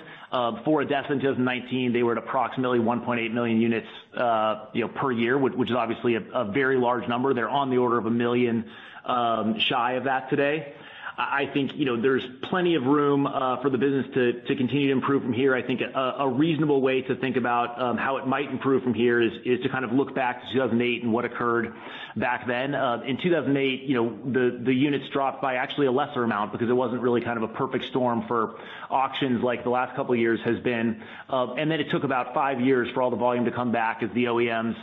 For 0.65 0.83
ADESA 0.83 1.11
in 1.11 1.19
2019, 1.19 1.93
they 1.93 2.03
were 2.03 2.11
at 2.13 2.17
approximately 2.17 2.79
1.8 2.79 3.31
million 3.31 3.61
units, 3.61 3.87
uh 4.17 4.65
you 4.73 4.81
know, 4.81 4.89
per 4.89 5.11
year, 5.11 5.37
which 5.37 5.69
is 5.69 5.75
obviously 5.75 6.15
a 6.15 6.45
very 6.45 6.77
large 6.77 7.07
number. 7.07 7.33
They're 7.33 7.49
on 7.49 7.69
the 7.69 7.77
order 7.77 7.97
of 7.97 8.03
1 8.03 8.17
million 8.17 8.65
shy 9.05 9.93
of 9.93 10.03
that 10.05 10.29
today. 10.29 10.73
I 11.17 11.49
think, 11.53 11.71
you 11.75 11.85
know, 11.85 12.01
there's 12.01 12.25
plenty 12.43 12.75
of 12.75 12.83
room 12.83 13.25
uh 13.25 13.61
for 13.61 13.69
the 13.69 13.77
business 13.77 14.05
to 14.13 14.33
to 14.41 14.55
continue 14.55 14.87
to 14.87 14.91
improve 14.91 15.23
from 15.23 15.33
here. 15.33 15.55
I 15.55 15.61
think 15.61 15.81
a 15.81 16.27
reasonable 16.27 16.81
way 16.81 17.01
to 17.03 17.15
think 17.15 17.37
about 17.37 17.81
um 17.81 17.97
how 17.97 18.17
it 18.17 18.27
might 18.27 18.49
improve 18.49 18.83
from 18.83 18.93
here 18.93 19.21
is 19.21 19.31
is 19.45 19.61
to 19.61 19.69
kind 19.69 19.85
of 19.85 19.93
look 19.93 20.13
back 20.13 20.41
to 20.41 20.53
2008 20.53 21.03
and 21.03 21.13
what 21.13 21.23
occurred 21.23 21.73
back 22.17 22.47
then. 22.47 22.75
Uh 22.75 23.01
in 23.05 23.17
2008, 23.17 23.83
you 23.83 23.95
know, 23.95 24.31
the 24.31 24.59
the 24.63 24.73
units 24.73 25.07
dropped 25.09 25.41
by 25.41 25.55
actually 25.55 25.87
a 25.87 25.91
lesser 25.91 26.23
amount 26.23 26.51
because 26.51 26.69
it 26.69 26.73
wasn't 26.73 27.01
really 27.01 27.21
kind 27.21 27.37
of 27.37 27.43
a 27.43 27.53
perfect 27.53 27.85
storm 27.85 28.27
for 28.27 28.55
auctions 28.89 29.41
like 29.41 29.63
the 29.63 29.69
last 29.69 29.95
couple 29.95 30.13
of 30.13 30.19
years 30.19 30.39
has 30.41 30.59
been. 30.59 31.01
And 31.29 31.71
then 31.71 31.79
it 31.79 31.89
took 31.91 32.03
about 32.03 32.33
five 32.33 32.59
years 32.59 32.89
for 32.93 33.01
all 33.01 33.09
the 33.09 33.15
volume 33.15 33.45
to 33.45 33.51
come 33.51 33.71
back 33.71 34.03
as 34.03 34.09
the 34.13 34.25
OEMs, 34.25 34.75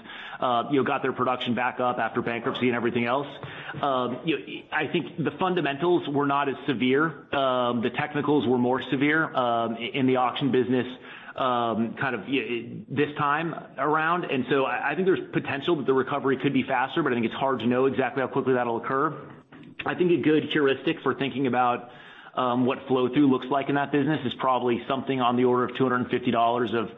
you 0.70 0.78
know, 0.78 0.84
got 0.84 1.02
their 1.02 1.12
production 1.12 1.54
back 1.54 1.80
up 1.80 1.98
after 1.98 2.22
bankruptcy 2.22 2.68
and 2.68 2.76
everything 2.76 3.04
else. 3.04 3.26
I 3.82 4.88
think 4.90 5.22
the 5.22 5.32
fundamentals 5.38 6.08
were 6.22 6.26
not 6.28 6.48
as 6.48 6.54
severe. 6.68 7.06
Um, 7.34 7.82
the 7.82 7.90
technicals 7.98 8.46
were 8.46 8.58
more 8.58 8.80
severe 8.92 9.34
um, 9.34 9.76
in 9.76 10.06
the 10.06 10.14
auction 10.14 10.52
business, 10.52 10.86
um, 11.34 11.96
kind 12.00 12.14
of 12.14 12.20
this 12.88 13.08
time 13.18 13.52
around. 13.76 14.24
And 14.24 14.44
so 14.48 14.64
I 14.64 14.92
think 14.94 15.06
there's 15.06 15.28
potential 15.32 15.74
that 15.78 15.86
the 15.86 15.92
recovery 15.92 16.38
could 16.40 16.52
be 16.52 16.62
faster, 16.62 17.02
but 17.02 17.10
I 17.10 17.16
think 17.16 17.26
it's 17.26 17.34
hard 17.34 17.58
to 17.58 17.66
know 17.66 17.86
exactly 17.86 18.20
how 18.22 18.28
quickly 18.28 18.54
that'll 18.54 18.76
occur. 18.76 19.12
I 19.84 19.96
think 19.96 20.12
a 20.12 20.22
good 20.22 20.44
heuristic 20.52 20.98
for 21.02 21.12
thinking 21.14 21.48
about 21.48 21.90
what 22.36 22.78
flow 22.86 23.08
through 23.08 23.28
looks 23.28 23.46
like 23.50 23.68
in 23.68 23.74
that 23.74 23.90
business 23.90 24.20
is 24.24 24.32
probably 24.38 24.80
something 24.86 25.20
on 25.20 25.36
the 25.36 25.44
order 25.44 25.64
of 25.64 25.72
$250 25.72 26.74
of 26.78 26.88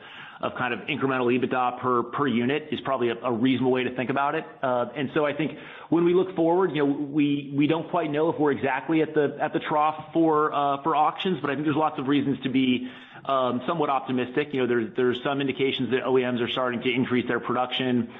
kind 0.57 0.74
of 0.74 0.80
incremental 0.80 1.32
EBITDA 1.32 1.80
per 1.80 2.03
per 2.05 2.26
unit 2.26 2.68
is 2.70 2.80
probably 2.80 3.11
a 3.11 3.32
reasonable 3.32 3.72
way 3.72 3.85
to 3.85 3.95
think 3.95 4.11
about 4.11 4.35
it. 4.35 4.45
Uh 4.62 4.87
and 4.97 5.11
so 5.14 5.24
I 5.24 5.32
think 5.32 5.59
when 5.89 6.05
we 6.05 6.14
look 6.14 6.35
forward, 6.35 6.70
you 6.72 6.85
know, 6.85 6.93
we 6.93 7.53
we 7.55 7.66
don't 7.66 7.89
quite 7.91 8.11
know 8.11 8.30
if 8.30 8.39
we're 8.39 8.53
exactly 8.53 9.03
at 9.03 9.14
the 9.14 9.37
at 9.41 9.53
the 9.53 9.61
trough 9.61 10.12
for 10.12 10.53
uh 10.53 10.82
for 10.82 10.97
auctions, 10.97 11.39
but 11.41 11.51
I 11.51 11.55
think 11.55 11.66
there's 11.66 11.76
lots 11.76 11.99
of 11.99 12.09
reasons 12.09 12.41
to 12.43 12.49
be 12.49 12.91
um 13.24 13.62
somewhat 13.66 13.91
optimistic. 13.91 14.53
You 14.53 14.61
know, 14.61 14.66
there's 14.66 14.95
there's 14.97 15.22
some 15.22 15.41
indications 15.41 15.91
that 15.91 16.05
OEMs 16.05 16.41
are 16.43 16.49
starting 16.49 16.82
to 16.82 16.91
increase 16.93 17.26
their 17.28 17.41
production. 17.41 18.11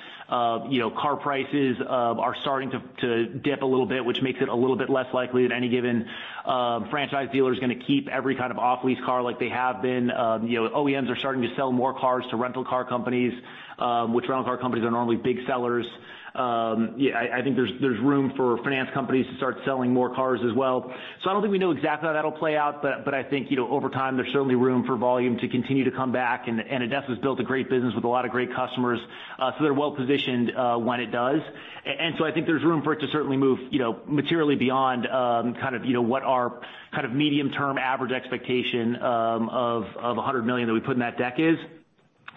You 0.71 0.81
know, 0.81 0.91
car 0.91 1.17
prices 1.17 1.77
are 1.87 2.35
starting 2.43 2.71
to 3.01 3.27
dip 3.27 3.63
a 3.63 3.67
little 3.67 3.87
bit, 3.87 4.05
which 4.05 4.21
makes 4.23 4.41
it 4.41 4.49
a 4.49 4.55
little 4.55 4.77
bit 4.77 4.91
less 4.91 5.13
likely 5.13 5.47
that 5.47 5.55
any 5.55 5.69
given 5.69 6.07
franchise 6.45 7.29
dealer 7.33 7.53
is 7.53 7.59
gonna 7.59 7.75
keep 7.87 8.09
every 8.09 8.35
kind 8.35 8.51
of 8.51 8.59
off-lease 8.59 8.99
car 9.05 9.23
like 9.23 9.39
they 9.39 9.49
have 9.49 9.83
been. 9.83 10.11
Um, 10.11 10.47
you 10.47 10.63
know, 10.63 10.71
OEMs 10.71 11.11
are 11.11 11.17
starting 11.17 11.43
to 11.43 11.55
sell 11.57 11.73
more 11.73 11.99
cars 11.99 12.25
to 12.31 12.37
rental 12.37 12.65
car 12.65 12.85
companies. 12.85 13.33
Um 13.79 14.15
which 14.15 14.29
rental 14.29 14.45
car 14.45 14.57
companies 14.57 14.85
are 14.85 14.91
normally 14.91 15.17
big 15.17 15.39
sellers. 15.47 15.87
I 16.35 17.41
think 17.43 17.57
there's 17.57 17.71
there's 17.81 18.01
room 18.01 18.33
for 18.37 18.59
finance 18.65 18.91
companies 18.93 19.27
to 19.27 19.37
start 19.37 19.59
selling 19.65 19.93
more 19.93 20.15
cars 20.15 20.41
as 20.49 20.55
well. 20.57 20.93
So 21.23 21.31
I 21.31 21.33
don't 21.33 21.43
think 21.43 21.53
we 21.53 21.59
know 21.59 21.71
exactly 21.71 22.09
how 22.09 22.13
that'll 22.13 22.33
play 22.33 22.57
out, 22.57 22.83
but 22.83 23.05
but 23.05 23.15
I 23.15 23.23
think 23.23 23.51
you 23.51 23.57
know, 23.57 23.69
over 23.69 23.89
time, 23.89 24.17
there's 24.17 24.33
certainly 24.33 24.57
room 24.57 24.85
for 24.85 24.97
volume 24.97 25.39
to 25.39 25.49
continue 25.49 25.85
to 25.85 25.93
come 25.93 26.13
back, 26.13 26.49
and 26.49 26.61
and 26.61 26.91
ADESA's 26.91 27.19
built 27.19 27.39
a 27.41 27.45
great 27.45 27.71
business 27.71 27.95
with 27.95 28.05
a 28.05 28.09
lot 28.09 28.25
of 28.25 28.33
great 28.33 28.53
customers, 28.55 28.99
uh 29.39 29.53
so 29.57 29.65
they're 29.65 29.75
well-positioned 29.75 30.57
uh 30.57 30.77
when 30.77 31.01
it 31.01 31.13
does. 31.13 31.41
And 31.87 32.15
so 32.19 32.25
I 32.25 32.33
think 32.33 32.47
there's 32.47 32.65
room 32.65 32.83
for 32.83 32.95
it 32.95 33.01
to 33.01 33.09
certainly 33.13 33.37
move 33.37 33.59
you 33.71 33.79
know, 33.79 34.01
materially 34.07 34.57
beyond 34.57 35.07
um 35.07 35.55
kind 35.55 35.77
of, 35.77 35.85
you 35.85 35.93
know, 35.93 36.03
what 36.03 36.23
our 36.23 36.61
kind 36.93 37.07
of 37.07 37.13
medium-term 37.13 37.79
average 37.79 38.13
expectation 38.13 38.97
um 38.97 39.49
of 39.51 39.85
100 40.01 40.45
million 40.45 40.67
that 40.67 40.75
we 40.75 40.81
put 40.81 40.95
in 40.95 41.01
that 41.01 41.17
deck 41.17 41.35
is. 41.39 41.59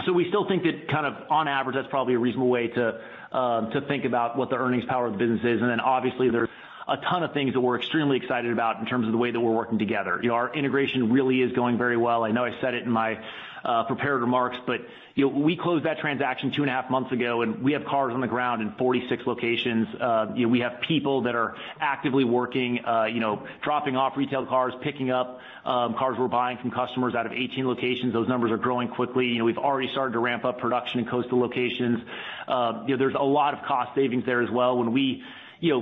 So 0.06 0.14
we 0.14 0.28
still 0.30 0.48
think 0.48 0.64
that 0.64 0.88
kind 0.89 1.08
of 1.08 1.32
on 1.32 1.48
average, 1.48 1.76
that's 1.76 1.88
probably 1.89 2.14
a 2.14 2.20
reasonable 2.20 2.50
way 2.50 2.68
to 2.68 3.02
Um, 3.32 3.69
think 3.88 4.05
about 4.05 4.38
what 4.38 4.49
the 4.49 4.55
earnings 4.55 4.86
power 4.88 5.07
of 5.07 5.13
the 5.13 5.19
business 5.19 5.41
is. 5.41 5.61
And 5.61 5.69
then 5.69 5.80
obviously, 5.80 6.30
there's 6.30 6.49
a 6.88 6.98
ton 6.98 7.24
of 7.24 7.34
things 7.34 7.54
that 7.54 7.62
we're 7.62 7.78
extremely 7.78 8.18
excited 8.18 8.52
about 8.52 8.80
in 8.80 8.86
terms 8.86 9.06
of 9.06 9.12
the 9.12 9.18
way 9.18 9.32
that 9.32 9.40
we're 9.40 9.52
working 9.52 9.78
together. 9.78 10.20
You 10.22 10.30
know, 10.30 10.36
our 10.36 10.54
integration 10.54 11.12
really 11.12 11.42
is 11.42 11.52
going 11.52 11.78
very 11.78 11.98
well. 11.98 12.24
I 12.24 12.32
know 12.32 12.46
I 12.46 12.60
said 12.62 12.74
it 12.74 12.84
in 12.84 12.92
my 12.92 13.20
uh 13.66 13.84
prepared 13.84 14.22
remarks, 14.22 14.58
but 14.66 14.82
you 15.16 15.26
know, 15.28 15.36
we 15.36 15.58
closed 15.58 15.86
that 15.86 15.98
transaction 15.98 16.52
two 16.52 16.62
and 16.62 16.70
a 16.70 16.74
half 16.74 16.92
months 16.92 17.12
ago, 17.12 17.42
and 17.42 17.64
we 17.64 17.74
have 17.74 17.84
cars 17.86 18.14
on 18.14 18.22
the 18.22 18.28
ground 18.28 18.62
in 18.62 18.72
46 18.76 19.26
locations. 19.26 19.88
Uh 20.00 20.32
you 20.36 20.46
know, 20.46 20.50
we 20.50 20.60
have 20.62 20.80
people 20.80 21.24
that 21.24 21.36
are 21.36 21.56
actively 21.80 22.24
working, 22.24 22.86
uh, 22.86 23.06
you 23.06 23.20
know, 23.20 23.46
dropping 23.64 23.98
off 23.98 24.16
retail 24.16 24.46
cars, 24.46 24.74
picking 24.82 25.12
up 25.12 25.42
um 25.66 25.96
cars 25.96 26.18
we're 26.18 26.30
buying 26.30 26.58
from 26.58 26.72
customers 26.72 27.16
out 27.16 27.26
of 27.26 27.34
18 27.34 27.68
locations. 27.68 28.14
Those 28.14 28.30
numbers 28.30 28.52
are 28.52 28.58
growing 28.58 28.88
quickly. 28.88 29.26
You 29.28 29.40
know, 29.40 29.46
we've 29.46 29.58
already 29.58 29.90
started 29.92 30.14
to 30.14 30.20
ramp 30.20 30.46
up 30.46 30.60
production 30.60 31.02
in 31.02 31.06
coastal 31.08 31.40
locations. 31.40 32.00
Uh 32.48 32.84
you 32.86 32.94
know, 32.94 32.98
there's 32.98 33.16
a 33.16 33.24
lot 33.24 33.54
of 33.54 33.66
cost 33.66 33.94
savings 33.96 34.26
there 34.26 34.42
as 34.42 34.52
well. 34.52 34.78
When 34.78 34.94
we 34.94 35.24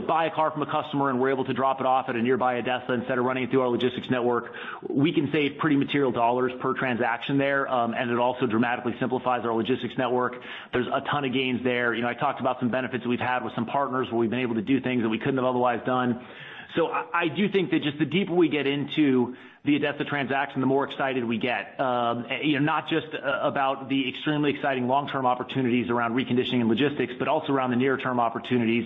buy 0.07 0.25
a 0.25 0.31
car 0.31 0.51
from 0.51 0.61
a 0.61 0.71
customer 0.71 1.09
and 1.09 1.19
we're 1.19 1.31
able 1.31 1.45
to 1.45 1.53
drop 1.53 1.79
it 1.79 1.85
off 1.85 2.09
at 2.09 2.15
a 2.15 2.21
nearby 2.21 2.61
ADESA 2.61 2.89
instead 2.89 3.17
of 3.17 3.25
running 3.25 3.43
it 3.43 3.51
through 3.51 3.61
our 3.61 3.69
logistics 3.69 4.09
network, 4.09 4.51
we 4.89 5.13
can 5.13 5.29
save 5.31 5.57
pretty 5.57 5.75
material 5.75 6.11
dollars 6.11 6.51
per 6.61 6.73
transaction 6.73 7.37
there. 7.37 7.67
Um 7.67 7.93
and 7.93 8.11
it 8.11 8.17
also 8.17 8.45
dramatically 8.45 8.95
simplifies 8.99 9.45
our 9.45 9.53
logistics 9.53 9.93
network. 9.97 10.33
There's 10.73 10.87
a 10.87 11.01
ton 11.11 11.25
of 11.25 11.33
gains 11.33 11.63
there. 11.63 11.93
You 11.93 12.01
know, 12.01 12.07
I 12.09 12.13
talked 12.13 12.39
about 12.39 12.59
some 12.59 12.69
benefits 12.69 13.03
that 13.03 13.09
we've 13.09 13.19
had 13.19 13.43
with 13.43 13.53
some 13.55 13.65
partners 13.65 14.07
where 14.11 14.19
we've 14.19 14.29
been 14.29 14.39
able 14.39 14.55
to 14.55 14.61
do 14.61 14.79
things 14.81 15.03
that 15.03 15.09
we 15.09 15.19
couldn't 15.19 15.37
have 15.37 15.45
otherwise 15.45 15.81
done. 15.85 16.25
So 16.75 16.87
I 16.87 17.29
do 17.29 17.47
think 17.49 17.71
that 17.71 17.83
just 17.83 17.97
the 17.99 18.05
deeper 18.05 18.33
we 18.33 18.49
get 18.49 18.67
into 18.67 19.35
the 19.65 19.79
ADESA 19.79 20.07
transaction, 20.07 20.61
the 20.61 20.67
more 20.67 20.85
excited 20.89 21.23
we 21.23 21.37
get. 21.37 21.79
Um 21.79 22.25
you 22.41 22.59
know, 22.59 22.65
not 22.65 22.87
just 22.87 23.07
about 23.23 23.89
the 23.89 24.09
extremely 24.09 24.51
exciting 24.51 24.87
long-term 24.87 25.25
opportunities 25.25 25.89
around 25.89 26.13
reconditioning 26.13 26.61
and 26.61 26.69
logistics, 26.69 27.13
but 27.17 27.27
also 27.27 27.53
around 27.53 27.71
the 27.71 27.75
near-term 27.75 28.19
opportunities 28.19 28.85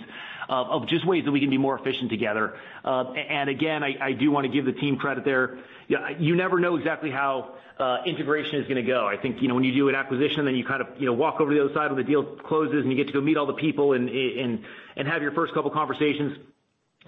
of 0.50 0.88
just 0.88 1.06
ways 1.06 1.26
that 1.26 1.32
we 1.32 1.40
can 1.40 1.50
be 1.50 1.58
more 1.58 1.78
efficient 1.78 2.10
together. 2.10 2.56
And 2.84 3.50
again, 3.50 3.84
I 3.84 4.14
do 4.14 4.32
want 4.32 4.46
to 4.46 4.52
give 4.52 4.66
the 4.66 4.74
team 4.74 4.98
credit 4.98 5.24
there. 5.26 5.60
You 5.88 6.36
never 6.36 6.60
know 6.60 6.76
exactly 6.76 7.12
how 7.12 7.56
uh 7.80 8.04
integration 8.06 8.60
is 8.60 8.68
going 8.68 8.76
to 8.76 8.84
go. 8.84 9.08
I 9.08 9.16
think 9.16 9.42
you 9.42 9.48
know 9.48 9.56
when 9.56 9.64
you 9.64 9.74
do 9.74 9.88
an 9.88 9.96
acquisition, 9.96 10.44
then 10.44 10.56
you 10.56 10.66
kind 10.66 10.82
of 10.82 10.88
you 10.98 11.06
know 11.06 11.14
walk 11.14 11.40
over 11.40 11.52
to 11.52 11.58
the 11.58 11.64
other 11.64 11.74
side 11.74 11.90
when 11.92 11.98
the 11.98 12.04
deal 12.04 12.24
closes, 12.24 12.84
and 12.84 12.92
you 12.92 12.98
get 12.98 13.08
to 13.08 13.14
go 13.14 13.22
meet 13.22 13.38
all 13.38 13.46
the 13.46 13.54
people 13.54 13.94
and 13.94 14.10
and 14.10 14.64
and 14.98 15.08
have 15.08 15.22
your 15.22 15.32
first 15.32 15.54
couple 15.54 15.72
conversations. 15.72 16.38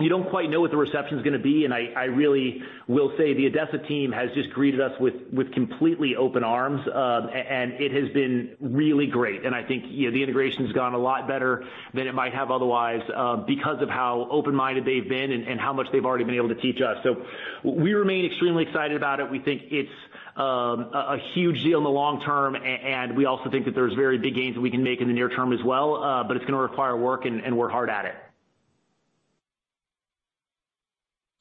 You 0.01 0.09
don't 0.09 0.29
quite 0.29 0.49
know 0.49 0.61
what 0.61 0.71
the 0.71 0.77
reception's 0.77 1.21
going 1.23 1.33
to 1.33 1.39
be, 1.39 1.65
and 1.65 1.73
I 1.73 2.05
really 2.05 2.61
will 2.87 3.13
say 3.17 3.33
the 3.33 3.49
ADESA 3.49 3.87
team 3.87 4.11
has 4.11 4.31
just 4.33 4.49
greeted 4.51 4.81
us 4.81 4.91
with 4.99 5.13
with 5.31 5.51
completely 5.53 6.15
open 6.15 6.43
arms, 6.43 6.81
um, 6.87 7.29
and 7.33 7.73
it 7.73 7.91
has 7.91 8.11
been 8.13 8.55
really 8.59 9.07
great. 9.07 9.45
And 9.45 9.53
I 9.55 9.63
think 9.63 9.83
the 9.83 10.23
integration's 10.23 10.71
gone 10.73 10.93
a 10.93 10.97
lot 10.97 11.27
better 11.27 11.65
than 11.93 12.07
it 12.07 12.15
might 12.15 12.33
have 12.33 12.51
otherwise 12.51 13.01
um, 13.15 13.45
because 13.45 13.81
of 13.81 13.89
how 13.89 14.27
open-minded 14.31 14.85
they've 14.85 15.07
been 15.07 15.31
and 15.31 15.59
how 15.59 15.73
much 15.73 15.87
they've 15.91 16.05
already 16.05 16.23
been 16.23 16.35
able 16.35 16.49
to 16.49 16.55
teach 16.55 16.81
us. 16.81 16.97
So 17.03 17.25
we 17.63 17.93
remain 17.93 18.25
extremely 18.25 18.63
excited 18.63 18.97
about 18.97 19.19
it. 19.19 19.29
We 19.29 19.39
think 19.39 19.63
it's 19.71 19.91
um, 20.35 20.89
a 20.93 21.17
huge 21.33 21.61
deal 21.63 21.77
in 21.77 21.83
the 21.83 21.89
long 21.89 22.21
term, 22.21 22.55
and 22.55 23.15
we 23.15 23.25
also 23.25 23.49
think 23.49 23.65
that 23.65 23.75
there's 23.75 23.93
very 23.93 24.17
big 24.17 24.35
gains 24.35 24.55
that 24.55 24.61
we 24.61 24.71
can 24.71 24.83
make 24.83 25.01
in 25.01 25.07
the 25.07 25.13
near 25.13 25.29
term 25.29 25.53
as 25.53 25.63
well. 25.63 26.03
Uh 26.03 26.23
but 26.23 26.37
it's 26.37 26.45
going 26.45 26.53
to 26.53 26.59
require 26.59 26.95
work, 26.95 27.25
and 27.25 27.57
we're 27.57 27.69
hard 27.69 27.89
at 27.89 28.05
it. 28.05 28.15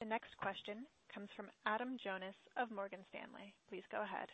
next 0.11 0.35
question 0.35 0.83
comes 1.15 1.29
from 1.37 1.45
Adam 1.65 1.97
Jonas 2.03 2.35
of 2.57 2.69
Morgan 2.69 2.99
Stanley. 3.09 3.53
Please 3.69 3.83
go 3.89 4.03
ahead. 4.03 4.27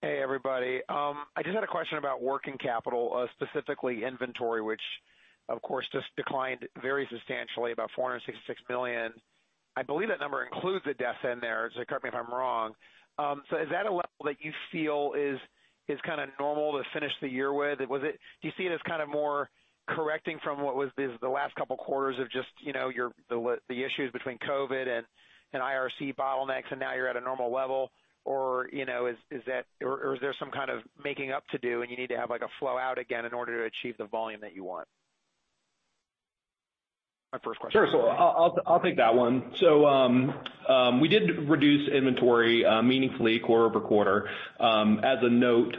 Hey, 0.00 0.20
everybody. 0.22 0.80
I 0.88 1.42
just 1.42 1.54
had 1.54 1.62
a 1.62 1.68
question 1.68 1.98
about 1.98 2.22
working 2.22 2.56
capital, 2.56 3.28
specifically 3.34 4.02
inventory, 4.02 4.62
which 4.62 4.80
of 5.50 5.60
course 5.60 5.86
just 5.92 6.06
declined 6.16 6.66
very 6.80 7.06
substantially, 7.10 7.72
about 7.72 7.90
466 7.94 8.62
million. 8.70 9.12
I 9.76 9.82
believe 9.82 10.08
that 10.08 10.20
number 10.20 10.42
includes 10.42 10.86
ADESA 10.86 11.34
in 11.34 11.40
there, 11.40 11.70
so 11.76 11.84
correct 11.84 12.04
me 12.04 12.08
if 12.08 12.14
I'm 12.14 12.32
wrong. 12.32 12.72
Um 13.18 13.42
so 13.50 13.58
is 13.58 13.68
that 13.70 13.84
a 13.84 13.90
level 13.90 14.24
that 14.24 14.36
you 14.40 14.52
feel 14.72 15.12
is 15.16 15.38
is 15.86 15.98
kind 16.00 16.22
of 16.22 16.30
normal 16.40 16.72
to 16.72 16.82
finish 16.94 17.12
the 17.20 17.28
year 17.28 17.52
with? 17.52 17.78
Was 17.90 18.02
it 18.02 18.18
do 18.40 18.48
you 18.48 18.54
see 18.56 18.64
it 18.64 18.72
as 18.72 18.80
kind 18.88 19.02
of 19.02 19.10
more 19.10 19.50
correcting 19.88 20.38
from 20.42 20.62
what 20.62 20.76
was 20.76 20.90
the 20.96 21.28
last 21.28 21.54
couple 21.56 21.76
quarters 21.76 22.16
of 22.18 22.30
just 22.30 22.48
you 22.60 22.72
know, 22.72 22.88
your 22.88 23.12
the 23.28 23.60
issues 23.70 24.10
between 24.12 24.38
COVID 24.38 24.88
and 24.88 25.04
IRC 25.62 26.14
bottlenecks, 26.16 26.70
and 26.70 26.80
now 26.80 26.94
you're 26.94 27.08
at 27.08 27.16
a 27.16 27.20
normal 27.20 27.52
level? 27.52 27.90
Or 28.24 28.68
you 28.72 28.86
know, 28.86 29.06
is 29.06 29.16
is 29.30 29.42
that 29.46 29.66
or 29.82 30.14
is 30.14 30.20
there 30.20 30.34
some 30.38 30.50
kind 30.50 30.70
of 30.70 30.80
making 31.02 31.30
up 31.30 31.44
to 31.50 31.58
do, 31.58 31.82
and 31.82 31.90
you 31.90 31.96
need 31.96 32.08
to 32.08 32.16
have 32.16 32.30
like 32.30 32.42
a 32.42 32.48
flow 32.58 32.78
out 32.78 32.98
again 32.98 33.26
in 33.26 33.34
order 33.34 33.58
to 33.58 33.64
achieve 33.64 33.96
the 33.98 34.06
volume 34.06 34.40
that 34.40 34.54
you 34.54 34.64
want? 34.64 34.88
My 37.34 37.40
first 37.42 37.58
question. 37.58 37.80
Sure. 37.80 37.88
So 37.90 38.06
I'll 38.64 38.78
take 38.80 38.96
that 38.98 39.12
one. 39.12 39.50
So 39.58 39.86
um 39.86 40.32
um 40.68 41.00
we 41.00 41.08
did 41.08 41.48
reduce 41.48 41.88
inventory 41.88 42.64
meaningfully 42.84 43.40
quarter-over-quarter. 43.40 44.28
Um 44.60 45.00
as 45.02 45.18
a 45.20 45.28
note, 45.28 45.74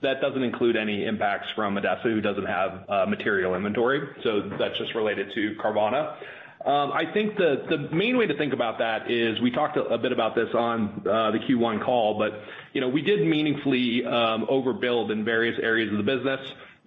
that 0.00 0.22
doesn't 0.22 0.42
include 0.42 0.76
any 0.76 1.04
impacts 1.04 1.48
from 1.54 1.76
ADESA, 1.76 2.04
who 2.04 2.22
doesn't 2.22 2.46
have 2.46 2.88
material 3.10 3.54
inventory. 3.56 4.08
So 4.22 4.48
that's 4.58 4.78
just 4.78 4.94
related 4.94 5.34
to 5.34 5.54
Carvana. 5.62 6.16
I 6.64 7.04
think 7.12 7.36
the 7.36 7.66
the 7.68 7.94
main 7.94 8.16
way 8.16 8.26
to 8.26 8.36
think 8.38 8.54
about 8.54 8.78
that 8.78 9.10
is, 9.10 9.38
we 9.42 9.50
talked 9.50 9.76
a 9.76 9.98
bit 9.98 10.12
about 10.12 10.34
this 10.34 10.48
on 10.54 11.02
the 11.04 11.40
Q1 11.46 11.84
call, 11.84 12.18
but 12.18 12.40
you 12.72 12.80
know, 12.80 12.88
we 12.88 13.02
did 13.02 13.26
meaningfully 13.26 14.00
overbuild 14.06 15.10
in 15.12 15.26
various 15.26 15.58
areas 15.62 15.92
of 15.92 15.98
the 15.98 16.04
business. 16.04 16.40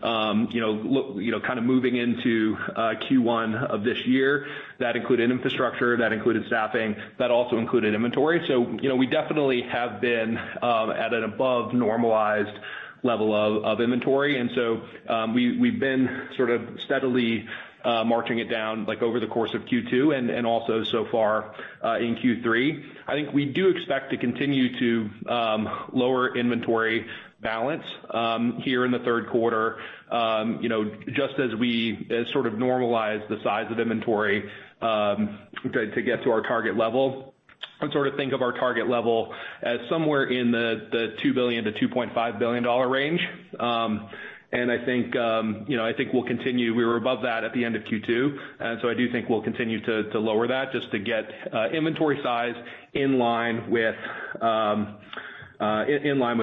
Kind 0.04 1.60
of 1.60 1.66
moving 1.66 1.96
into 1.96 2.58
uh 2.76 2.96
Q1 2.96 3.68
of 3.70 3.84
this 3.84 4.06
year, 4.06 4.48
that 4.80 4.96
included 4.96 5.32
infrastructure, 5.32 5.96
that 5.98 6.12
included 6.12 6.46
staffing, 6.48 6.96
that 7.20 7.32
also 7.32 7.58
included 7.58 7.94
inventory. 7.94 8.44
So, 8.48 8.70
you 8.82 8.90
know, 8.90 8.96
we 8.96 9.08
definitely 9.08 9.62
have 9.62 10.02
been 10.02 10.38
um 10.62 10.92
at 10.92 11.14
an 11.14 11.24
above 11.24 11.74
normalized 11.74 12.58
level 13.04 13.34
of 13.34 13.64
of 13.64 13.82
inventory. 13.82 14.38
And 14.40 14.52
so 14.56 14.82
um 15.08 15.34
We've 15.34 15.80
been 15.80 16.28
sort 16.36 16.50
of 16.50 16.62
steadily 16.86 17.48
uh 17.86 18.04
marching 18.04 18.40
it 18.40 18.50
down 18.50 18.86
like 18.86 19.02
over 19.02 19.20
the 19.20 19.28
course 19.28 19.54
of 19.54 19.62
Q2 19.66 20.18
and 20.18 20.30
and 20.30 20.46
also 20.48 20.84
so 20.84 21.06
far 21.06 21.54
in 22.00 22.16
Q3. 22.16 22.84
I 23.08 23.14
think 23.14 23.34
we 23.34 23.46
do 23.46 23.70
expect 23.70 24.12
to 24.12 24.18
continue 24.18 24.78
to 24.80 25.32
um 25.32 25.90
lower 25.94 26.36
inventory 26.36 27.06
balance 27.44 27.84
um 28.12 28.60
here 28.64 28.86
in 28.86 28.92
the 28.92 29.00
third 29.00 29.30
quarter, 29.30 29.78
um, 30.12 30.60
you 30.62 30.70
know, 30.70 30.86
just 31.08 31.40
as 31.40 31.54
we 31.60 32.08
sort 32.32 32.48
of 32.48 32.54
normalize 32.54 33.28
the 33.30 33.38
size 33.44 33.70
of 33.72 33.80
inventory 33.80 34.50
um 34.82 35.40
to 35.72 36.02
get 36.02 36.24
to 36.24 36.32
our 36.32 36.42
target 36.42 36.78
level. 36.78 37.34
I 37.82 37.92
sort 37.92 38.08
of 38.08 38.16
think 38.16 38.34
of 38.34 38.42
our 38.42 38.54
target 38.54 38.88
level 38.90 39.34
as 39.62 39.80
somewhere 39.90 40.26
in 40.26 40.52
the 40.52 41.16
$2 41.24 41.34
billion-$2.5 41.34 42.40
billion 42.40 42.64
range. 42.90 43.22
Um 43.60 44.10
and 44.54 44.72
I 44.72 44.86
think 44.86 45.16
um 45.16 45.66
you 45.68 45.76
know 45.76 45.86
I 45.86 45.94
think 45.94 46.14
we'll 46.14 46.24
continue. 46.26 46.74
We 46.76 46.86
were 46.86 46.98
above 46.98 47.24
that 47.24 47.44
at 47.44 47.54
the 47.54 47.66
end 47.66 47.76
of 47.76 47.84
Q2, 47.84 48.38
I 48.62 48.94
do 48.94 49.12
think 49.12 49.28
we'll 49.28 49.42
continue 49.42 49.82
to 49.86 50.10
to 50.12 50.20
lower 50.20 50.48
that 50.48 50.72
just 50.72 50.92
to 50.92 51.00
get 51.00 51.26
inventory 51.74 52.20
size 52.24 52.56
in 52.94 53.18
line 53.18 53.70
with 53.70 53.96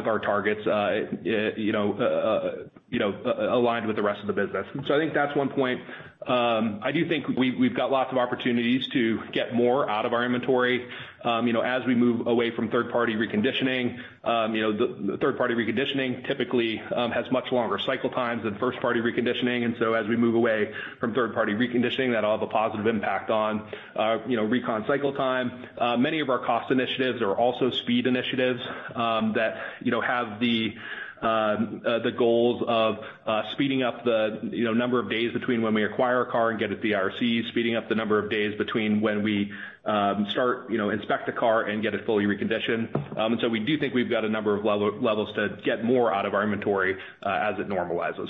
our 0.06 0.18
targets, 0.18 0.60
uh 0.66 0.70
uh 0.70 2.50
you 2.90 2.98
know, 2.98 3.14
aligned 3.52 3.86
with 3.86 3.96
the 3.96 4.02
rest 4.02 4.20
of 4.20 4.26
the 4.26 4.32
business. 4.32 4.66
So 4.88 4.94
I 4.94 4.98
think 4.98 5.14
that's 5.14 5.34
one 5.36 5.48
point. 5.48 5.80
Um, 6.26 6.80
I 6.82 6.92
do 6.92 7.08
think 7.08 7.28
we've 7.28 7.74
got 7.74 7.90
lots 7.90 8.12
of 8.12 8.18
opportunities 8.18 8.86
to 8.88 9.20
get 9.32 9.54
more 9.54 9.88
out 9.88 10.04
of 10.04 10.12
our 10.12 10.24
inventory 10.24 10.86
Um, 11.22 11.46
You 11.46 11.52
know, 11.52 11.60
as 11.60 11.84
we 11.86 11.94
move 11.94 12.26
away 12.26 12.50
from 12.50 12.70
third-party 12.70 13.14
reconditioning. 13.14 13.98
Um, 14.24 14.54
you 14.54 14.62
know, 14.62 14.72
the 14.72 15.18
third-party 15.18 15.54
reconditioning 15.54 16.26
typically 16.26 16.80
um, 16.80 17.10
has 17.10 17.30
much 17.30 17.52
longer 17.52 17.78
cycle 17.78 18.10
times 18.10 18.42
than 18.44 18.54
first-party 18.58 19.00
reconditioning. 19.00 19.64
And 19.64 19.76
so 19.78 19.94
as 19.94 20.06
we 20.08 20.16
move 20.16 20.34
away 20.34 20.72
from 20.98 21.14
third-party 21.14 21.54
reconditioning, 21.54 22.12
that'll 22.12 22.32
have 22.32 22.42
a 22.42 22.46
positive 22.46 22.86
impact 22.86 23.30
on 23.30 23.68
uh, 23.96 24.18
you 24.26 24.36
know, 24.36 24.44
recon 24.44 24.84
cycle 24.86 25.12
time. 25.12 25.66
Uh, 25.76 25.96
many 25.96 26.20
of 26.20 26.30
our 26.30 26.38
cost 26.38 26.70
initiatives 26.70 27.20
are 27.22 27.34
also 27.34 27.70
speed 27.70 28.06
initiatives 28.06 28.60
um, 28.94 29.32
that 29.34 29.56
you 29.82 29.90
know, 29.90 30.00
have 30.00 30.40
the 30.40 30.74
Um, 31.22 31.82
uh, 31.84 31.98
the 31.98 32.12
goals 32.12 32.62
of 32.66 32.96
uh, 33.26 33.42
speeding 33.52 33.82
up 33.82 34.04
the 34.04 34.40
number 34.42 34.98
of 34.98 35.10
days 35.10 35.32
between 35.34 35.60
when 35.60 35.74
we 35.74 35.84
acquire 35.84 36.22
a 36.22 36.30
car 36.30 36.48
and 36.48 36.58
get 36.58 36.72
it 36.72 36.76
to 36.76 36.80
the 36.80 36.92
IRC, 36.92 37.48
speeding 37.50 37.76
up 37.76 37.90
the 37.90 37.94
number 37.94 38.18
of 38.18 38.30
days 38.30 38.56
between 38.56 39.02
when 39.02 39.22
we 39.22 39.52
um, 39.84 40.26
start 40.30 40.70
inspect 40.70 41.28
a 41.28 41.32
car 41.32 41.64
and 41.64 41.82
get 41.82 41.94
it 41.94 42.06
fully 42.06 42.24
reconditioned. 42.24 42.94
Um 43.18 43.32
and 43.32 43.40
so 43.40 43.48
we 43.48 43.60
do 43.60 43.78
think 43.78 43.92
we've 43.92 44.08
got 44.08 44.24
a 44.24 44.28
number 44.28 44.56
of 44.56 44.64
levels 44.64 45.34
to 45.34 45.58
get 45.62 45.84
more 45.84 46.12
out 46.12 46.24
of 46.24 46.32
our 46.32 46.42
inventory 46.42 46.96
uh, 47.22 47.50
as 47.52 47.58
it 47.58 47.68
normalizes. 47.68 48.28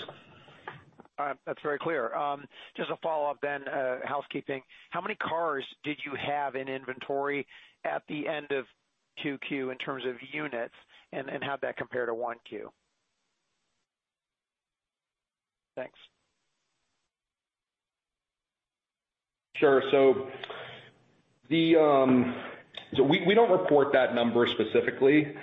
All 1.18 1.26
right. 1.26 1.36
That's 1.46 1.60
very 1.62 1.78
clear. 1.78 2.14
Um, 2.14 2.44
just 2.76 2.90
a 2.90 2.96
follow-up 3.02 3.38
then, 3.42 3.62
housekeeping. 4.04 4.62
How 4.90 5.00
many 5.00 5.14
cars 5.16 5.64
did 5.84 5.98
you 6.04 6.12
have 6.16 6.56
in 6.56 6.66
inventory 6.66 7.46
at 7.84 8.02
the 8.08 8.26
end 8.26 8.50
of 8.50 8.64
2Q 9.24 9.70
in 9.70 9.78
terms 9.78 10.04
of 10.06 10.16
units, 10.32 10.74
and 11.12 11.28
how'd 11.42 11.60
that 11.60 11.76
compare 11.76 12.06
to 12.06 12.12
1Q? 12.12 12.70
Thanks. 15.76 15.98
Sure. 19.56 19.82
So 19.90 20.28
the 21.48 21.76
um 21.76 22.34
so 22.96 23.02
we 23.04 23.34
don't 23.34 23.50
report 23.50 23.92
that 23.92 24.14
number 24.14 24.46
specifically, 24.46 25.34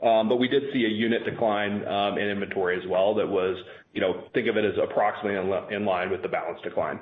but 0.00 0.36
we 0.38 0.48
did 0.48 0.72
see 0.72 0.84
a 0.84 0.88
unit 0.88 1.24
decline 1.24 1.82
in 1.82 2.28
inventory 2.28 2.78
as 2.80 2.86
well 2.88 3.14
that 3.14 3.28
was, 3.28 3.56
you 3.92 4.00
know, 4.00 4.24
think 4.32 4.48
of 4.48 4.56
it 4.56 4.64
as 4.64 4.74
approximately 4.82 5.36
in 5.74 5.84
line 5.84 6.10
with 6.10 6.22
the 6.22 6.28
balance 6.28 6.60
decline. 6.62 7.00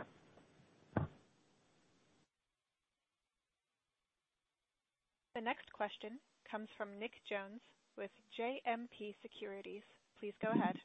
The 5.35 5.41
next 5.41 5.72
question 5.72 6.18
comes 6.51 6.68
from 6.76 6.99
Nick 6.99 7.12
Jones 7.28 7.61
with 7.97 8.11
JMP 8.39 9.14
Securities. 9.22 9.83
Please 10.20 10.35
go 10.43 10.51
ahead. 10.51 10.76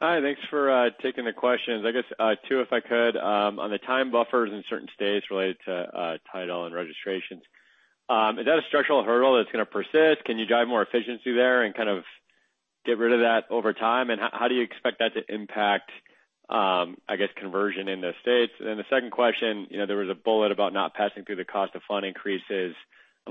Hi. 0.00 0.20
Thanks 0.20 0.42
for 0.50 0.70
uh, 0.70 0.90
taking 1.02 1.24
the 1.24 1.32
questions. 1.32 1.86
I 1.86 1.92
guess 1.92 2.04
uh, 2.18 2.34
two, 2.48 2.60
if 2.60 2.70
I 2.70 2.80
could. 2.80 3.16
Um, 3.16 3.58
on 3.58 3.70
the 3.70 3.78
time 3.78 4.10
buffers 4.10 4.52
in 4.52 4.62
certain 4.68 4.88
states 4.94 5.30
related 5.30 5.56
to 5.64 5.72
uh, 5.72 6.16
title 6.30 6.66
and 6.66 6.74
registrations, 6.74 7.42
um, 8.10 8.38
is 8.38 8.44
that 8.44 8.58
a 8.58 8.62
structural 8.68 9.02
hurdle 9.04 9.38
that's 9.38 9.50
going 9.50 9.64
to 9.64 9.70
persist? 9.70 10.24
Can 10.26 10.38
you 10.38 10.44
drive 10.44 10.68
more 10.68 10.82
efficiency 10.82 11.32
there 11.32 11.62
and 11.62 11.74
kind 11.74 11.88
of 11.88 12.04
get 12.84 12.98
rid 12.98 13.14
of 13.14 13.20
that 13.20 13.44
over 13.48 13.72
time? 13.72 14.10
And 14.10 14.20
how 14.20 14.48
do 14.48 14.54
you 14.54 14.62
expect 14.62 14.98
that 14.98 15.14
to 15.14 15.34
impact, 15.34 15.90
um, 16.50 16.98
I 17.08 17.16
guess, 17.16 17.30
conversion 17.34 17.88
in 17.88 18.02
those 18.02 18.14
states? 18.20 18.52
And 18.60 18.78
the 18.78 18.84
second 18.90 19.12
question, 19.12 19.66
you 19.70 19.78
know, 19.78 19.86
there 19.86 19.96
was 19.96 20.10
a 20.10 20.14
bullet 20.14 20.52
about 20.52 20.74
not 20.74 20.92
passing 20.92 21.24
through 21.24 21.36
the 21.36 21.46
cost 21.46 21.74
of 21.74 21.80
fund 21.88 22.04
increases. 22.04 22.74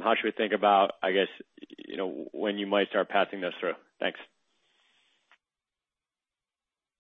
How 0.02 0.16
should 0.16 0.26
we 0.26 0.32
think 0.32 0.52
about, 0.52 0.94
I 1.04 1.12
guess, 1.12 1.30
you 1.78 1.96
know, 1.96 2.26
when 2.34 2.58
you 2.58 2.66
might 2.66 2.90
start 2.90 3.08
passing 3.08 3.40
those 3.40 3.54
through? 3.60 3.76
Thanks. 4.00 4.20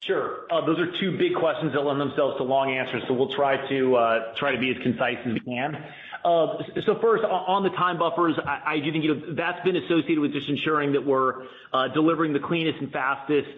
Sure. 0.06 0.42
Uh, 0.52 0.64
those 0.66 0.78
are 0.78 0.92
two 1.00 1.18
big 1.18 1.34
questions 1.34 1.74
that 1.74 1.82
lend 1.82 2.00
themselves 2.00 2.38
to 2.38 2.44
long 2.44 2.70
answers, 2.70 3.02
so 3.08 3.14
we'll 3.14 3.34
try 3.34 3.58
to 3.70 3.96
uh 3.96 4.34
try 4.36 4.52
to 4.52 4.60
be 4.60 4.70
as 4.70 4.78
concise 4.84 5.18
as 5.26 5.34
we 5.34 5.40
can. 5.40 5.76
Uh, 6.24 6.58
so 6.86 7.00
First, 7.02 7.24
on 7.24 7.64
the 7.64 7.70
time 7.72 7.98
buffers, 7.98 8.36
I 8.46 8.80
do 8.80 8.92
think 8.92 9.04
you 9.04 9.16
know 9.16 9.34
that's 9.34 9.64
been 9.64 9.76
associated 9.76 10.20
with 10.20 10.32
just 10.32 10.48
ensuring 10.48 10.92
that 10.94 11.04
we're 11.04 11.44
uh, 11.74 11.88
delivering 11.90 12.34
the 12.34 12.40
cleanest 12.40 12.80
and 12.80 12.92
fastest 12.92 13.50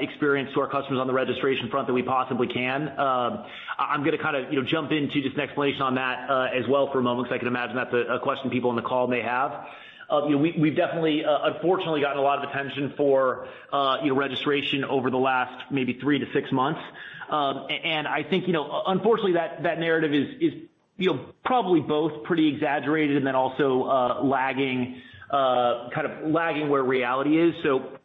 experience 0.00 0.50
to 0.54 0.60
our 0.60 0.68
customers 0.68 0.98
on 1.00 1.06
the 1.06 1.12
registration 1.14 1.70
front 1.70 1.86
that 1.86 1.94
we 1.94 2.02
possibly 2.02 2.46
can. 2.46 2.88
Um, 2.98 3.44
I'm 3.78 4.00
going 4.00 4.16
to 4.16 4.22
kind 4.22 4.36
of 4.36 4.52
you 4.52 4.60
know 4.60 4.66
jump 4.66 4.92
into 4.92 5.22
just 5.22 5.34
an 5.34 5.40
explanation 5.40 5.80
on 5.82 5.94
that 5.94 6.28
as 6.54 6.68
well 6.68 6.90
for 6.92 6.98
a 6.98 7.02
moment, 7.02 7.28
because 7.28 7.36
I 7.36 7.38
can 7.38 7.48
imagine 7.48 7.76
that's 7.76 7.92
a 7.94 8.18
question 8.22 8.50
people 8.50 8.68
on 8.70 8.76
the 8.76 8.82
call 8.82 9.06
may 9.06 9.22
have. 9.22 9.66
We've 10.10 10.76
definitely, 10.76 11.24
unfortunately, 11.26 12.00
gotten 12.00 12.18
a 12.18 12.22
lot 12.22 12.42
of 12.44 12.50
attention 12.50 12.94
for 12.96 13.48
uh 13.72 13.98
you 14.02 14.10
know 14.10 14.16
registration 14.16 14.84
over 14.84 15.10
the 15.10 15.18
last 15.18 15.70
maybe 15.70 15.94
three 16.00 16.18
to 16.18 16.26
six 16.32 16.52
months. 16.52 16.80
Um 17.28 17.66
and 17.70 18.06
I 18.06 18.22
think, 18.22 18.46
you 18.46 18.52
know 18.52 18.70
uh 18.70 18.82
unfortunately, 18.86 19.32
that 19.32 19.62
that 19.64 19.80
narrative 19.80 20.14
is 20.14 20.28
is 20.40 20.52
you 20.96 21.12
know 21.12 21.26
probably 21.44 21.80
both 21.80 22.24
pretty 22.24 22.48
exaggerated 22.48 23.16
and 23.16 23.26
then 23.26 23.34
also 23.34 23.82
uh 23.84 24.22
lagging 24.22 25.02
uh 25.30 25.90
kind 25.90 26.06
of 26.06 26.30
lagging 26.30 26.68
where 26.68 26.82
reality 26.84 27.38
is. 27.38 27.54
So 27.62 27.98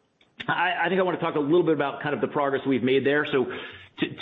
I 0.47 0.87
think 0.89 0.99
I 0.99 1.03
want 1.03 1.19
to 1.19 1.23
talk 1.23 1.35
a 1.35 1.39
little 1.39 1.63
bit 1.63 1.75
about 1.75 2.01
kind 2.01 2.15
of 2.15 2.21
the 2.21 2.27
progress 2.27 2.65
we've 2.65 2.83
made 2.83 3.05
there. 3.05 3.27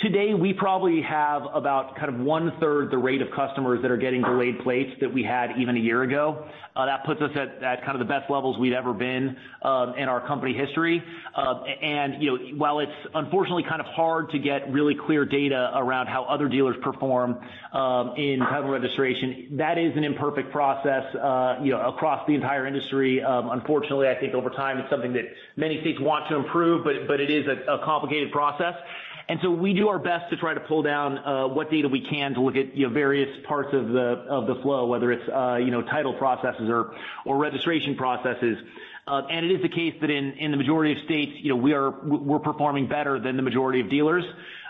Today, 0.02 0.34
we 0.34 0.52
probably 0.52 1.00
have 1.00 1.40
about 1.54 1.96
kind 1.96 2.14
of 2.14 2.20
one-third 2.20 2.90
the 2.90 2.98
rate 2.98 3.22
of 3.22 3.28
customers 3.34 3.80
that 3.80 3.90
are 3.90 3.96
getting 3.96 4.20
delayed 4.20 4.58
plates 4.58 4.90
that 5.00 5.10
we 5.12 5.22
had 5.22 5.52
even 5.58 5.74
a 5.74 5.80
year 5.80 6.02
ago. 6.02 6.46
Uh 6.76 6.84
that 6.86 7.04
puts 7.04 7.20
us 7.22 7.30
at 7.34 7.82
kind 7.84 7.92
of 7.92 7.98
the 7.98 8.04
best 8.04 8.30
levels 8.30 8.58
we've 8.58 8.74
ever 8.74 8.92
been 8.92 9.36
in 9.64 10.08
our 10.08 10.22
company 10.26 10.52
history. 10.52 11.02
Uh 11.34 11.62
and 11.64 12.22
you 12.22 12.30
know, 12.30 12.58
while 12.58 12.80
it's 12.80 12.92
unfortunately 13.14 13.64
kind 13.66 13.80
of 13.80 13.86
hard 13.86 14.28
to 14.30 14.38
get 14.38 14.70
really 14.70 14.94
clear 14.94 15.24
data 15.24 15.72
around 15.74 16.08
how 16.08 16.24
other 16.24 16.46
dealers 16.48 16.76
perform 16.82 17.38
um 17.72 18.14
in 18.18 18.38
title 18.40 18.68
registration, 18.70 19.48
that 19.52 19.78
is 19.78 19.96
an 19.96 20.04
imperfect 20.04 20.52
process 20.52 21.04
uh, 21.16 21.56
you 21.62 21.70
know, 21.70 21.80
across 21.88 22.26
the 22.26 22.34
entire 22.34 22.66
industry. 22.66 23.22
Um 23.22 23.48
unfortunately, 23.50 24.08
I 24.08 24.14
think 24.20 24.34
over 24.34 24.50
time, 24.50 24.76
it's 24.76 24.90
something 24.90 25.14
that 25.14 25.24
many 25.56 25.80
states 25.80 25.98
want 26.00 26.28
to 26.28 26.36
improve, 26.36 26.84
but 26.84 27.08
but 27.08 27.18
it 27.18 27.30
is 27.30 27.46
a 27.46 27.78
complicated 27.82 28.30
process. 28.30 28.74
And 29.30 29.38
so 29.42 29.50
we 29.52 29.74
do 29.74 29.88
our 29.90 30.00
best 30.00 30.28
to 30.30 30.36
try 30.36 30.54
to 30.54 30.60
pull 30.60 30.82
down 30.82 31.18
uh 31.18 31.46
what 31.46 31.70
data 31.70 31.88
we 31.88 32.00
can 32.00 32.34
to 32.34 32.40
look 32.40 32.56
at 32.56 32.74
various 32.92 33.28
parts 33.46 33.72
of 33.72 33.90
the 33.90 34.26
of 34.28 34.48
the 34.48 34.56
flow, 34.56 34.86
whether 34.86 35.12
it's 35.12 35.28
uh 35.28 35.54
you 35.54 35.70
know 35.70 35.82
title 35.82 36.14
processes 36.14 36.68
or 36.68 36.96
or 37.24 37.38
registration 37.38 37.94
processes. 37.94 38.58
Um 39.06 39.28
and 39.30 39.46
it 39.46 39.52
is 39.52 39.62
the 39.62 39.68
case 39.68 39.94
that 40.00 40.10
in 40.10 40.32
in 40.32 40.50
the 40.50 40.56
majority 40.56 40.98
of 40.98 41.04
states, 41.04 41.30
you 41.36 41.50
know, 41.50 41.54
we're 41.54 41.90
we're 41.90 42.40
performing 42.40 42.88
better 42.88 43.20
than 43.20 43.36
the 43.36 43.42
majority 43.42 43.78
of 43.78 43.88
dealers. 43.88 44.24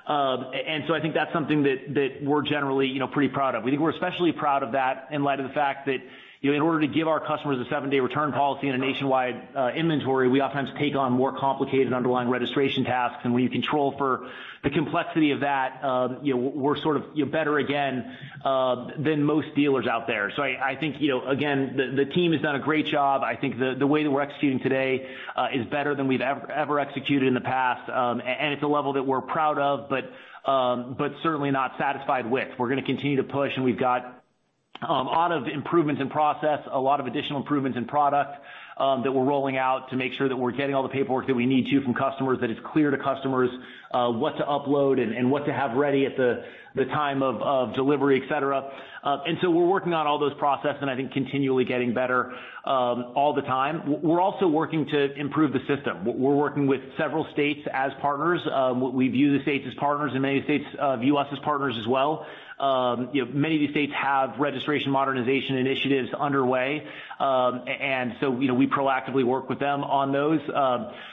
And 0.07 0.85
so 0.87 0.95
I 0.95 1.01
think 1.01 1.15
that's 1.15 1.33
something 1.33 1.63
that, 1.63 1.95
that 1.95 2.23
we're 2.23 2.43
generally 2.43 2.89
you 2.89 2.99
know 2.99 3.09
pretty 3.09 3.33
proud 3.33 3.55
of. 3.55 3.65
We 3.65 3.71
think 3.71 3.81
we're 3.81 3.93
especially 3.93 4.33
proud 4.33 4.63
of 4.63 4.73
that 4.73 5.09
in 5.11 5.23
light 5.23 5.41
of 5.41 5.49
the 5.49 5.55
fact 5.55 5.87
that 5.87 6.01
in 6.43 6.63
order 6.63 6.81
to 6.81 6.87
give 6.87 7.07
our 7.07 7.21
customers 7.21 7.59
a 7.65 7.69
seven-day 7.69 8.01
return 8.01 8.33
policy 8.33 8.69
and 8.69 8.83
a 8.83 8.87
nationwide 8.87 9.49
inventory, 9.77 10.27
we 10.27 10.41
oftentimes 10.41 10.71
take 10.79 10.97
on 10.97 11.13
more 11.13 11.39
complicated 11.39 11.93
underlying 11.93 12.31
registration 12.31 12.85
tasks. 12.85 13.21
And 13.25 13.35
when 13.35 13.43
you 13.43 13.51
control 13.51 13.95
for 13.99 14.31
the 14.63 14.71
complexity 14.71 15.33
of 15.33 15.41
that, 15.41 15.85
um, 15.85 16.21
you 16.23 16.35
know, 16.35 16.41
we're 16.41 16.79
sort 16.79 16.97
of 16.97 17.05
you 17.15 17.27
know, 17.27 17.31
better 17.31 17.59
again 17.59 18.17
uh 18.43 18.91
than 18.99 19.23
most 19.23 19.55
dealers 19.55 19.87
out 19.87 20.07
there. 20.07 20.33
So 20.35 20.43
I 20.43 20.77
think, 20.81 21.01
you 21.01 21.09
know, 21.09 21.27
again, 21.29 21.77
the 21.97 22.07
team 22.07 22.33
has 22.33 22.41
done 22.41 22.57
a 22.57 22.61
great 22.61 22.87
job. 22.87 23.23
I 23.23 23.37
think 23.37 23.59
the 23.59 23.87
way 23.87 24.03
that 24.03 24.11
we're 24.11 24.23
executing 24.23 24.61
today 24.61 25.11
is 25.53 25.67
better 25.67 25.95
than 25.95 26.09
we've 26.09 26.23
ever 26.23 26.81
executed 26.81 27.29
in 27.29 27.35
the 27.35 27.43
past. 27.43 27.91
Um 27.91 28.21
and 28.21 28.55
it's 28.55 28.63
a 28.63 28.67
level 28.67 28.95
that 28.95 29.07
we're 29.07 29.21
proud 29.21 29.59
of, 29.59 29.91
but 29.91 30.11
um 30.51 30.95
but 30.97 31.13
certainly 31.23 31.51
not 31.51 31.73
satisfied 31.79 32.31
with. 32.31 32.49
We're 32.59 32.69
going 32.69 32.81
to 32.81 32.87
continue 32.87 33.17
to 33.17 33.25
push, 33.25 33.53
and 33.57 33.65
we've 33.65 33.79
got 33.79 34.20
Um, 34.83 35.09
a 35.09 35.11
lot 35.11 35.31
of 35.31 35.47
improvements 35.47 36.01
in 36.01 36.09
process, 36.09 36.61
a 36.73 36.81
lot 36.81 37.01
of 37.01 37.07
additional 37.07 37.39
improvements 37.39 37.77
in 37.77 37.85
product 37.85 38.37
um, 38.79 39.03
that 39.03 39.13
we're 39.13 39.27
rolling 39.27 39.59
out 39.59 39.91
to 39.91 39.97
make 39.97 40.15
sure 40.15 40.27
that 40.27 40.37
we're 40.37 40.53
getting 40.53 40.75
all 40.75 40.83
the 40.83 40.89
paperwork 40.89 41.27
that 41.27 41.35
we 41.35 41.45
need 41.45 41.67
to 41.67 41.83
from 41.83 41.93
customers, 41.93 42.39
that 42.41 42.49
it's 42.49 42.61
clear 42.73 42.91
to 42.91 42.97
customers 42.97 43.51
uh, 43.93 44.09
what 44.09 44.39
to 44.39 44.43
upload 44.45 44.99
and 44.99 45.31
what 45.31 45.45
to 45.45 45.53
have 45.53 45.77
ready 45.77 46.07
at 46.07 46.17
the 46.17 46.85
time 46.87 47.23
of 47.23 47.75
delivery, 47.75 48.23
et 48.23 48.29
cetera. 48.33 48.71
Uh, 49.03 49.19
we're 49.45 49.67
working 49.67 49.95
on 49.95 50.07
all 50.07 50.19
those 50.19 50.35
processes 50.35 50.79
and 50.83 50.91
I 50.91 50.97
think 50.97 51.13
continually 51.13 51.65
getting 51.65 51.95
better 51.95 52.33
um, 52.65 53.13
all 53.15 53.33
the 53.35 53.43
time. 53.43 54.03
We're 54.03 54.21
also 54.21 54.47
working 54.47 54.87
to 54.87 55.15
improve 55.15 55.53
the 55.53 55.61
system. 55.61 56.05
We're 56.05 56.35
working 56.35 56.67
with 56.67 56.83
several 56.99 57.27
states 57.33 57.67
as 57.73 57.93
partners. 58.01 58.41
Um, 58.51 58.95
we 58.95 59.09
view 59.09 59.37
the 59.37 59.43
states 59.43 59.65
as 59.67 59.75
partners, 59.75 60.13
and 60.13 60.21
many 60.21 60.43
states 60.43 60.67
uh, 60.79 60.97
view 60.97 61.17
us 61.17 61.29
as 61.33 61.39
partners 61.39 61.77
as 61.81 61.87
well. 61.87 62.27
Um, 62.59 63.09
many 63.33 63.55
of 63.55 63.61
these 63.61 63.71
states 63.71 63.93
have 63.95 64.39
registration 64.39 64.93
modernization 64.93 65.57
initiatives 65.57 66.13
underway. 66.13 66.87
And 67.19 68.17
so 68.21 68.31
we 68.31 68.67
proactively 68.67 69.25
work 69.25 69.49
with 69.49 69.59
them 69.59 69.83
on 69.83 70.13
those. 70.13 70.41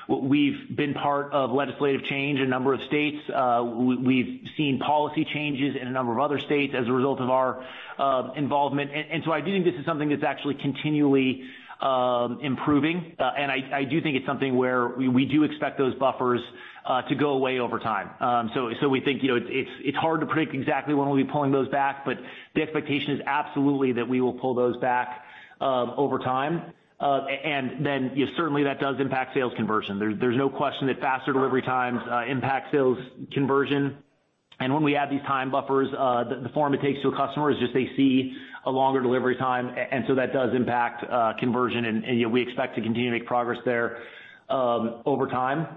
We've 0.09 0.75
been 0.75 0.93
part 0.93 1.31
of 1.31 1.51
legislative 1.51 2.03
change 2.03 2.39
in 2.39 2.45
a 2.45 2.49
number 2.49 2.73
of 2.73 2.81
states. 2.83 3.17
Uh, 3.29 3.63
we've 3.63 4.41
seen 4.57 4.79
policy 4.79 5.23
changes 5.23 5.77
in 5.79 5.88
a 5.88 5.91
number 5.91 6.11
of 6.11 6.19
other 6.19 6.39
states 6.39 6.73
as 6.77 6.88
a 6.88 6.91
result 6.91 7.21
of 7.21 7.29
our 7.29 7.65
involvement. 8.36 8.91
And 8.91 9.23
so 9.25 9.32
I 9.32 9.41
do 9.41 9.51
think 9.51 9.65
this 9.65 9.75
is 9.80 9.86
something 9.86 10.09
that's 10.09 10.23
actually 10.23 10.55
continually 10.55 11.43
um 11.82 12.39
improving. 12.41 13.15
Uh 13.19 13.32
and 13.38 13.51
I 13.51 13.84
do 13.84 14.01
think 14.01 14.15
it's 14.17 14.25
something 14.25 14.57
where 14.57 14.88
we 14.88 15.25
do 15.25 15.43
expect 15.43 15.78
those 15.78 15.93
buffers 15.95 16.41
uh 16.86 17.03
to 17.03 17.13
go 17.15 17.32
away 17.32 17.59
over 17.59 17.78
time. 17.78 18.09
Um 18.19 18.49
so 18.55 18.71
so 18.82 18.89
we 18.89 18.99
think 18.99 19.21
you 19.21 19.30
know 19.30 19.45
it's 19.47 19.97
hard 19.97 20.21
to 20.21 20.25
predict 20.25 20.55
exactly 20.55 20.95
when 20.95 21.07
we'll 21.07 21.23
be 21.23 21.32
pulling 21.32 21.51
those 21.51 21.69
back, 21.69 22.03
but 22.03 22.17
the 22.55 22.63
expectation 22.63 23.11
is 23.11 23.21
absolutely 23.28 23.91
that 23.93 24.09
we 24.09 24.21
will 24.21 24.34
pull 24.34 24.55
those 24.55 24.75
back 24.78 25.23
over 25.61 26.17
time. 26.17 26.73
Uh 26.99 27.25
and 27.28 27.86
then 27.86 28.11
you 28.15 28.25
certainly 28.36 28.63
that 28.63 28.80
does 28.80 28.95
impact 28.99 29.36
sales 29.36 29.53
conversion. 29.55 29.99
There's 29.99 30.19
there's 30.19 30.38
no 30.38 30.49
question 30.49 30.88
that 30.88 30.99
faster 30.99 31.32
delivery 31.32 31.61
times 31.61 31.99
impact 32.28 32.71
sales 32.71 32.97
conversion. 33.32 33.97
And 34.60 34.74
when 34.74 34.84
we 34.84 34.95
add 34.95 35.10
these 35.12 35.22
time 35.22 35.51
buffers, 35.51 35.88
uh 35.97 36.24
the 36.43 36.49
form 36.53 36.74
it 36.74 36.82
takes 36.82 37.01
to 37.03 37.10
a 37.10 37.16
customer 37.16 37.51
is 37.51 37.58
just 37.60 37.74
they 37.74 37.89
see 37.95 38.34
a 38.66 38.72
longer 38.72 39.01
delivery 39.01 39.36
time, 39.38 39.74
and 39.91 40.03
so 40.08 40.16
that 40.16 40.34
does 40.34 40.53
impact 40.55 41.03
uh 41.10 41.34
conversion, 41.39 41.86
and 41.86 42.03
and 42.03 42.32
we 42.32 42.41
expect 42.41 42.76
to 42.76 42.82
continue 42.82 43.10
to 43.12 43.18
make 43.18 43.28
progress 43.28 43.60
there 43.66 43.99
um 44.49 45.01
over 45.05 45.28
time. 45.28 45.68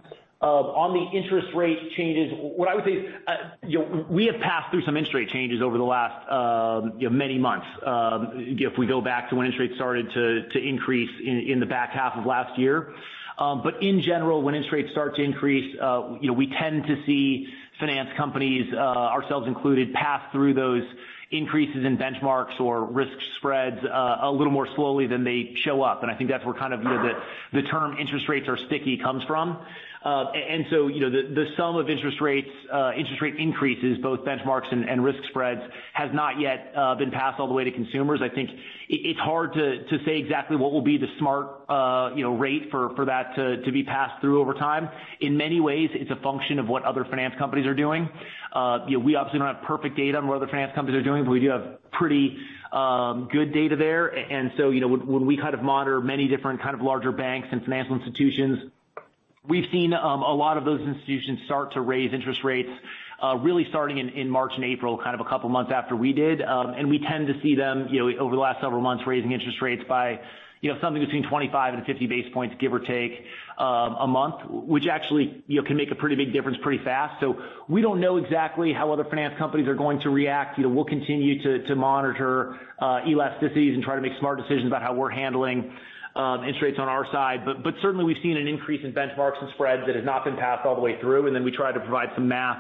Uh 0.43 0.47
on 0.85 0.95
the 0.95 1.19
interest 1.19 1.49
rate 1.55 1.79
changes, 1.99 2.33
what 2.41 2.69
I 2.71 2.75
would 2.75 2.85
say 2.85 2.93
is, 2.93 4.07
we 4.09 4.25
have 4.27 4.41
passed 4.41 4.71
through 4.71 4.85
some 4.87 4.97
interest 4.97 5.15
rate 5.15 5.29
changes 5.29 5.61
over 5.61 5.77
the 5.77 5.85
last 5.85 6.17
um 6.33 6.99
you 6.99 7.09
know 7.11 7.15
many 7.15 7.39
months. 7.39 7.67
Um 7.85 8.29
if 8.37 8.79
we 8.79 8.87
go 8.87 9.03
back 9.03 9.29
to 9.29 9.37
when 9.37 9.45
interest 9.45 9.61
rates 9.61 9.75
started 9.77 10.11
to 10.15 10.49
to 10.49 10.59
increase 10.59 11.11
in 11.23 11.61
the 11.61 11.67
back 11.67 11.91
half 11.91 12.15
of 12.17 12.25
last 12.25 12.59
year. 12.59 12.95
Um 13.39 13.63
but 13.63 13.83
in 13.83 14.01
general, 14.01 14.41
when 14.43 14.55
interest 14.55 14.73
rates 14.73 14.91
start 14.93 15.15
to 15.17 15.23
increase, 15.23 15.77
uh 15.79 16.17
you 16.23 16.29
know, 16.29 16.33
we 16.33 16.47
tend 16.47 16.87
to 16.87 16.97
see 17.05 17.47
finance 17.81 18.11
companies, 18.17 18.73
uh 18.73 18.77
ourselves 18.77 19.47
included, 19.49 19.93
pass 19.93 20.23
through 20.33 20.55
those 20.55 20.85
increases 21.31 21.85
in 21.85 21.97
benchmarks 21.97 22.61
or 22.61 22.85
risk 22.85 23.17
spreads 23.37 23.79
a 23.85 24.31
little 24.31 24.53
more 24.53 24.67
slowly 24.75 25.07
than 25.07 25.23
they 25.23 25.55
show 25.65 25.83
up. 25.83 26.03
And 26.03 26.11
I 26.11 26.17
think 26.17 26.29
that's 26.29 26.45
where 26.45 26.55
kind 26.55 26.75
of 26.75 26.83
you 26.83 26.89
know 26.89 27.21
the 27.53 27.63
term 27.63 27.97
interest 27.99 28.29
rates 28.29 28.49
are 28.49 28.57
sticky 28.57 28.99
comes 28.99 29.23
from. 29.25 29.59
The 30.03 31.33
the 31.35 31.45
sum 31.57 31.77
of 31.77 31.91
interest 31.91 32.21
rates, 32.21 32.49
uh 32.73 32.93
interest 32.97 33.21
rate 33.21 33.37
increases, 33.37 33.99
both 34.03 34.21
benchmarks 34.21 34.73
and 34.73 35.05
risk 35.05 35.19
spreads, 35.29 35.61
has 35.93 36.11
not 36.15 36.41
yet 36.41 36.73
uh 36.77 36.95
been 36.95 37.11
passed 37.11 37.39
all 37.39 37.49
the 37.49 37.55
way 37.55 37.65
to 37.65 37.71
consumers. 37.71 38.21
I 38.23 38.29
think 38.35 38.51
it's 38.89 39.21
hard 39.21 39.53
to 39.55 39.99
say 40.07 40.19
exactly 40.19 40.57
what 40.57 40.73
will 40.73 40.83
be 40.83 40.97
the 40.97 41.09
smart 41.19 41.65
uh 41.69 42.11
you 42.15 42.23
know 42.23 42.37
rate 42.37 42.71
for 42.71 42.95
for 42.97 43.05
that 43.05 43.35
to 43.37 43.73
be 43.73 43.83
passed 43.83 44.21
through 44.21 44.41
over 44.41 44.55
time. 44.55 44.89
In 45.21 45.37
many 45.37 45.61
ways, 45.61 45.91
it's 45.93 46.11
a 46.11 46.17
function 46.23 46.59
of 46.59 46.69
what 46.69 46.85
other 46.85 47.05
finance 47.05 47.35
companies 47.39 47.67
are 47.67 47.75
doing. 47.75 48.09
Uh 48.53 48.79
you 48.89 48.99
know, 48.99 49.05
we 49.05 49.17
obviously 49.17 49.39
don't 49.39 49.55
have 49.55 49.65
perfect 49.65 49.97
data 49.97 50.19
on 50.19 50.27
what 50.27 50.37
other 50.37 50.49
finance 50.49 50.73
companies 50.75 50.99
are 50.99 51.05
doing, 51.05 51.25
but 51.25 51.31
we 51.31 51.41
do 51.41 51.51
have 51.51 51.79
pretty 51.93 52.37
um 52.73 53.29
good 53.31 53.53
data 53.53 53.77
there. 53.77 54.07
And 54.09 54.53
so, 54.57 54.71
you 54.71 54.81
know, 54.81 54.89
when 54.89 55.27
we 55.27 55.37
kind 55.37 55.55
of 55.55 55.63
monitor 55.63 56.01
many 56.01 56.27
different 56.29 56.63
kind 56.63 56.75
of 56.75 56.81
larger 56.81 57.13
banks 57.13 57.49
and 57.53 57.63
financial 57.63 57.97
institutions, 57.97 58.71
we've 59.49 59.67
seen 59.73 59.93
a 59.93 60.35
lot 60.35 60.57
of 60.57 60.65
those 60.65 60.81
institutions 60.81 61.41
start 61.47 61.73
to 61.75 61.81
raise 61.81 62.13
interest 62.13 62.41
rates, 62.45 62.71
really 63.41 63.67
starting 63.69 63.99
in 63.99 64.29
March 64.29 64.53
and 64.55 64.65
April, 64.65 64.99
kind 64.99 65.15
of 65.19 65.25
a 65.25 65.29
couple 65.29 65.49
months 65.49 65.73
after 65.75 65.97
we 65.97 66.13
did. 66.13 66.43
Um 66.43 66.75
and 66.75 66.89
we 66.89 66.99
tend 66.99 67.27
to 67.29 67.35
see 67.43 67.55
them, 67.55 67.89
you 67.91 68.01
know, 68.01 68.19
over 68.19 68.35
the 68.35 68.41
last 68.41 68.61
several 68.61 68.81
months, 68.81 69.07
raising 69.07 69.33
interest 69.33 69.61
rates 69.63 69.83
by 69.89 70.21
you 70.61 70.71
know 70.71 70.79
something 70.83 71.03
between 71.03 71.27
25 71.27 71.75
and 71.75 71.87
50 71.87 72.07
basis 72.07 72.33
points, 72.35 72.55
give 72.61 72.75
or 72.75 72.81
take, 72.81 73.25
um, 73.57 73.97
a 73.99 74.07
month, 74.07 74.45
which 74.51 74.87
actually 74.87 75.43
you 75.47 75.61
know 75.61 75.67
can 75.67 75.77
make 75.77 75.91
a 75.91 75.95
pretty 75.95 76.17
big 76.17 76.35
difference 76.35 76.59
pretty 76.63 76.85
fast. 76.85 77.19
So 77.21 77.43
we 77.69 77.81
don't 77.81 77.99
know 77.99 78.19
exactly 78.19 78.73
how 78.73 78.93
other 78.93 79.05
finance 79.05 79.39
companies 79.39 79.69
are 79.69 79.75
going 79.75 80.01
to 80.01 80.11
react. 80.11 80.59
You 80.59 80.65
know, 80.65 80.71
we'll 80.71 80.85
continue 80.85 81.65
to 81.65 81.75
monitor 81.75 82.59
uh 82.79 83.01
elasticities 83.07 83.75
and 83.75 83.83
try 83.83 83.97
to 83.97 84.03
make 84.03 84.13
smart 84.19 84.39
decisions 84.39 84.67
about 84.67 84.83
how 84.83 84.93
we're 84.93 85.11
handling 85.11 85.73
Um, 86.21 86.41
interest 86.41 86.61
rates 86.61 86.79
on 86.79 86.87
our 86.87 87.07
side. 87.11 87.47
But 87.47 87.75
certainly, 87.81 88.05
we've 88.05 88.23
seen 88.23 88.37
an 88.37 88.47
increase 88.47 88.85
in 88.85 88.93
benchmarks 88.93 89.41
and 89.41 89.51
spreads 89.55 89.87
that 89.87 89.97
has 89.97 90.05
not 90.05 90.23
been 90.23 90.37
passed 90.37 90.67
all 90.67 90.75
the 90.75 90.81
way 90.83 91.01
through, 91.01 91.27
and 91.27 91.35
then 91.35 91.45
we 91.45 91.51
try 91.51 91.73
to 91.73 91.81
provide 91.81 92.11
some 92.15 92.29
math 92.29 92.59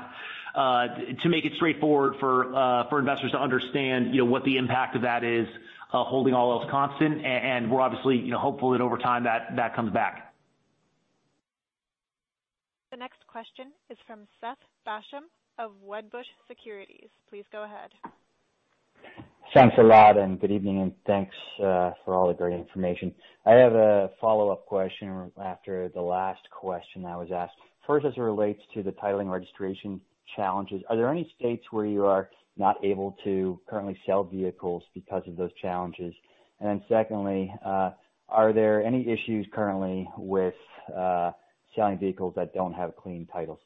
uh, 0.55 0.87
to 1.23 1.29
make 1.29 1.45
it 1.45 1.53
straightforward 1.57 2.15
for 2.19 2.55
uh, 2.55 2.99
investors 2.99 3.33
to 3.33 3.39
understand 3.39 4.19
what 4.31 4.45
the 4.45 4.57
impact 4.57 4.97
of 4.97 5.03
that 5.03 5.25
is, 5.25 5.47
uh, 5.93 6.03
holding 6.05 6.33
all 6.33 6.59
else 6.59 6.71
constant. 6.71 7.23
And 7.23 7.71
we're 7.71 7.83
obviously 7.83 8.31
hopeful 8.31 8.71
that 8.71 8.81
over 8.81 8.97
time 8.97 9.25
that 9.25 9.77
comes 9.77 9.93
back. 9.93 10.33
The 12.93 12.97
next 12.97 13.27
question 13.27 13.73
is 13.91 13.99
from 14.07 14.21
Seth 14.41 14.57
Basham 14.87 15.29
of 15.59 15.73
Wedbush 15.87 16.31
Securities. 16.49 17.11
Please 17.29 17.45
go 17.53 17.65
ahead. 17.65 17.91
Thanks 19.53 19.75
a 19.79 19.83
lot, 19.83 20.17
and 20.17 20.41
good 20.41 20.53
evening, 20.53 20.81
and 20.81 20.93
thanks 21.09 21.35
uh, 21.59 21.91
for 22.05 22.15
all 22.15 22.29
the 22.29 22.35
great 22.35 22.55
information. 22.55 23.13
I 23.45 23.55
have 23.55 23.73
a 23.73 24.11
follow-up 24.21 24.65
question 24.67 25.33
after 25.45 25.89
the 25.89 26.01
last 26.01 26.43
question 26.53 27.03
that 27.03 27.19
was 27.19 27.31
asked. 27.35 27.55
First, 27.85 28.07
as 28.07 28.13
it 28.17 28.21
relates 28.21 28.61
to 28.75 28.85
the 28.85 28.93
titling 28.93 29.29
registration 29.29 30.01
challenges, 30.37 30.83
are 30.89 30.95
there 30.97 31.11
any 31.11 31.29
states 31.37 31.65
where 31.73 31.85
you 31.85 32.05
are 32.07 32.31
not 32.57 32.77
able 32.85 33.17
to 33.25 33.59
currently 33.69 33.99
sell 34.07 34.23
vehicles 34.23 34.85
because 34.95 35.25
of 35.27 35.37
those 35.37 35.51
challenges? 35.61 36.15
And 36.61 36.69
then 36.69 36.85
secondly, 36.89 37.53
uh, 37.67 37.91
are 38.29 38.53
there 38.53 38.85
any 38.85 39.09
issues 39.09 39.49
currently 39.53 40.09
with 40.17 40.55
uh, 40.97 41.33
selling 41.75 41.99
vehicles 41.99 42.35
that 42.37 42.55
don't 42.55 42.75
have 42.75 42.95
clean 42.95 43.27
titles? 43.33 43.59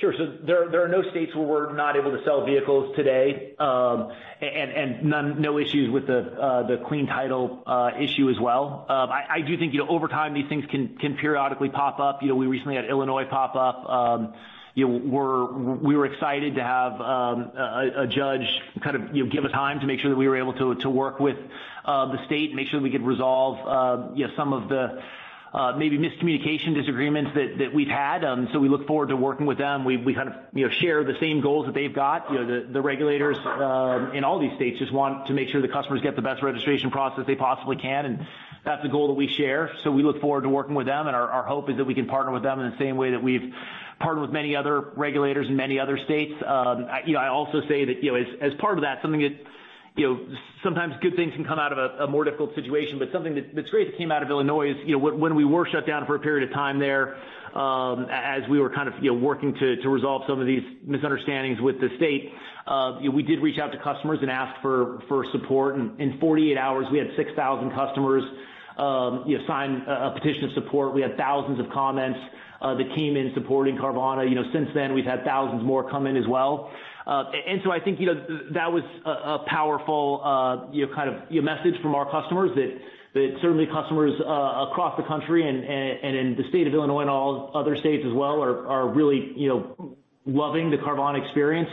Sure. 0.00 0.14
So 0.16 0.32
there 0.44 0.82
are 0.82 0.88
no 0.88 1.02
states 1.10 1.34
where 1.34 1.46
we're 1.46 1.72
not 1.74 1.94
able 1.94 2.10
to 2.12 2.24
sell 2.24 2.46
vehicles 2.46 2.96
today, 2.96 3.54
Um 3.58 4.10
and 4.40 5.04
no 5.04 5.58
issues 5.58 5.90
with 5.90 6.06
the 6.06 6.20
uh, 6.40 6.62
the 6.66 6.78
clean 6.78 7.06
title 7.06 7.62
uh, 7.66 7.90
issue 8.00 8.30
as 8.30 8.40
well. 8.40 8.86
Um, 8.88 9.10
I 9.10 9.42
do 9.42 9.58
think, 9.58 9.74
you 9.74 9.80
know, 9.80 9.88
over 9.88 10.08
time, 10.08 10.32
these 10.32 10.48
things 10.48 10.64
can 10.70 11.16
periodically 11.16 11.68
pop 11.68 12.00
up. 12.00 12.22
You 12.22 12.28
know, 12.30 12.36
we 12.36 12.46
recently 12.46 12.76
had 12.76 12.86
Illinois 12.86 13.26
pop 13.26 13.54
up. 13.56 13.86
Um, 13.90 14.32
you 14.74 14.88
know, 14.88 15.76
we 15.82 15.94
were 15.94 16.06
excited 16.06 16.54
to 16.54 16.62
have 16.62 16.98
um, 17.00 17.50
a 17.54 18.06
judge 18.06 18.46
kind 18.82 18.96
of, 18.96 19.14
you 19.14 19.24
know, 19.24 19.30
give 19.30 19.44
us 19.44 19.52
time 19.52 19.80
to 19.80 19.86
make 19.86 20.00
sure 20.00 20.08
that 20.08 20.16
we 20.16 20.28
were 20.28 20.36
able 20.36 20.54
to 20.76 20.88
work 20.88 21.20
with 21.20 21.36
uh, 21.84 22.06
the 22.06 22.24
state 22.24 22.48
and 22.48 22.56
make 22.56 22.68
sure 22.68 22.80
we 22.80 22.90
could 22.90 23.04
resolve 23.04 24.16
you 24.16 24.26
know, 24.26 24.32
some 24.34 24.54
of 24.54 24.70
the 24.70 25.02
maybe 25.76 25.98
miscommunication 25.98 26.74
disagreements 26.74 27.32
that 27.34 27.58
that 27.58 27.74
we've 27.74 27.88
had. 27.88 28.24
Um 28.24 28.48
so 28.52 28.58
we 28.58 28.68
look 28.68 28.86
forward 28.86 29.08
to 29.08 29.16
working 29.16 29.46
with 29.46 29.58
them. 29.58 29.84
We 29.84 29.96
we 29.96 30.14
kind 30.14 30.28
of 30.28 30.34
you 30.54 30.66
know 30.66 30.72
share 30.72 31.02
the 31.04 31.18
same 31.20 31.40
goals 31.40 31.66
that 31.66 31.74
they've 31.74 31.94
got. 31.94 32.30
You 32.30 32.38
know, 32.38 32.46
the 32.46 32.72
the 32.72 32.80
regulators 32.80 33.36
in 34.14 34.24
all 34.24 34.38
these 34.38 34.54
states 34.54 34.78
just 34.78 34.92
want 34.92 35.26
to 35.26 35.32
make 35.32 35.48
sure 35.48 35.60
the 35.60 35.68
customers 35.68 36.00
get 36.02 36.16
the 36.16 36.22
best 36.22 36.42
registration 36.42 36.90
process 36.90 37.26
they 37.26 37.36
possibly 37.36 37.76
can, 37.76 38.06
and 38.06 38.26
that's 38.64 38.84
a 38.84 38.88
goal 38.88 39.08
that 39.08 39.14
we 39.14 39.26
share. 39.28 39.70
So 39.82 39.90
we 39.90 40.02
look 40.02 40.20
forward 40.20 40.42
to 40.42 40.48
working 40.48 40.74
with 40.74 40.86
them, 40.86 41.06
and 41.06 41.16
our 41.16 41.42
hope 41.42 41.70
is 41.70 41.76
that 41.78 41.84
we 41.84 41.94
can 41.94 42.06
partner 42.06 42.32
with 42.32 42.42
them 42.42 42.60
in 42.60 42.70
the 42.70 42.78
same 42.78 42.96
way 42.96 43.10
that 43.12 43.22
we've 43.22 43.52
partnered 43.98 44.22
with 44.22 44.32
many 44.32 44.56
other 44.56 44.80
regulators 44.96 45.48
in 45.48 45.56
many 45.56 45.78
other 45.78 45.98
states. 45.98 46.34
Um 46.46 46.86
I 46.90 47.02
you 47.06 47.14
know 47.14 47.20
I 47.20 47.28
also 47.28 47.60
say 47.68 47.84
that 47.86 48.02
you 48.02 48.12
know 48.12 48.18
as, 48.18 48.26
as 48.40 48.54
part 48.54 48.78
of 48.78 48.82
that, 48.82 49.02
something 49.02 49.20
that, 49.20 49.36
sometimes 50.62 50.94
good 51.00 51.16
things 51.16 51.32
can 51.34 51.44
come 51.44 51.58
out 51.58 51.72
of 51.72 52.00
a 52.00 52.06
more 52.06 52.24
difficult 52.24 52.54
situation, 52.54 52.98
but 52.98 53.08
something 53.12 53.34
that's 53.54 53.70
great 53.70 53.90
that 53.90 53.98
came 53.98 54.12
out 54.12 54.22
of 54.22 54.30
Illinois 54.30 54.70
is 54.70 54.76
you 54.84 54.98
know, 54.98 55.10
when 55.10 55.34
we 55.34 55.44
were 55.44 55.68
shut 55.70 55.86
down 55.86 56.06
for 56.06 56.14
a 56.14 56.18
period 56.18 56.48
of 56.48 56.54
time 56.54 56.78
there, 56.78 57.16
as 57.54 58.48
we 58.48 58.60
were 58.60 58.70
kind 58.70 58.88
of 58.88 58.94
you 59.02 59.12
know 59.12 59.18
working 59.18 59.54
to 59.54 59.88
resolve 59.88 60.22
some 60.28 60.40
of 60.40 60.46
these 60.46 60.62
misunderstandings 60.84 61.60
with 61.60 61.80
the 61.80 61.88
state, 61.96 62.32
uh, 62.66 62.98
we 63.12 63.22
did 63.22 63.40
reach 63.40 63.58
out 63.58 63.72
to 63.72 63.78
customers 63.78 64.18
and 64.22 64.30
ask 64.30 64.60
for 64.62 65.02
support. 65.32 65.76
And 65.76 66.00
in 66.00 66.18
48 66.18 66.56
hours, 66.56 66.86
we 66.92 66.98
had 66.98 67.08
6,000 67.16 67.70
customers 67.72 68.22
um 68.78 69.24
sign 69.46 69.82
a 69.86 70.12
petition 70.14 70.44
of 70.44 70.52
support. 70.54 70.94
We 70.94 71.02
had 71.02 71.16
thousands 71.16 71.58
of 71.60 71.70
comments 71.70 72.18
uh 72.62 72.74
that 72.74 72.94
came 72.96 73.16
in 73.16 73.32
supporting 73.34 73.76
Carvana. 73.76 74.28
You 74.28 74.36
know, 74.36 74.44
since 74.52 74.68
then, 74.74 74.94
we've 74.94 75.04
had 75.04 75.24
thousands 75.24 75.64
more 75.64 75.90
come 75.90 76.06
in 76.06 76.16
as 76.16 76.26
well. 76.28 76.70
I 77.10 77.80
think 77.84 78.00
you 78.00 78.06
know, 78.06 78.26
that 78.52 78.72
was 78.72 78.84
a 79.04 79.38
powerful 79.46 80.20
uh 80.24 80.72
you 80.72 80.86
know 80.86 80.94
kind 80.94 81.08
of 81.08 81.30
message 81.44 81.80
from 81.82 81.94
our 81.94 82.10
customers 82.10 82.50
that 82.54 83.38
certainly 83.42 83.66
customers 83.66 84.12
across 84.20 84.96
the 84.96 85.02
country 85.02 85.48
and 85.48 85.64
in 86.16 86.36
the 86.36 86.48
state 86.48 86.66
of 86.66 86.74
Illinois 86.74 87.00
and 87.00 87.10
all 87.10 87.50
other 87.54 87.76
states 87.76 88.04
as 88.06 88.12
well 88.12 88.42
are 88.42 88.88
really 88.88 89.32
you 89.36 89.48
know, 89.48 89.96
loving 90.26 90.70
the 90.70 90.76
Carvana 90.76 91.24
experience. 91.24 91.68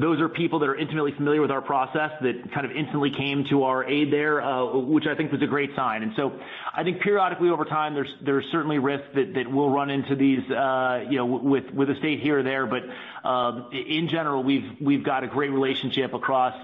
Those 0.00 0.18
are 0.20 0.28
people 0.30 0.60
that 0.60 0.68
are 0.68 0.76
intimately 0.76 1.12
familiar 1.12 1.42
with 1.42 1.50
our 1.50 1.60
process 1.60 2.12
that 2.22 2.52
kind 2.54 2.64
of 2.64 2.72
instantly 2.72 3.10
came 3.10 3.44
to 3.50 3.64
our 3.64 3.84
aid 3.84 4.10
there, 4.10 4.40
which 4.72 5.06
I 5.06 5.14
think 5.14 5.30
was 5.30 5.42
a 5.42 5.46
great 5.46 5.76
sign. 5.76 6.02
And 6.02 6.12
so 6.16 6.32
I 6.72 6.84
think 6.84 7.00
periodically 7.02 7.50
over 7.50 7.66
time, 7.66 7.94
there's 7.94 8.44
certainly 8.50 8.78
risks 8.78 9.08
that 9.14 9.46
we'll 9.50 9.68
run 9.68 9.90
into 9.90 10.16
these 10.16 10.48
uh 10.50 11.04
you 11.10 11.18
know, 11.18 11.38
w 11.38 11.70
with 11.74 11.90
a 11.90 11.96
state 11.96 12.20
here 12.20 12.38
or 12.38 12.42
there. 12.42 12.66
But 12.66 12.84
uh 13.24 13.68
in 13.72 14.08
general, 14.08 14.42
we've 14.42 14.70
we've 14.80 15.04
got 15.04 15.22
a 15.22 15.26
great 15.26 15.50
relationship 15.50 16.14
across 16.14 16.54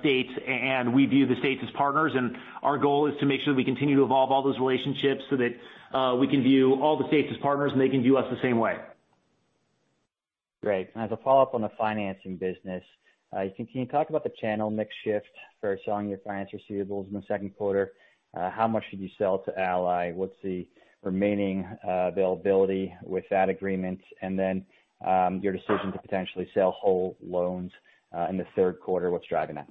states, 0.00 0.32
and 0.46 0.94
we 0.94 1.04
view 1.06 1.26
the 1.26 1.36
states 1.36 1.62
as 1.62 1.70
partners, 1.72 2.12
and 2.14 2.38
our 2.62 2.78
goal 2.78 3.08
is 3.08 3.18
to 3.20 3.26
make 3.26 3.42
sure 3.42 3.52
that 3.52 3.58
we 3.58 3.64
continue 3.64 3.96
to 3.96 4.04
evolve 4.04 4.32
all 4.32 4.42
those 4.42 4.58
relationships 4.58 5.22
so 5.28 5.36
that 5.36 5.52
we 6.18 6.26
can 6.28 6.42
view 6.42 6.74
all 6.82 6.96
the 6.96 7.08
states 7.08 7.28
as 7.30 7.36
partners, 7.38 7.72
and 7.72 7.80
they 7.80 7.90
can 7.90 8.02
view 8.02 8.16
us 8.16 8.26
the 8.30 8.40
same 8.40 8.58
way. 8.58 8.78
Great. 10.66 10.88
And 10.96 11.04
as 11.04 11.12
a 11.12 11.16
follow-up 11.22 11.54
on 11.54 11.60
the 11.60 11.70
financing 11.78 12.36
business, 12.36 12.82
uh, 13.32 13.44
can 13.56 13.68
you 13.70 13.86
talk 13.86 14.10
about 14.10 14.24
the 14.24 14.32
channel 14.40 14.68
mix 14.68 14.92
shift 15.04 15.30
for 15.60 15.78
selling 15.84 16.08
your 16.08 16.18
finance 16.26 16.50
receivables 16.52 17.06
in 17.06 17.12
the 17.12 17.22
second 17.28 17.50
quarter? 17.56 17.92
Uh, 18.36 18.50
how 18.50 18.66
much 18.66 18.82
did 18.90 18.98
you 18.98 19.08
sell 19.16 19.38
to 19.38 19.56
Ally? 19.56 20.10
What's 20.10 20.34
the 20.42 20.66
remaining 21.04 21.64
uh, 21.86 22.08
availability 22.08 22.92
with 23.04 23.22
that 23.30 23.48
agreement? 23.48 24.00
And 24.22 24.36
then 24.36 24.66
um 25.06 25.38
your 25.40 25.52
decision 25.52 25.92
to 25.92 25.98
potentially 26.00 26.48
sell 26.52 26.72
whole 26.72 27.16
loans 27.22 27.70
in 28.28 28.36
the 28.36 28.46
third 28.56 28.80
quarter, 28.80 29.12
what's 29.12 29.28
driving 29.28 29.54
that? 29.54 29.68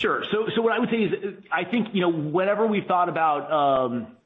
Sure. 0.00 0.24
So 0.32 0.48
so 0.56 0.62
what 0.62 0.72
I 0.72 0.80
would 0.80 0.90
say 0.90 0.96
is, 0.96 1.12
I 1.52 1.62
think, 1.64 1.88
you 1.92 2.00
know, 2.00 2.10
whenever 2.10 2.66
we've 2.66 2.86
thought 2.86 3.08
about 3.08 3.52
um, 3.52 4.16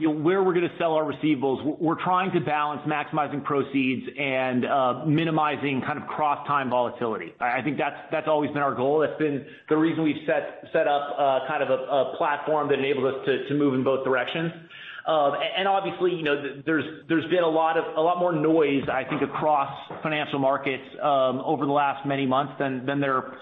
where 0.00 0.42
we're 0.44 0.54
going 0.54 0.68
to 0.68 0.78
sell 0.78 0.92
our 0.94 1.04
receivables, 1.04 1.78
we're 1.80 2.02
trying 2.02 2.30
to 2.32 2.40
balance 2.40 2.82
maximizing 2.86 3.42
proceeds 3.42 4.06
and 4.18 4.64
uh, 4.64 5.04
minimizing 5.04 5.82
kind 5.84 5.98
of 5.98 6.06
cross-time 6.06 6.70
volatility. 6.70 7.34
I 7.40 7.62
think 7.62 7.78
that's 7.78 7.96
that's 8.12 8.28
always 8.28 8.50
been 8.52 8.62
our 8.62 8.74
goal. 8.74 9.00
That's 9.00 9.18
been 9.18 9.44
the 9.68 9.76
reason 9.76 10.04
we've 10.04 10.24
set 10.26 10.64
set 10.72 10.86
up 10.86 11.14
uh, 11.18 11.40
kind 11.48 11.62
of 11.62 11.70
a 11.70 12.16
platform 12.16 12.68
that 12.68 12.78
enables 12.78 13.14
us 13.14 13.28
to 13.48 13.54
move 13.54 13.74
in 13.74 13.82
both 13.82 14.04
directions. 14.04 14.52
Um 15.06 15.32
and 15.56 15.66
obviously, 15.66 16.14
you 16.14 16.22
know, 16.22 16.60
there's 16.66 16.84
there's 17.08 17.28
been 17.30 17.42
a 17.42 17.48
lot 17.48 17.78
of 17.78 17.96
a 17.96 18.00
lot 18.00 18.18
more 18.18 18.32
noise, 18.32 18.84
I 18.92 19.04
think, 19.04 19.22
across 19.22 19.72
financial 20.02 20.38
markets 20.38 20.84
um, 21.02 21.40
over 21.40 21.64
the 21.64 21.72
last 21.72 22.06
many 22.06 22.26
months 22.26 22.52
than 22.58 22.84
than 22.84 23.00
there 23.00 23.38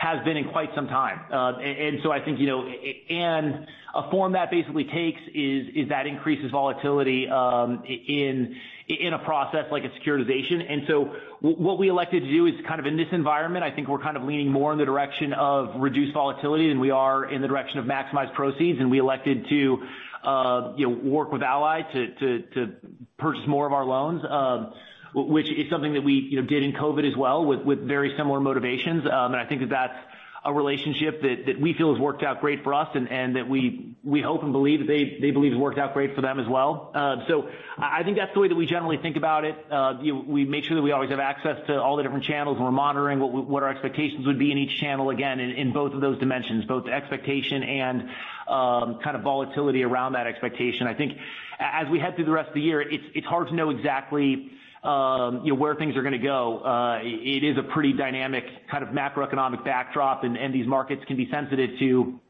has 0.00 0.24
been 0.24 0.38
in 0.38 0.48
quite 0.48 0.70
some 0.74 0.88
time. 0.88 1.20
Um 1.30 1.60
and 1.60 1.98
so 2.02 2.10
I 2.10 2.24
think, 2.24 2.40
you 2.40 2.46
know, 2.46 2.66
and 2.66 3.66
a 3.94 4.10
form 4.10 4.32
that 4.32 4.50
basically 4.50 4.84
takes 4.84 5.20
is 5.34 5.68
is 5.74 5.88
that 5.90 6.06
increases 6.06 6.50
volatility 6.50 7.28
um 7.28 7.82
in 7.84 8.56
in 8.88 9.12
a 9.12 9.18
process 9.18 9.66
like 9.70 9.84
a 9.84 9.90
securitization. 10.00 10.64
And 10.68 10.82
so 10.88 11.14
what 11.42 11.78
we 11.78 11.88
elected 11.88 12.22
to 12.22 12.30
do 12.30 12.46
is 12.46 12.54
kind 12.66 12.80
of 12.80 12.86
in 12.86 12.96
this 12.96 13.08
environment, 13.12 13.62
I 13.62 13.70
think 13.70 13.88
we're 13.88 14.02
kind 14.02 14.16
of 14.16 14.22
leaning 14.24 14.50
more 14.50 14.72
in 14.72 14.78
the 14.78 14.86
direction 14.86 15.34
of 15.34 15.80
reduced 15.80 16.14
volatility 16.14 16.68
than 16.68 16.80
we 16.80 16.90
are 16.90 17.26
in 17.30 17.42
the 17.42 17.48
direction 17.48 17.78
of 17.78 17.84
maximized 17.84 18.32
proceeds. 18.34 18.80
And 18.80 18.90
we 18.90 18.98
elected 18.98 19.46
to 19.50 19.82
uh 20.24 20.72
you 20.78 20.88
know 20.88 20.94
work 21.10 21.30
with 21.30 21.42
Ally 21.42 21.82
to 21.92 22.42
to 22.54 22.72
purchase 23.18 23.46
more 23.46 23.66
of 23.66 23.74
our 23.74 23.84
loans, 23.84 24.22
which 25.14 25.50
is 25.50 25.68
something 25.70 25.94
that 25.94 26.02
we 26.02 26.30
did 26.48 26.62
in 26.62 26.72
COVID 26.72 27.10
as 27.10 27.16
well 27.16 27.44
with 27.44 27.86
very 27.86 28.14
similar 28.16 28.40
motivations. 28.40 29.04
Um 29.06 29.32
and 29.32 29.36
I 29.36 29.46
think 29.46 29.60
that 29.62 29.70
that's 29.70 29.98
a 30.42 30.54
relationship 30.54 31.20
that 31.20 31.60
we 31.60 31.74
feel 31.74 31.92
has 31.92 32.00
worked 32.00 32.22
out 32.22 32.40
great 32.40 32.64
for 32.64 32.72
us 32.72 32.88
and 32.94 33.36
that 33.36 33.46
we 33.46 33.94
hope 34.22 34.42
and 34.42 34.52
believe 34.52 34.80
that 34.80 34.86
they 34.86 35.30
believe 35.30 35.52
has 35.52 35.60
worked 35.60 35.78
out 35.78 35.92
great 35.92 36.14
for 36.14 36.22
them 36.22 36.40
as 36.40 36.48
well. 36.48 36.90
Um 36.94 37.24
so 37.28 37.48
I 37.76 38.02
think 38.04 38.16
that's 38.16 38.32
the 38.32 38.40
way 38.40 38.48
that 38.48 38.54
we 38.54 38.66
generally 38.66 38.96
think 38.96 39.16
about 39.16 39.44
it. 39.44 39.54
We 40.26 40.46
make 40.46 40.64
sure 40.64 40.76
that 40.76 40.82
we 40.82 40.92
always 40.92 41.10
have 41.10 41.20
access 41.20 41.58
to 41.66 41.80
all 41.80 41.96
the 41.96 42.02
different 42.02 42.24
channels, 42.24 42.56
and 42.56 42.64
we're 42.64 42.70
monitoring 42.72 43.20
what 43.20 43.62
our 43.62 43.68
expectations 43.68 44.26
would 44.26 44.38
be 44.38 44.50
in 44.50 44.58
each 44.58 44.78
channel, 44.80 45.10
again, 45.10 45.40
in 45.40 45.72
both 45.72 45.92
of 45.92 46.00
those 46.00 46.18
dimensions, 46.18 46.64
both 46.64 46.88
expectation 46.88 47.62
and 47.62 48.08
kind 48.48 49.16
of 49.16 49.22
volatility 49.22 49.82
around 49.82 50.12
that 50.14 50.26
expectation. 50.26 50.86
I 50.86 50.94
think 50.94 51.18
as 51.58 51.86
we 51.88 51.98
head 51.98 52.16
through 52.16 52.24
the 52.24 52.32
rest 52.32 52.48
of 52.48 52.54
the 52.54 52.62
year, 52.62 52.80
it's 52.80 53.26
hard 53.26 53.48
to 53.48 53.54
know 53.54 53.68
exactly 53.68 54.50
where 54.82 55.74
things 55.74 55.96
are 55.96 56.02
going 56.02 56.12
to 56.12 56.18
go. 56.18 57.00
It 57.02 57.44
is 57.44 57.58
a 57.58 57.62
pretty 57.62 57.92
dynamic 57.92 58.44
kind 58.70 58.82
of 58.82 58.90
macroeconomic 58.90 59.64
backdrop, 59.64 60.24
and 60.24 60.54
these 60.54 60.66
markets 60.66 61.02
can 61.06 61.16
be 61.16 61.28
sensitive 61.30 61.78
to 61.78 62.20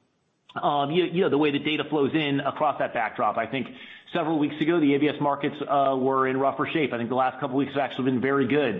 um, 0.60 0.90
you, 0.90 1.04
you 1.04 1.20
know, 1.22 1.28
the 1.28 1.38
way 1.38 1.50
the 1.50 1.58
data 1.58 1.84
flows 1.88 2.12
in 2.14 2.40
across 2.40 2.78
that 2.80 2.92
backdrop. 2.92 3.36
I 3.36 3.46
think 3.46 3.68
several 4.12 4.38
weeks 4.38 4.60
ago, 4.60 4.80
the 4.80 4.94
ABS 4.94 5.20
markets 5.20 5.54
uh, 5.62 5.96
were 5.96 6.26
in 6.26 6.38
rougher 6.38 6.68
shape. 6.72 6.92
I 6.92 6.98
think 6.98 7.08
the 7.08 7.14
last 7.14 7.38
couple 7.38 7.56
weeks 7.56 7.72
have 7.74 7.82
actually 7.82 8.06
been 8.06 8.20
very 8.20 8.46
good 8.46 8.76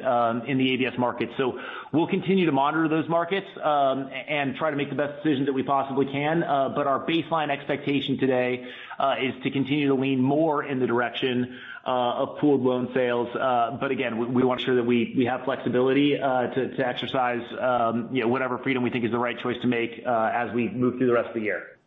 in 0.48 0.58
the 0.58 0.72
ABS 0.72 0.98
market. 0.98 1.28
So 1.36 1.60
we'll 1.92 2.08
continue 2.08 2.46
to 2.46 2.52
monitor 2.52 2.88
those 2.88 3.08
markets 3.08 3.46
and 3.64 4.56
try 4.56 4.70
to 4.70 4.76
make 4.76 4.88
the 4.88 4.96
best 4.96 5.22
decisions 5.22 5.46
that 5.46 5.52
we 5.52 5.62
possibly 5.62 6.06
can. 6.06 6.42
Uh, 6.42 6.70
but 6.70 6.86
our 6.86 7.06
baseline 7.06 7.50
expectation 7.50 8.18
today 8.18 8.66
uh, 8.98 9.14
is 9.20 9.32
to 9.44 9.50
continue 9.50 9.88
to 9.88 9.94
lean 9.94 10.20
more 10.20 10.64
in 10.64 10.80
the 10.80 10.86
direction 10.86 11.58
of 11.84 12.38
pooled 12.38 12.62
loan 12.62 12.90
sales. 12.94 13.28
Uh 13.34 13.76
but 13.80 13.90
again, 13.90 14.32
we 14.32 14.42
want 14.42 14.60
to 14.60 14.64
ensure 14.64 14.76
that 14.76 14.86
we 14.86 15.24
have 15.28 15.44
flexibility 15.44 16.18
uh, 16.20 16.48
to 16.48 16.86
exercise 16.86 17.42
um, 17.60 18.08
whatever 18.28 18.58
freedom 18.58 18.82
we 18.82 18.90
think 18.90 19.04
is 19.04 19.10
the 19.10 19.18
right 19.18 19.38
choice 19.38 19.56
to 19.62 19.68
make 19.68 20.02
uh, 20.06 20.30
as 20.32 20.52
we 20.54 20.68
move 20.68 20.98
through 20.98 21.06
the 21.06 21.12
rest 21.12 21.28
of 21.28 21.34
the 21.34 21.40
year. 21.40 21.78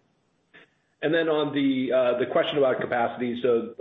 And 1.03 1.13
then 1.13 1.27
on 1.27 1.53
the 1.53 1.91
uh, 1.91 2.31
question 2.31 2.57
about 2.57 2.79
capacity, 2.79 3.37
so 3.41 3.75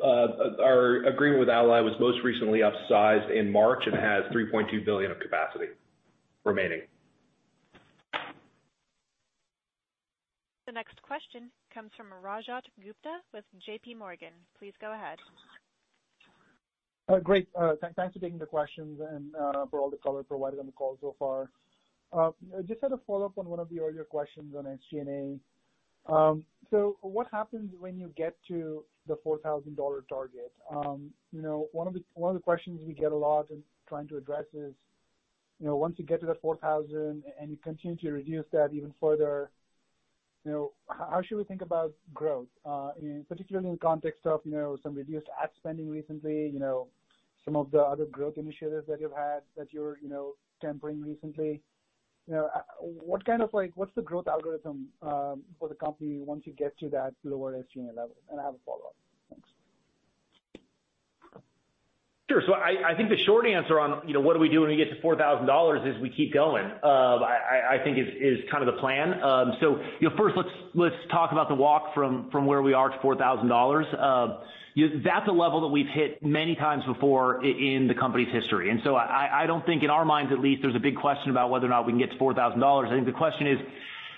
our 0.61 1.05
agreement 1.05 1.39
with 1.39 1.49
Ally 1.49 1.81
was 1.81 1.95
most 2.01 2.19
recently 2.25 2.61
upsized 2.61 3.31
in 3.31 3.51
March 3.51 3.85
and 3.87 3.95
has 3.95 4.25
3.2 4.35 4.85
billion 4.85 5.13
of 5.13 5.21
capacity 5.21 5.67
remaining. 6.45 6.83
The 10.67 10.73
next 10.73 11.01
question 11.03 11.51
comes 11.73 11.91
from 11.97 12.07
Rajat 12.25 12.63
Gupta 12.83 13.19
with 13.33 13.45
JPMorgan. 13.69 14.35
Please 14.59 14.73
go 14.81 14.93
ahead. 14.93 15.19
Uh, 17.13 17.19
great. 17.19 17.47
Uh, 17.55 17.75
thanks 17.95 18.15
for 18.15 18.21
taking 18.21 18.39
the 18.39 18.47
questions 18.47 18.99
and 19.13 19.35
uh, 19.35 19.67
for 19.71 19.81
all 19.81 19.91
the 19.91 19.99
color 19.99 20.23
provided 20.23 20.59
on 20.59 20.65
the 20.65 20.73
call 20.73 20.97
so 21.03 21.15
far. 21.19 21.51
Just 22.67 22.81
had 22.81 22.93
a 22.93 23.01
follow-up 23.07 23.37
on 23.37 23.47
one 23.47 23.59
of 23.59 23.69
the 23.69 23.81
earlier 23.81 24.05
questions 24.05 24.55
on 24.57 24.65
SG&A. 24.65 25.39
Um, 26.11 26.45
so, 26.71 26.97
what 27.03 27.27
happens 27.31 27.71
when 27.79 27.99
you 27.99 28.11
get 28.17 28.37
to 28.49 28.83
the 29.07 29.17
$4,000 29.27 29.77
target? 30.09 30.53
Um, 30.75 31.11
one 31.73 31.87
of 31.87 31.95
the 31.95 32.41
questions 32.41 32.81
we 32.87 32.95
get 32.95 33.13
a 33.13 33.17
lot 33.17 33.51
in 33.51 33.63
trying 33.89 34.09
to 34.09 34.17
address 34.17 34.45
is, 34.55 34.73
once 35.61 35.97
you 35.99 36.07
get 36.07 36.21
to 36.21 36.27
that 36.27 36.41
4,000 36.41 37.23
and 37.39 37.51
you 37.51 37.59
continue 37.63 37.97
to 37.99 38.11
reduce 38.11 38.47
that 38.53 38.71
even 38.73 38.93
further, 38.99 39.51
how 40.89 41.21
should 41.23 41.37
we 41.37 41.45
think 41.45 41.61
about 41.61 41.93
growth? 42.15 42.49
Particularly 43.29 43.69
in 43.69 43.75
the 43.75 43.81
context 43.81 44.27
of 44.27 44.41
some 44.83 44.95
reduced 44.95 45.27
ad 45.43 45.51
spending 45.59 45.91
recently, 45.91 46.53
some 47.45 47.57
of 47.57 47.71
the 47.71 47.81
other 47.81 48.07
growth 48.07 48.39
initiatives 48.39 48.87
that 48.89 49.01
you've 49.01 49.17
had 49.17 49.41
that 49.57 49.73
you're 49.73 49.99
you 50.03 50.09
know, 50.09 50.33
tempering 50.61 51.03
recently. 51.03 51.61
You 52.29 52.35
know, 52.35 52.49
what 52.81 53.25
kind 53.25 53.43
of 53.43 53.51
like, 53.53 53.73
what's 53.75 53.95
the 53.97 54.03
growth 54.03 54.29
algorithm 54.29 54.87
um, 55.03 55.43
for 55.59 55.69
the 55.69 55.75
company 55.75 56.21
once 56.21 56.43
you 56.47 56.53
get 56.53 56.79
to 56.79 56.89
that 56.91 57.15
lower 57.25 57.53
SG&A 57.53 57.89
level? 57.89 58.17
And 58.31 58.39
I 58.41 58.45
have 58.45 58.55
a 58.55 58.59
follow-up. 58.65 58.95
Thanks. 59.29 59.49
Sure. 62.41 62.55
I 62.55 62.93
I 62.93 62.95
think 62.95 63.11
the 63.11 63.17
short 63.19 63.47
answer 63.47 63.79
on 63.79 64.07
you 64.07 64.15
know, 64.15 64.21
what 64.21 64.35
do 64.35 64.41
we 64.41 64.49
do 64.49 64.61
when 64.61 64.71
we 64.71 64.77
get 64.77 64.91
to 64.91 64.97
$4,000 64.97 65.87
is 65.87 66.01
we 66.01 66.09
keep 66.09 66.33
going, 66.33 66.65
uh, 66.83 66.87
I 66.87 67.79
think 67.85 67.99
is 67.99 68.09
is 68.19 68.51
kind 68.51 68.67
of 68.67 68.75
the 68.75 68.81
plan. 68.81 69.23
Um, 69.23 69.53
first 70.17 70.37
let's 70.37 70.49
let's 70.75 70.97
talk 71.11 71.33
about 71.33 71.49
the 71.49 71.55
walk 71.55 71.95
from 71.95 72.47
where 72.47 72.63
we 72.63 72.73
are 72.73 72.89
to 72.89 72.99
$4,000. 72.99 73.95
Uh, 73.99 74.39
that's 75.05 75.29
a 75.29 75.33
level 75.33 75.61
that 75.61 75.69
we've 75.69 75.89
hit 75.89 76.25
many 76.25 76.55
times 76.55 76.85
before 76.87 77.45
in 77.45 77.87
the 77.87 77.95
company's 77.95 78.33
history. 78.33 78.71
And 78.71 78.81
so 78.83 78.97
I 78.97 79.43
I 79.43 79.47
don't 79.47 79.65
think 79.67 79.83
in 79.83 79.91
our 79.91 80.05
minds 80.05 80.33
at 80.33 80.41
least, 80.41 80.63
there's 80.63 80.77
a 80.77 80.81
big 80.81 80.97
question 80.97 81.31
about 81.31 81.51
whether 81.51 81.67
or 81.67 81.71
not 81.71 81.87
we 81.87 81.93
can 81.93 81.99
get 81.99 82.11
to 82.13 82.17
$4,000. 82.17 82.87
I 82.87 82.91
think 82.91 83.07
the 83.07 83.13
question 83.13 83.47
is 83.47 83.59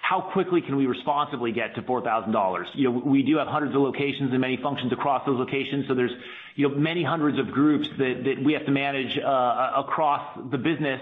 how 0.04 0.20
quickly 0.20 0.60
can 0.60 0.76
we 0.76 0.84
responsibly 0.84 1.50
get 1.50 1.74
to 1.76 1.82
$4,000? 1.82 2.66
You 2.74 2.84
know, 2.84 3.02
we 3.06 3.22
do 3.22 3.38
have 3.38 3.48
hundreds 3.48 3.74
of 3.74 3.80
locations 3.80 4.32
and 4.32 4.38
many 4.38 4.58
functions 4.58 4.92
across 4.92 5.24
those 5.24 5.38
locations, 5.38 5.88
so 5.88 5.94
there's 5.94 6.12
you 6.56 6.68
know, 6.68 6.74
many 6.74 7.02
hundreds 7.02 7.38
of 7.38 7.50
groups 7.50 7.88
that 7.96 8.22
that 8.24 8.44
we 8.44 8.52
have 8.52 8.66
to 8.66 8.70
manage 8.70 9.18
uh, 9.18 9.72
across 9.76 10.38
the 10.50 10.58
business. 10.58 11.00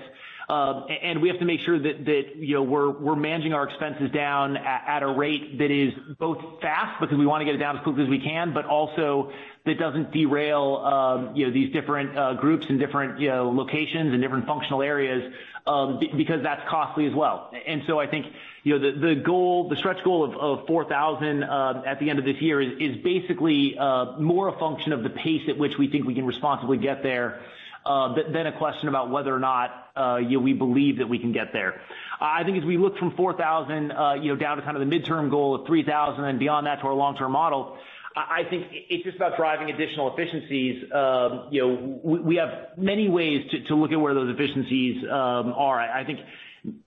Um 0.49 0.87
and 1.03 1.21
we 1.23 1.29
have 1.29 1.39
to 1.39 1.45
make 1.45 1.61
sure 1.61 1.79
that 1.79 2.05
that, 2.05 2.37
you 2.37 2.55
know, 2.55 2.63
we're 2.63 2.91
we're 2.91 3.17
managing 3.17 3.55
our 3.55 3.65
expenses 3.69 4.11
down 4.11 4.57
at 4.57 5.03
a 5.03 5.09
rate 5.09 5.59
that 5.59 5.71
is 5.71 5.93
both 6.19 6.61
fast 6.61 7.01
because 7.01 7.17
we 7.17 7.27
want 7.27 7.41
to 7.41 7.45
get 7.45 7.55
it 7.55 7.59
down 7.59 7.77
as 7.77 7.83
quickly 7.83 8.05
as 8.05 8.09
we 8.09 8.21
can, 8.21 8.53
but 8.53 8.67
also 8.67 9.33
that 9.67 9.79
doesn't 9.79 10.13
derail 10.13 10.77
um, 10.77 11.37
you 11.37 11.47
know, 11.47 11.53
these 11.53 11.73
different 11.73 12.17
uh, 12.17 12.35
groups 12.35 12.67
and 12.69 12.79
different 12.79 13.21
you 13.21 13.29
know, 13.29 13.51
locations 13.51 14.13
and 14.13 14.21
different 14.23 14.47
functional 14.47 14.83
areas 14.83 15.33
um, 15.67 16.01
because 16.17 16.43
that's 16.43 16.63
costly 16.69 17.07
as 17.07 17.15
well. 17.15 17.53
And 17.67 17.83
so 17.87 18.01
I 18.01 18.07
think 18.07 18.27
the 18.65 18.93
the 19.01 19.15
goal, 19.25 19.69
the 19.69 19.77
stretch 19.77 20.03
goal 20.05 20.25
of 20.25 20.67
$4,000 20.67 21.87
at 21.87 21.99
the 21.99 22.11
end 22.11 22.19
of 22.19 22.25
this 22.25 22.41
year 22.41 22.61
is 22.61 22.73
is 22.79 23.03
basically 23.03 23.77
uh 23.79 24.19
more 24.19 24.49
a 24.49 24.59
function 24.59 24.93
of 24.93 25.03
the 25.03 25.11
pace 25.11 25.43
at 25.49 25.59
which 25.59 25.79
we 25.79 25.89
think 25.89 26.07
we 26.07 26.15
can 26.15 26.27
responsibly 26.27 26.79
get 26.79 27.03
there 27.03 27.41
uh 27.85 28.15
than 28.31 28.47
a 28.47 28.57
question 28.57 28.89
about 28.89 29.11
whether 29.11 29.35
or 29.35 29.41
not 29.41 29.89
uh 29.97 30.17
you 30.17 30.39
we 30.39 30.53
believe 30.53 30.99
that 30.99 31.09
we 31.09 31.19
can 31.19 31.33
get 31.33 31.53
there. 31.53 31.81
I 32.21 32.45
think 32.45 32.57
as 32.59 32.65
we 32.65 32.77
look 32.79 32.99
from 32.99 33.11
$4,000 33.13 34.39
down 34.39 34.57
to 34.57 34.63
kind 34.63 34.77
of 34.77 34.89
the 34.89 34.97
midterm 34.97 35.29
goal 35.29 35.57
of 35.57 35.67
3,000 35.67 36.25
and 36.25 36.39
beyond 36.39 36.69
that 36.69 36.77
to 36.81 36.87
our 36.87 36.95
long-term 36.95 37.33
model, 37.33 37.77
I 38.15 38.45
think 38.49 38.67
it's 38.71 39.03
just 39.03 39.17
about 39.17 39.37
driving 39.37 39.71
additional 39.71 40.13
efficiencies. 40.15 40.85
Um, 40.93 41.49
you 41.51 41.63
know, 41.63 42.01
we 42.05 42.37
have 42.37 42.77
many 42.77 43.09
ways 43.09 43.51
to 43.51 43.65
to 43.65 43.75
look 43.75 43.91
at 43.91 44.01
where 44.01 44.15
those 44.15 44.33
efficiencies 44.33 45.03
um 45.05 45.53
are. 45.57 45.81
I 45.81 46.05
think 46.05 46.21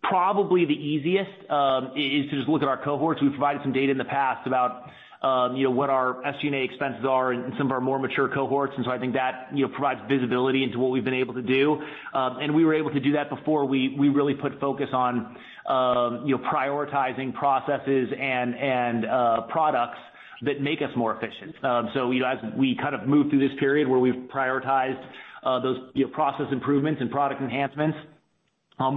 probably 0.04 0.66
the 0.66 0.74
easiest 0.74 1.50
um 1.50 1.92
is 1.96 2.30
to 2.30 2.38
just 2.38 2.48
look 2.50 2.62
at 2.62 2.68
our 2.68 2.82
cohorts. 2.84 3.22
We've 3.22 3.32
provided 3.32 3.62
some 3.64 3.74
data 3.74 3.92
in 3.92 3.98
the 3.98 4.06
past 4.06 4.48
about 4.48 4.90
um 5.22 5.58
you 5.58 5.66
know 5.66 5.72
what 5.72 5.90
our 5.90 6.22
SG&A 6.24 6.64
expenses 6.64 7.06
are 7.06 7.34
in 7.34 7.54
some 7.58 7.68
of 7.68 7.72
our 7.72 7.82
more 7.82 8.00
mature 8.00 8.30
cohorts. 8.30 8.74
And 8.78 8.86
so 8.86 8.92
I 8.92 8.98
think 9.00 9.14
that 9.14 9.50
you 9.54 9.66
know 9.66 9.74
provides 9.74 10.00
visibility 10.08 10.64
into 10.64 10.80
what 10.80 10.92
we've 10.92 11.04
been 11.04 11.14
able 11.14 11.34
to 11.34 11.42
do. 11.42 11.82
Um 12.14 12.38
and 12.40 12.56
we 12.56 12.64
were 12.64 12.74
able 12.74 12.92
to 12.92 13.00
do 13.02 13.14
that 13.14 13.30
before 13.30 13.66
we 13.66 13.96
we 14.00 14.10
really 14.10 14.34
put 14.34 14.60
focus 14.62 14.90
on 14.94 15.36
um 15.66 16.26
you 16.26 16.38
know 16.38 16.44
prioritizing 16.44 17.34
processes 17.34 18.10
and 18.18 18.56
and 18.56 19.06
uh 19.06 19.42
products 19.50 20.00
that 20.44 20.62
make 20.62 20.82
us 20.82 20.90
more 20.96 21.18
efficient. 21.18 21.54
Um 21.66 21.90
so 21.94 22.12
you 22.12 22.22
know 22.22 22.28
as 22.28 22.38
we 22.58 22.78
kind 22.82 22.96
of 22.96 23.08
move 23.10 23.30
through 23.30 23.46
this 23.46 23.58
period 23.60 23.90
where 23.90 24.00
we've 24.00 24.30
prioritized 24.34 25.04
uh 25.44 25.60
those 25.60 25.80
you 25.94 26.06
know 26.06 26.12
process 26.14 26.48
improvements 26.54 27.02
and 27.02 27.12
product 27.12 27.42
enhancements, 27.42 27.98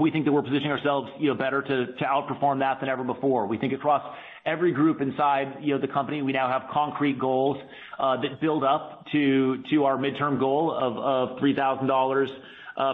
we 0.00 0.10
think 0.10 0.24
that 0.24 0.32
we're 0.32 0.42
positioning 0.42 0.72
ourselves 0.72 1.08
you 1.18 1.28
know 1.28 1.34
better 1.34 1.62
to 1.62 1.86
to 1.86 2.04
outperform 2.04 2.58
that 2.60 2.80
than 2.80 2.88
ever 2.88 3.04
before. 3.04 3.46
We 3.46 3.58
think 3.58 3.72
across 3.72 4.02
every 4.44 4.72
group 4.72 5.00
inside 5.00 5.58
you 5.60 5.74
know 5.74 5.80
the 5.80 5.88
company, 5.88 6.22
we 6.22 6.32
now 6.32 6.48
have 6.48 6.70
concrete 6.72 7.18
goals 7.18 7.56
uh 7.98 8.20
that 8.20 8.40
build 8.40 8.64
up 8.64 9.04
to 9.12 9.62
to 9.70 9.84
our 9.84 9.96
midterm 9.96 10.38
goal 10.38 10.72
of 10.72 11.38
$3,000 11.38 12.28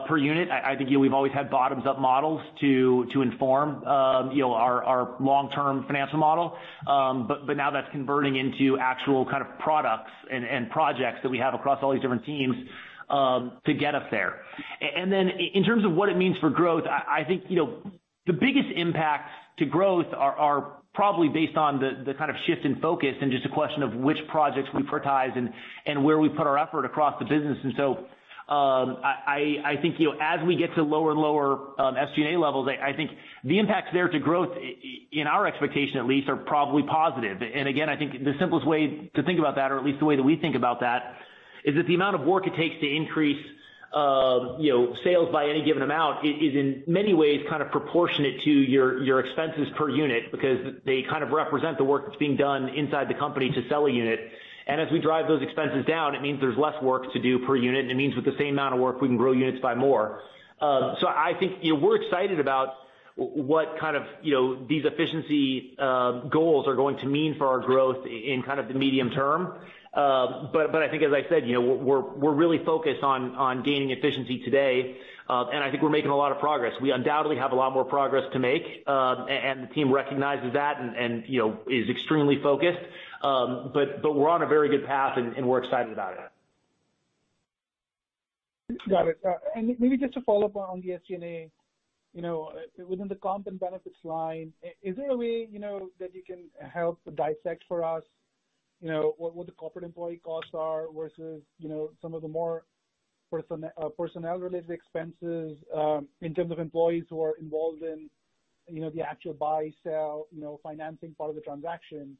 per 0.07 0.17
unit. 0.17 0.49
I 0.51 0.77
think 0.77 0.91
we've 0.91 1.13
always 1.13 1.33
had 1.33 1.51
bottoms-up 1.51 1.99
models 1.99 2.41
to 2.61 3.07
inform 3.15 3.83
um 3.85 4.33
you 4.33 4.43
know 4.43 4.53
our 4.53 5.17
long-term 5.21 5.85
financial 5.87 6.19
model. 6.19 6.57
Um 6.87 7.27
but 7.27 7.47
but 7.47 7.57
now 7.57 7.71
that's 7.71 7.91
converting 7.93 8.37
into 8.37 8.79
actual 8.79 9.25
kind 9.25 9.43
of 9.43 9.59
products 9.59 10.11
and 10.31 10.69
projects 10.71 11.21
that 11.23 11.31
we 11.31 11.39
have 11.39 11.55
across 11.55 11.83
all 11.83 11.93
these 11.93 12.03
different 12.03 12.27
teams 12.27 12.57
to 13.11 13.75
get 13.79 13.95
us 13.95 14.05
there. 14.11 14.41
And 14.81 15.13
then 15.13 15.31
in 15.55 15.65
terms 15.65 15.85
of 15.85 15.93
what 15.93 16.09
it 16.09 16.17
means 16.17 16.37
for 16.41 16.51
growth, 16.51 16.85
I 16.87 17.25
think 17.27 17.45
you 17.49 17.57
know 17.57 17.83
the 18.27 18.33
biggest 18.33 18.69
impacts 18.77 19.31
to 19.59 19.67
growth 19.67 20.07
are 20.17 20.79
probably 20.95 21.29
based 21.29 21.57
on 21.57 21.81
the 21.81 22.15
kind 22.15 22.31
of 22.31 22.37
shift 22.47 22.65
in 22.65 22.81
focus 22.81 23.15
and 23.21 23.31
just 23.31 23.45
a 23.45 23.49
question 23.49 23.83
of 23.83 23.95
which 23.95 24.19
projects 24.29 24.69
we 24.75 24.83
prioritize 24.83 25.37
and 25.87 26.05
where 26.05 26.19
we 26.19 26.29
put 26.29 26.47
our 26.47 26.59
effort 26.59 26.85
across 26.85 27.19
the 27.19 27.25
business. 27.25 27.59
And 27.63 27.75
so 27.77 28.07
um 28.47 28.99
I 29.03 29.57
I 29.65 29.77
think 29.81 29.99
you 29.99 30.13
know 30.13 30.19
as 30.21 30.39
we 30.47 30.55
get 30.57 30.75
to 30.75 30.83
lower 30.83 31.13
and 31.13 31.19
lower 31.21 31.71
SG&A 31.79 32.39
levels, 32.39 32.69
I 32.69 32.93
think 32.93 33.11
the 33.43 33.59
impacts 33.59 33.89
there 33.95 34.09
to 34.09 34.19
growth, 34.19 34.51
in 35.13 35.27
our 35.27 35.47
expectation 35.47 35.97
at 35.97 36.07
least, 36.07 36.29
are 36.29 36.37
probably 36.37 36.83
positive. 36.83 37.39
And 37.43 37.69
again, 37.69 37.89
I 37.89 37.97
think 37.97 38.13
the 38.13 38.35
simplest 38.39 38.67
way 38.67 39.11
to 39.15 39.23
think 39.23 39.39
about 39.39 39.57
that, 39.57 39.73
or 39.73 39.79
at 39.79 39.85
least 39.85 39.99
the 39.99 40.05
way 40.05 40.17
that 40.17 40.23
we 40.23 40.37
think 40.37 40.57
about 40.57 40.81
that, 40.81 41.17
is 41.65 41.75
that 41.77 41.87
the 41.87 41.95
amount 41.95 42.15
of 42.15 42.23
work 42.23 42.47
it 42.47 42.55
takes 42.55 42.79
to 42.81 42.89
increase 42.89 43.45
uh 43.95 44.59
you 44.59 44.73
know 44.73 44.95
sales 45.05 45.31
by 45.33 45.49
any 45.49 45.63
given 45.65 45.83
amount 45.83 46.27
is 46.27 46.55
in 46.55 46.83
many 46.87 47.15
ways 47.15 47.41
kind 47.49 47.63
of 47.63 47.71
proportionate 47.71 48.43
to 48.43 48.51
your 48.51 49.03
your 49.05 49.21
expenses 49.21 49.69
per 49.77 49.89
unit 49.89 50.33
because 50.33 50.75
they 50.85 51.03
kind 51.03 51.23
of 51.23 51.31
represent 51.31 51.79
the 51.79 51.85
work 51.85 52.05
that's 52.07 52.19
being 52.19 52.37
done 52.37 52.69
inside 52.71 53.09
the 53.09 53.15
company 53.15 53.51
to 53.51 53.67
sell 53.69 53.87
a 53.87 53.91
unit. 53.91 54.19
And 54.67 54.81
as 54.81 54.91
we 54.91 54.99
drive 54.99 55.29
those 55.29 55.43
expenses 55.43 55.85
down, 55.85 56.15
it 56.15 56.23
means 56.23 56.41
there's 56.41 56.57
less 56.57 56.75
work 56.83 57.13
to 57.13 57.21
do 57.21 57.47
per 57.47 57.55
unit, 57.55 57.83
and 57.83 57.91
it 57.91 57.97
means 57.97 58.17
with 58.17 58.25
the 58.25 58.35
same 58.39 58.55
amount 58.55 58.75
of 58.75 58.81
work, 58.81 59.01
we 59.03 59.09
can 59.09 59.19
grow 59.19 59.33
units 59.33 59.61
by 59.61 59.75
more. 59.75 60.21
Um 60.61 60.97
so 61.01 61.07
I 61.07 61.33
think 61.39 61.59
you 61.63 61.75
know 61.75 61.81
we're 61.81 62.03
excited 62.03 62.41
about 62.41 62.69
what 63.17 63.79
kind 63.79 63.97
of 63.97 64.03
you 64.23 64.35
know 64.35 64.67
these 64.67 64.85
efficiency 64.85 65.77
uh 65.79 66.23
goals 66.31 66.67
are 66.67 66.75
going 66.75 66.97
to 66.99 67.07
mean 67.07 67.37
for 67.39 67.47
our 67.47 67.61
growth 67.61 68.05
in 68.07 68.43
kind 68.45 68.59
of 68.59 68.67
the 68.67 68.75
medium 68.75 69.11
term. 69.11 69.55
I 69.97 70.89
think, 70.91 71.03
as 71.03 71.13
I 71.13 71.29
said, 71.29 71.47
you 71.47 71.55
know, 71.55 71.61
we're 71.61 72.33
really 72.33 72.65
focused 72.65 73.03
on 73.03 73.63
gaining 73.63 73.91
efficiency 73.91 74.43
today. 74.45 74.97
Uh 75.29 75.47
and 75.53 75.65
I 75.65 75.71
think 75.71 75.83
we're 75.83 75.89
making 75.89 76.11
a 76.11 76.17
lot 76.17 76.33
of 76.33 76.39
progress. 76.39 76.75
We 76.81 76.91
undoubtedly 76.91 77.39
have 77.39 77.53
a 77.53 77.55
lot 77.55 77.73
more 77.73 77.85
progress 77.85 78.25
to 78.33 78.39
make, 78.39 78.85
and 78.87 79.63
the 79.63 79.75
team 79.75 79.91
recognizes 79.91 80.53
that 80.53 80.81
and 80.81 81.25
you 81.27 81.39
know 81.39 81.59
is 81.67 81.89
extremely 81.89 82.43
focused. 82.43 82.81
Um 83.23 83.71
but 83.73 84.03
but 84.03 84.15
we're 84.15 84.29
on 84.29 84.43
a 84.43 84.47
very 84.47 84.69
good 84.69 84.85
path, 84.87 85.17
and 85.17 85.49
we're 85.49 85.63
excited 85.65 85.93
about 85.93 86.15
it. 86.15 86.31
Got 88.89 89.09
it. 89.09 89.19
Uh 89.27 89.35
and 89.57 89.75
maybe 89.79 89.97
just 89.97 90.13
to 90.15 90.21
follow 90.23 90.45
up 90.45 90.57
on 90.57 90.83
the 90.83 90.89
SG&A, 90.91 91.51
you 92.13 92.21
know, 92.21 92.53
within 92.87 93.09
the 93.09 93.15
comp 93.15 93.47
and 93.47 93.59
benefits 93.59 93.97
line, 94.05 94.53
is 94.83 94.95
there 94.97 95.11
a 95.11 95.17
way 95.17 95.49
you 95.51 95.59
know, 95.59 95.89
that 96.01 96.15
you 96.15 96.23
can 96.23 96.51
help 96.71 97.01
dissect 97.15 97.65
for 97.67 97.83
us 97.83 98.03
what 98.81 99.35
what 99.35 99.47
the 99.47 99.53
corporate 99.53 99.85
employee 99.85 100.21
costs 100.25 100.51
are 100.55 100.87
versus 100.95 101.43
you 101.59 101.69
know, 101.69 101.91
some 102.03 102.15
of 102.15 102.23
the 102.23 102.29
more 102.29 102.65
personnel-related 103.31 104.71
expenses 104.71 105.57
in 106.21 106.35
terms 106.35 106.53
of 106.53 106.59
employees 106.59 107.05
who 107.11 107.23
are 107.23 107.35
involved 107.41 107.83
in 107.83 108.09
you 108.69 108.81
know, 108.81 108.91
the 108.91 109.03
actual 109.03 109.35
buy, 109.35 109.71
sell, 109.83 110.27
you 110.35 110.41
know, 110.41 110.59
financing 110.63 111.15
part 111.19 111.31
of 111.31 111.37
the 111.37 111.43
transaction? 111.43 112.17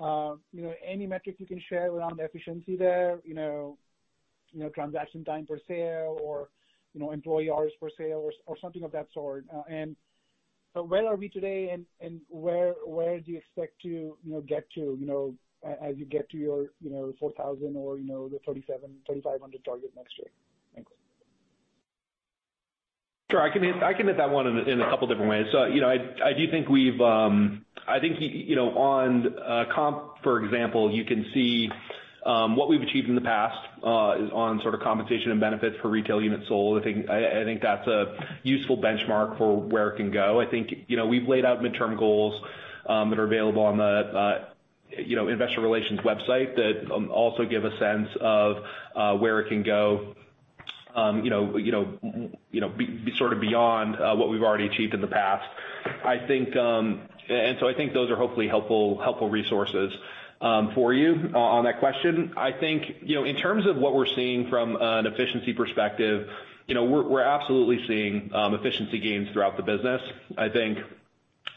You 0.00 0.38
know, 0.52 0.74
any 0.84 1.06
metric 1.06 1.36
you 1.38 1.46
can 1.46 1.60
share 1.68 1.90
around 1.90 2.20
efficiency 2.20 2.76
there, 2.76 3.20
you 3.24 3.34
know, 3.34 3.78
you 4.52 4.60
know, 4.60 4.68
transaction 4.70 5.24
time 5.24 5.46
per 5.46 5.58
sale 5.68 6.18
or 6.20 6.48
you 6.92 7.00
know, 7.00 7.12
employee 7.12 7.50
hours 7.50 7.72
per 7.80 7.88
sale 7.96 8.28
or 8.46 8.56
something 8.60 8.82
of 8.82 8.92
that 8.92 9.06
sort? 9.14 9.44
And 9.68 9.96
where 10.74 11.06
are 11.06 11.16
we 11.16 11.28
today, 11.28 11.76
and 12.00 12.20
where 12.28 12.74
do 13.20 13.32
you 13.32 13.38
expect 13.38 13.80
to 13.82 13.88
you 13.88 14.18
know, 14.24 14.40
get 14.40 14.70
to 14.74 14.98
as 15.64 15.96
you 15.96 16.04
get 16.04 16.28
to 16.30 16.36
your 16.36 16.66
you 16.80 16.90
know, 16.90 17.12
4,000 17.18 17.76
or 17.76 17.98
you 17.98 18.06
know, 18.06 18.28
the 18.28 18.38
3,500 18.44 19.64
target 19.64 19.92
next 19.96 20.18
year? 20.18 20.28
Thanks. 20.74 20.90
Sure. 23.30 23.42
I 23.42 23.50
can 23.50 23.62
hit 23.62 24.16
that 24.16 24.30
one 24.30 24.46
in 24.46 24.80
a 24.80 24.90
couple 24.90 25.06
different 25.08 25.30
ways. 25.30 25.46
So 25.52 25.66
you 25.66 25.80
know, 25.80 25.88
I 25.88 26.32
do 26.32 26.50
think 26.50 26.68
we've, 26.68 27.00
um 27.00 27.64
I 27.90 27.98
think, 27.98 28.18
you 28.20 28.56
know, 28.56 28.76
on 28.78 29.34
uh, 29.38 29.64
comp, 29.74 30.22
for 30.22 30.44
example, 30.44 30.92
you 30.92 31.04
can 31.04 31.26
see 31.34 31.70
um, 32.24 32.54
what 32.54 32.68
we've 32.68 32.82
achieved 32.82 33.08
in 33.08 33.14
the 33.14 33.20
past 33.20 33.58
uh, 33.82 33.86
on 33.86 34.60
sort 34.60 34.74
of 34.74 34.80
compensation 34.80 35.30
and 35.30 35.40
benefits 35.40 35.76
per 35.82 35.88
retail 35.88 36.20
unit 36.20 36.46
sold. 36.46 36.80
I 36.80 36.84
think 36.84 37.08
I 37.08 37.44
think 37.44 37.62
that's 37.62 37.86
a 37.86 38.14
useful 38.42 38.76
benchmark 38.76 39.38
for 39.38 39.60
where 39.60 39.88
it 39.88 39.96
can 39.96 40.10
go. 40.10 40.40
I 40.40 40.46
think 40.46 40.70
you 40.86 40.96
know, 40.96 41.06
we've 41.06 41.26
laid 41.26 41.44
out 41.44 41.60
midterm 41.60 41.98
goals 41.98 42.40
um, 42.86 43.10
that 43.10 43.18
are 43.18 43.24
available 43.24 43.62
on 43.62 43.78
the 43.78 43.84
uh, 43.84 44.44
investor 45.28 45.60
relations 45.60 46.00
website 46.00 46.56
that 46.56 46.92
um, 46.92 47.10
also 47.10 47.44
give 47.44 47.64
a 47.64 47.76
sense 47.78 48.08
of 48.20 48.64
uh, 48.94 49.14
where 49.16 49.40
it 49.40 49.48
can 49.48 49.62
go 49.62 50.14
um 50.94 51.22
you 51.24 51.30
know 51.30 51.56
you 51.56 51.70
know 51.70 51.98
you 52.50 52.60
know 52.60 52.68
be 52.68 53.12
sort 53.16 53.32
of 53.32 53.40
beyond 53.40 53.94
uh, 53.94 54.14
what 54.16 54.28
we've 54.28 54.42
already 54.42 54.66
achieved 54.66 54.92
in 54.92 55.00
the 55.00 55.06
past. 55.06 55.48
I 56.04 56.18
think 56.26 56.56
um 56.56 57.02
and 57.28 57.58
so 57.60 57.68
I 57.68 57.74
think 57.74 57.92
those 57.92 58.10
are 58.10 58.16
hopefully 58.16 58.48
helpful 58.48 59.00
helpful 59.00 59.30
resources 59.30 59.92
um, 60.40 60.72
for 60.74 60.92
you 60.92 61.30
uh, 61.34 61.38
on 61.38 61.64
that 61.64 61.78
question. 61.78 62.32
I 62.36 62.52
think 62.52 62.96
you 63.02 63.14
know 63.14 63.24
in 63.24 63.36
terms 63.36 63.66
of 63.66 63.76
what 63.76 63.94
we're 63.94 64.06
seeing 64.06 64.48
from 64.48 64.76
an 64.80 65.06
efficiency 65.06 65.52
perspective, 65.52 66.28
you 66.66 66.74
know, 66.74 66.84
we're 66.84 67.02
we're 67.02 67.22
absolutely 67.22 67.86
seeing 67.86 68.30
um, 68.34 68.54
efficiency 68.54 69.00
gains 69.00 69.28
throughout 69.32 69.56
the 69.56 69.62
business. 69.62 70.00
I 70.38 70.48
think 70.48 70.78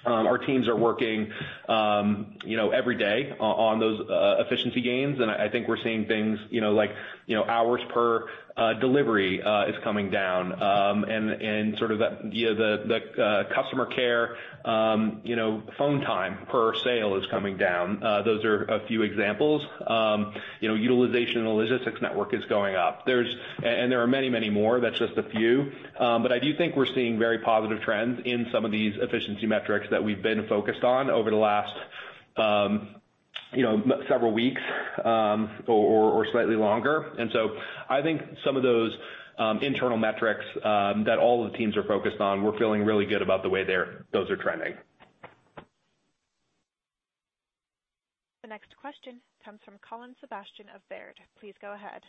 our 0.05 0.37
teams 0.37 0.67
are 0.67 0.75
working 0.75 1.31
um 1.69 2.35
you 2.45 2.57
know, 2.57 2.71
every 2.71 2.97
day 2.97 3.33
on 3.39 3.79
those 3.79 4.05
efficiency 4.45 4.81
gains, 4.81 5.19
and 5.19 5.31
I 5.31 5.49
think 5.49 5.67
we're 5.67 5.81
seeing 5.83 6.05
things 6.05 6.39
you 6.49 6.61
know, 6.61 6.73
like 6.73 6.91
hours 7.29 7.81
per 7.93 8.27
uh 8.55 8.73
delivery 8.73 9.41
uh 9.41 9.65
is 9.65 9.75
coming 9.83 10.11
down, 10.11 10.53
Um 10.61 11.03
and 11.05 11.29
and 11.31 11.77
sort 11.77 11.91
of 11.91 11.99
that, 11.99 12.33
you 12.33 12.53
know, 12.53 12.55
the 12.55 13.01
the, 13.15 13.23
uh, 13.23 13.43
customer 13.53 13.85
care 13.87 14.35
um 14.65 15.21
you 15.23 15.35
know, 15.35 15.63
phone 15.77 16.01
time 16.01 16.45
per 16.49 16.75
sale 16.75 17.15
is 17.15 17.25
coming 17.31 17.57
down. 17.57 18.03
Uh 18.03 18.21
those 18.21 18.43
are 18.45 18.63
a 18.65 18.85
few 18.87 19.01
examples. 19.01 19.61
Um 19.87 20.33
you 20.59 20.67
know, 20.69 20.75
utilization 20.75 21.39
in 21.39 21.45
the 21.45 21.49
logistics 21.51 22.01
network 22.01 22.33
is 22.33 22.45
going 22.45 22.75
up. 22.75 23.05
There's 23.05 23.33
and 23.63 23.91
there 23.91 24.01
are 24.01 24.07
many 24.07 24.29
many 24.29 24.49
more. 24.49 24.79
That's 24.79 24.99
just 24.99 25.17
a 25.17 25.23
few. 25.23 25.71
Um 25.97 26.21
but 26.21 26.31
I 26.31 26.39
do 26.39 26.55
think 26.55 26.75
we're 26.75 26.93
seeing 26.93 27.17
very 27.17 27.39
positive 27.39 27.81
trends 27.81 28.21
in 28.25 28.47
some 28.51 28.65
of 28.65 28.71
these 28.71 28.93
efficiency 28.97 29.47
metrics 29.47 29.87
that 29.89 30.03
we've 30.03 30.21
been 30.21 30.47
focused 30.47 30.83
on 30.83 31.09
over 31.09 31.31
the 31.31 31.37
last 31.37 31.75
several 34.09 34.31
weeks 34.33 34.61
um, 35.03 35.49
or 35.67 36.25
slightly 36.31 36.55
longer. 36.55 37.13
And 37.17 37.29
so 37.33 37.55
I 37.89 38.01
think 38.01 38.21
some 38.45 38.55
of 38.57 38.63
those 38.63 38.91
um, 39.37 39.59
internal 39.61 39.97
metrics 39.97 40.45
um, 40.63 41.03
that 41.05 41.17
all 41.19 41.45
of 41.45 41.51
the 41.51 41.57
teams 41.57 41.75
are 41.77 41.83
focused 41.83 42.19
on, 42.19 42.43
we're 42.43 42.57
feeling 42.57 42.83
really 42.83 43.05
good 43.05 43.21
about 43.21 43.43
the 43.43 43.49
way 43.49 43.63
those 43.63 44.29
are 44.29 44.37
trending. 44.37 44.75
The 48.41 48.49
next 48.49 48.75
question 48.75 49.21
comes 49.43 49.59
from 49.63 49.75
Colin 49.87 50.15
Sebastian 50.19 50.67
of 50.75 50.81
Baird. 50.89 51.15
Please 51.39 51.53
go 51.61 51.73
ahead. 51.73 52.01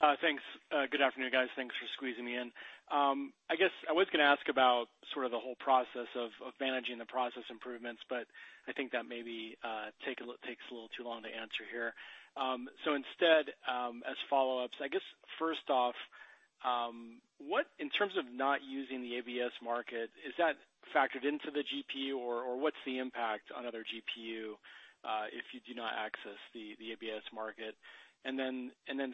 Uh, 0.00 0.14
thanks. 0.20 0.42
Uh, 0.72 0.84
good 0.90 1.00
afternoon, 1.00 1.30
guys. 1.32 1.48
Thanks 1.56 1.74
for 1.80 1.86
squeezing 1.96 2.24
me 2.24 2.36
in. 2.36 2.50
Um, 2.92 3.32
I 3.48 3.56
guess 3.56 3.72
I 3.88 3.92
was 3.92 4.06
going 4.12 4.20
to 4.20 4.28
ask 4.28 4.44
about 4.50 4.86
sort 5.14 5.24
of 5.24 5.32
the 5.32 5.40
whole 5.40 5.56
process 5.62 6.10
of 6.18 6.30
managing 6.60 6.98
the 6.98 7.06
process 7.08 7.44
improvements, 7.48 8.02
but 8.10 8.28
I 8.68 8.72
think 8.76 8.92
that 8.92 9.08
maybe 9.08 9.56
uh, 9.64 9.94
takes 10.04 10.20
a 10.20 10.26
little 10.26 10.92
too 10.92 11.04
long 11.04 11.22
to 11.22 11.30
answer 11.32 11.64
here. 11.70 11.94
Um 12.36 12.66
so 12.84 12.98
instead, 12.98 13.54
um, 13.70 14.02
as 14.10 14.18
follow-ups, 14.28 14.74
I 14.82 14.88
guess 14.88 15.06
first 15.38 15.70
off, 15.70 15.94
um, 16.66 17.22
what 17.38 17.66
in 17.78 17.88
terms 17.94 18.14
of 18.18 18.26
not 18.26 18.58
using 18.66 19.02
the 19.06 19.14
ABS 19.22 19.54
market, 19.62 20.10
is 20.26 20.34
that 20.38 20.58
factored 20.90 21.22
into 21.22 21.54
the 21.54 21.62
GPU, 21.62 22.18
or 22.18 22.58
what's 22.58 22.80
the 22.84 22.98
impact 22.98 23.54
on 23.56 23.66
other 23.66 23.86
GPU 23.86 24.58
if 25.30 25.46
you 25.54 25.60
do 25.66 25.74
not 25.78 25.92
access 25.94 26.40
the 26.52 26.74
ABS 26.92 27.22
market? 27.32 27.76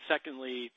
Secondly, 0.09 0.71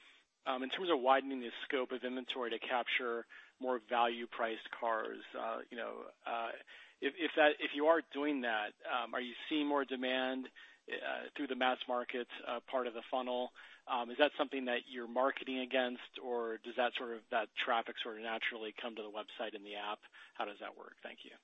um, 0.45 0.63
in 0.63 0.69
terms 0.69 0.89
of 0.91 0.99
widening 0.99 1.39
the 1.39 1.49
scope 1.65 1.91
of 1.91 2.03
inventory 2.03 2.51
to 2.51 2.59
capture 2.59 3.25
more 3.61 3.79
value-priced 3.89 4.69
cars, 4.79 5.19
uh, 5.39 5.59
you 5.71 5.77
know, 5.77 6.05
uh 6.27 6.51
If 7.01 7.31
that 7.35 7.59
if 7.59 7.71
you 7.75 7.87
are 7.87 8.01
doing 8.13 8.41
that, 8.41 8.71
um, 8.87 9.13
are 9.13 9.19
you 9.19 9.33
seeing 9.49 9.67
more 9.67 9.83
demand 9.83 10.47
uh, 10.87 11.27
through 11.35 11.47
the 11.47 11.55
mass 11.55 11.77
market 11.87 12.27
uh, 12.47 12.59
part 12.71 12.87
of 12.87 12.93
the 12.93 13.03
funnel? 13.11 13.51
Um, 13.91 14.09
is 14.09 14.17
that 14.19 14.31
something 14.37 14.63
that 14.65 14.87
you're 14.87 15.11
marketing 15.11 15.59
against, 15.59 16.11
or 16.23 16.59
does 16.63 16.75
that 16.77 16.93
sort 16.97 17.11
of 17.11 17.19
that 17.31 17.49
traffic 17.65 17.95
sort 17.99 18.17
of 18.17 18.23
naturally 18.23 18.73
come 18.81 18.95
to 18.95 19.03
the 19.03 19.11
website 19.11 19.53
and 19.53 19.65
the 19.65 19.75
app? 19.75 19.99
How 20.35 20.45
does 20.45 20.59
that 20.61 20.77
work? 20.77 20.95
Thank 21.03 21.19
you. 21.27 21.35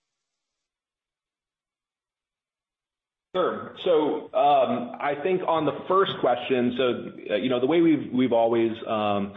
Sure. 3.35 3.75
So 3.85 4.33
um 4.33 4.95
I 4.99 5.15
think 5.21 5.41
on 5.47 5.65
the 5.65 5.77
first 5.87 6.13
question, 6.19 6.73
so 6.77 7.33
uh 7.33 7.35
you 7.35 7.49
know, 7.49 7.59
the 7.59 7.67
way 7.67 7.81
we've 7.81 8.11
we've 8.11 8.33
always 8.33 8.71
um 8.87 9.33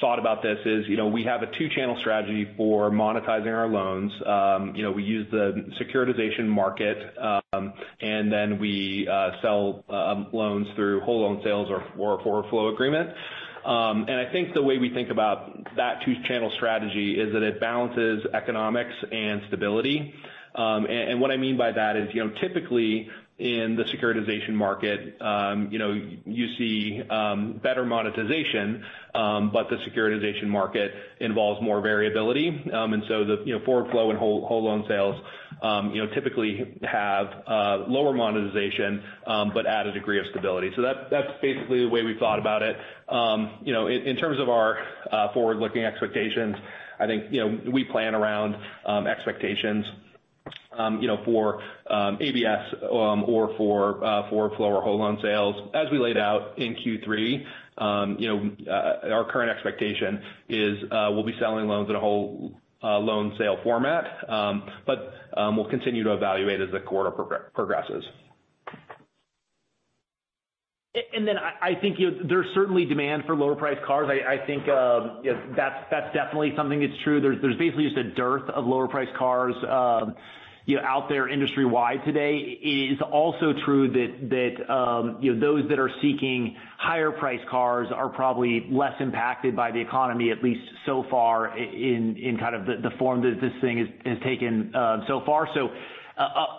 thought 0.00 0.18
about 0.18 0.42
this 0.42 0.58
is 0.64 0.88
you 0.88 0.96
know 0.96 1.08
we 1.08 1.22
have 1.24 1.42
a 1.42 1.46
two-channel 1.58 1.96
strategy 2.00 2.48
for 2.56 2.90
monetizing 2.90 3.54
our 3.54 3.68
loans. 3.68 4.12
Um 4.24 4.74
you 4.74 4.82
know, 4.82 4.92
we 4.92 5.02
use 5.02 5.30
the 5.30 5.70
securitization 5.78 6.46
market, 6.46 6.96
um 7.52 7.74
and 8.00 8.32
then 8.32 8.58
we 8.58 9.06
uh 9.06 9.32
sell 9.42 9.84
loans 10.32 10.68
through 10.74 11.00
whole 11.00 11.20
loan 11.20 11.42
sales 11.44 11.68
or 11.70 11.84
forward 12.22 12.48
flow 12.48 12.68
agreement. 12.72 13.10
Um 13.66 14.06
and 14.08 14.12
I 14.26 14.32
think 14.32 14.54
the 14.54 14.62
way 14.62 14.78
we 14.78 14.88
think 14.88 15.10
about 15.10 15.76
that 15.76 16.00
two-channel 16.06 16.50
strategy 16.56 17.20
is 17.20 17.30
that 17.34 17.42
it 17.42 17.60
balances 17.60 18.24
economics 18.32 18.94
and 19.12 19.42
stability. 19.48 20.14
And 20.54 21.20
what 21.20 21.30
I 21.30 21.36
mean 21.36 21.56
by 21.56 21.72
that 21.72 21.96
is, 21.96 22.08
you 22.14 22.24
know, 22.24 22.32
typically 22.40 23.08
in 23.38 23.74
the 23.76 23.82
securitization 23.84 24.50
market, 24.52 25.20
um 25.20 25.68
you 25.72 25.78
know, 25.78 25.92
you 26.26 26.46
see 26.58 27.02
um 27.10 27.58
better 27.62 27.84
monetization, 27.84 28.84
um 29.14 29.50
but 29.52 29.68
the 29.70 29.76
securitization 29.88 30.46
market 30.46 30.92
involves 31.18 31.60
more 31.62 31.80
variability. 31.80 32.48
Um 32.72 32.92
and 32.92 33.02
so 33.08 33.24
the 33.24 33.42
you 33.44 33.58
know, 33.58 33.64
forward 33.64 33.90
flow 33.90 34.10
and 34.10 34.18
whole 34.18 34.46
whole 34.46 34.62
loan 34.64 34.84
sales 34.86 35.16
um 35.62 35.92
you 35.94 36.04
know, 36.04 36.12
typically 36.14 36.78
have 36.82 37.26
uh 37.48 37.78
lower 37.88 38.12
monetization, 38.12 39.02
um 39.26 39.50
but 39.52 39.66
add 39.66 39.86
a 39.86 39.92
degree 39.92 40.20
of 40.20 40.26
stability. 40.30 40.70
So 40.76 40.82
that 40.82 41.10
that's 41.10 41.32
basically 41.40 41.80
the 41.80 41.88
way 41.88 42.02
we 42.02 42.16
thought 42.18 42.38
about 42.38 42.62
it. 42.62 42.76
Um 43.08 43.58
you 43.64 43.72
know, 43.72 43.88
in 43.88 44.16
terms 44.16 44.38
of 44.40 44.50
our 44.50 44.76
forward-looking 45.32 45.82
expectations, 45.82 46.54
I 47.00 47.06
think 47.06 47.32
you 47.32 47.40
know, 47.40 47.72
we 47.72 47.84
plan 47.84 48.14
around 48.14 48.54
um 48.86 49.06
expectations 49.08 49.86
Um, 50.82 51.00
for 51.24 51.62
um, 51.88 52.18
ABS 52.20 52.74
um, 52.84 53.24
or 53.24 53.54
for 53.56 54.04
uh, 54.04 54.28
forward 54.30 54.56
flow 54.56 54.68
or 54.68 54.82
whole 54.82 54.98
loan 54.98 55.18
sales. 55.22 55.70
As 55.74 55.86
we 55.90 55.98
laid 55.98 56.16
out 56.16 56.58
in 56.58 56.74
Q3, 56.74 58.18
you 58.20 58.28
know, 58.28 58.50
uh, 58.70 59.12
our 59.12 59.30
current 59.30 59.50
expectation 59.50 60.22
is 60.48 60.78
uh, 60.90 61.08
we'll 61.10 61.24
be 61.24 61.34
selling 61.38 61.66
loans 61.68 61.88
in 61.90 61.96
a 61.96 62.00
whole 62.00 62.60
loan 62.82 63.34
sale 63.38 63.58
format. 63.62 64.04
But 64.86 65.14
we'll 65.36 65.70
continue 65.70 66.04
to 66.04 66.14
evaluate 66.14 66.60
as 66.60 66.70
the 66.72 66.80
quarter 66.80 67.10
progresses. 67.10 68.04
And 71.14 71.26
then 71.26 71.36
I 71.38 71.74
think 71.80 71.96
there's 72.28 72.46
certainly 72.54 72.84
demand 72.84 73.22
for 73.26 73.34
lower 73.34 73.54
priced 73.54 73.82
cars. 73.86 74.10
I 74.10 74.44
think 74.46 74.66
that's 74.66 76.14
definitely 76.14 76.52
something 76.56 76.80
that's 76.80 77.02
true. 77.02 77.20
There's 77.20 77.56
basically 77.56 77.84
just 77.84 77.96
a 77.96 78.10
dearth 78.14 78.48
of 78.50 78.66
lower 78.66 78.88
priced 78.88 79.14
cars 79.16 79.54
out 80.82 81.08
there 81.08 81.28
industry-wide 81.28 82.04
today. 82.04 82.36
It 82.62 82.92
is 82.94 83.00
also 83.00 83.52
true 83.64 83.88
that 83.90 84.30
that 84.30 84.72
um 84.72 85.18
you 85.20 85.34
know 85.34 85.40
those 85.40 85.68
that 85.68 85.78
are 85.78 85.90
seeking 86.00 86.56
higher 86.78 87.10
priced 87.10 87.46
cars 87.48 87.88
are 87.94 88.08
probably 88.08 88.66
less 88.70 88.94
impacted 89.00 89.56
by 89.56 89.70
the 89.72 89.80
economy, 89.80 90.30
at 90.30 90.42
least 90.42 90.62
so 90.86 91.04
far 91.10 91.56
in 91.58 92.16
in 92.16 92.38
kind 92.38 92.54
of 92.54 92.66
the 92.66 92.90
form 92.98 93.22
that 93.22 93.40
this 93.40 93.52
thing 93.60 93.86
has 94.04 94.18
taken 94.22 94.70
so 95.06 95.22
far. 95.26 95.48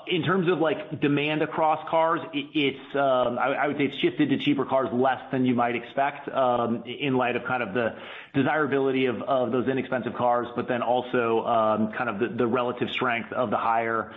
In 0.08 0.24
terms 0.24 0.50
of 0.50 0.60
like 0.60 1.00
demand 1.00 1.44
across 1.44 1.88
cars, 1.88 2.22
it's, 2.34 2.96
um 2.96 3.38
I 3.38 3.68
would 3.68 3.78
say 3.78 3.86
it's 3.86 3.98
shifted 4.00 4.30
to 4.30 4.38
cheaper 4.38 4.66
cars 4.66 4.90
less 4.92 5.22
than 5.32 5.46
you 5.46 5.54
might 5.54 5.76
expect 5.76 6.28
um 6.30 6.84
in 6.86 7.16
light 7.18 7.36
of 7.36 7.44
kind 7.46 7.62
of 7.62 7.74
the 7.74 7.96
desirability 8.34 9.06
of 9.06 9.20
those 9.52 9.68
inexpensive 9.68 10.16
cars, 10.16 10.48
but 10.56 10.68
then 10.68 10.82
also 10.82 11.46
um 11.46 11.92
kind 11.92 12.10
of 12.10 12.38
the 12.38 12.48
relative 12.48 12.90
strength 12.90 13.32
of 13.32 13.52
the 13.52 13.58
higher 13.58 14.12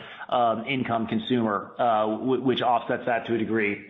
income 0.66 1.06
consumer, 1.06 1.70
uh, 1.78 2.06
which 2.16 2.62
offsets 2.62 3.04
that 3.04 3.26
to 3.26 3.34
a 3.34 3.38
degree. 3.38 3.86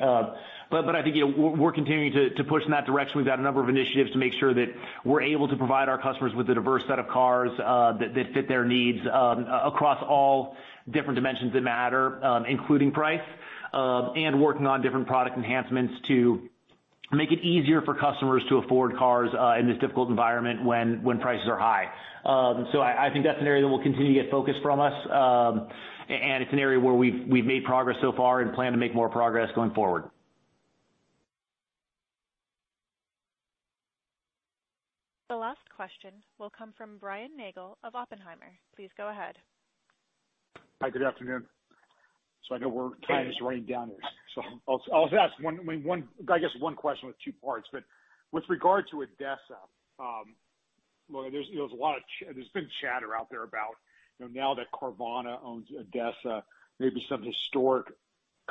But 0.68 0.96
I 0.96 1.02
think 1.04 1.14
you 1.14 1.28
know, 1.28 1.48
we're 1.50 1.70
continuing 1.70 2.12
to 2.36 2.42
push 2.42 2.64
in 2.64 2.72
that 2.72 2.86
direction. 2.86 3.18
We've 3.18 3.26
got 3.26 3.38
a 3.38 3.42
number 3.42 3.62
of 3.62 3.68
initiatives 3.68 4.10
to 4.12 4.18
make 4.18 4.32
sure 4.32 4.52
that 4.52 4.66
we're 5.04 5.22
able 5.22 5.46
to 5.46 5.56
provide 5.56 5.88
our 5.88 5.98
customers 5.98 6.34
with 6.34 6.50
a 6.50 6.54
diverse 6.54 6.82
set 6.88 6.98
of 6.98 7.06
cars 7.06 7.52
uh 7.60 7.92
that 8.00 8.34
fit 8.34 8.48
their 8.48 8.64
needs 8.64 8.98
across 9.06 10.02
all 10.02 10.56
different 10.90 11.16
dimensions 11.16 11.52
that 11.52 11.62
matter, 11.62 12.44
including 12.48 12.92
price, 12.92 13.20
and 13.72 14.40
working 14.40 14.66
on 14.66 14.82
different 14.82 15.06
product 15.06 15.36
enhancements 15.36 15.94
to 16.08 16.48
make 17.12 17.30
it 17.30 17.40
easier 17.40 17.82
for 17.82 17.94
customers 17.94 18.42
to 18.48 18.58
afford 18.58 18.96
cars 18.96 19.30
in 19.60 19.68
this 19.68 19.78
difficult 19.78 20.08
environment 20.08 20.64
when 20.64 21.02
when 21.02 21.18
prices 21.18 21.46
are 21.48 21.58
high. 21.58 21.86
Um 22.24 22.66
so 22.72 22.80
I 22.80 23.10
think 23.12 23.24
that's 23.24 23.40
an 23.40 23.46
area 23.46 23.62
that 23.62 23.68
will 23.68 23.82
continue 23.82 24.14
to 24.14 24.22
get 24.22 24.30
focus 24.30 24.54
from 24.62 24.80
us. 24.80 24.94
Um 25.10 25.68
and 26.08 26.42
it's 26.42 26.52
an 26.52 26.58
area 26.58 26.78
where 26.80 26.94
we've 26.94 27.26
we've 27.28 27.44
made 27.44 27.64
progress 27.64 27.96
so 28.00 28.12
far 28.12 28.40
and 28.40 28.52
plan 28.54 28.72
to 28.72 28.78
make 28.78 28.94
more 28.94 29.08
progress 29.08 29.48
going 29.54 29.72
forward. 29.72 30.04
The 35.28 35.36
last 35.36 35.68
question 35.74 36.12
will 36.38 36.50
come 36.50 36.72
from 36.78 36.98
Brian 36.98 37.36
Nagel 37.36 37.78
of 37.82 37.96
Oppenheimer. 37.96 38.58
Please 38.76 38.90
go 38.96 39.08
ahead. 39.08 39.36
Hi, 40.82 40.90
good 40.90 41.02
afternoon. 41.02 41.46
So 42.46 42.54
I 42.54 42.58
know 42.58 42.92
time 43.08 43.28
is 43.28 43.40
running 43.40 43.64
down 43.64 43.88
here. 43.88 43.96
So 44.34 44.42
I'll 44.92 45.08
ask 45.18 45.32
one 45.40 45.58
I 45.58 45.62
mean 45.62 45.82
one 45.82 46.06
I 46.30 46.38
guess 46.38 46.50
one 46.58 46.74
question 46.74 47.06
with 47.06 47.16
two 47.24 47.32
parts. 47.42 47.66
But 47.72 47.82
with 48.30 48.44
regard 48.50 48.84
to 48.90 48.96
ADESA, 48.96 49.56
um, 49.98 50.34
look, 51.08 51.32
there's 51.32 51.48
there's 51.54 51.72
a 51.72 51.74
lot 51.74 51.96
of 51.96 52.02
there's 52.34 52.50
been 52.50 52.68
chatter 52.82 53.16
out 53.16 53.28
there 53.30 53.42
about 53.42 53.76
you 54.18 54.26
know 54.26 54.32
now 54.34 54.54
that 54.54 54.66
Carvana 54.70 55.38
owns 55.42 55.66
ADESA, 55.70 56.42
maybe 56.78 57.02
some 57.08 57.22
historic 57.22 57.86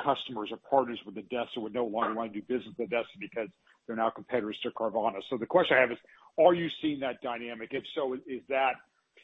customers 0.02 0.50
or 0.50 0.58
partners 0.68 0.98
with 1.06 1.14
ADESA 1.14 1.58
would 1.58 1.74
no 1.74 1.86
longer 1.86 2.12
want 2.12 2.32
to 2.32 2.40
do 2.40 2.46
business 2.46 2.74
with 2.76 2.90
ADESA 2.90 3.20
because 3.20 3.48
they're 3.86 3.94
now 3.94 4.10
competitors 4.10 4.58
to 4.64 4.72
Carvana. 4.72 5.20
So 5.30 5.36
the 5.36 5.46
question 5.46 5.76
I 5.76 5.80
have 5.80 5.92
is, 5.92 5.98
are 6.44 6.54
you 6.54 6.68
seeing 6.82 7.00
that 7.00 7.22
dynamic? 7.22 7.68
If 7.70 7.84
so, 7.94 8.14
is 8.14 8.42
that 8.48 8.74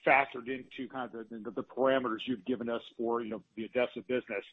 factored 0.06 0.48
into 0.48 0.88
kind 0.92 1.10
of 1.14 1.54
the 1.54 1.62
parameters 1.62 2.18
you've 2.26 2.44
given 2.44 2.68
us 2.68 2.82
for 2.96 3.22
you 3.22 3.30
know, 3.30 3.42
the 3.56 3.68
ADESA 3.68 4.06
business? 4.08 4.44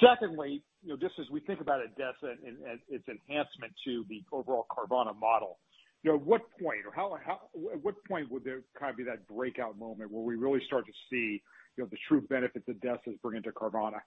Secondly, 0.00 0.62
you 0.82 0.88
know, 0.88 0.96
just 0.96 1.14
as 1.20 1.26
we 1.30 1.40
think 1.40 1.60
about 1.60 1.80
ADESA 1.80 2.36
and 2.46 2.80
its 2.88 3.04
enhancement 3.08 3.72
to 3.84 4.04
the 4.08 4.22
overall 4.32 4.66
Carvana 4.70 5.18
model, 5.18 5.58
you 6.02 6.10
know, 6.10 6.16
at 6.16 6.22
what 6.22 6.42
point 6.60 6.80
or 6.86 6.92
how 6.94 7.16
how 7.24 7.40
at 7.72 7.82
what 7.82 7.94
point 8.08 8.30
would 8.32 8.42
there 8.42 8.62
kind 8.78 8.90
of 8.90 8.96
be 8.96 9.04
that 9.04 9.26
breakout 9.28 9.78
moment 9.78 10.10
where 10.10 10.22
we 10.22 10.34
really 10.34 10.60
start 10.66 10.86
to 10.86 10.92
see 11.10 11.42
you 11.76 11.84
know, 11.84 11.88
the 11.90 11.98
true 12.08 12.20
benefits 12.22 12.66
ADESA 12.68 13.08
is 13.08 13.16
bringing 13.22 13.42
to 13.42 13.52
Carvana? 13.52 14.00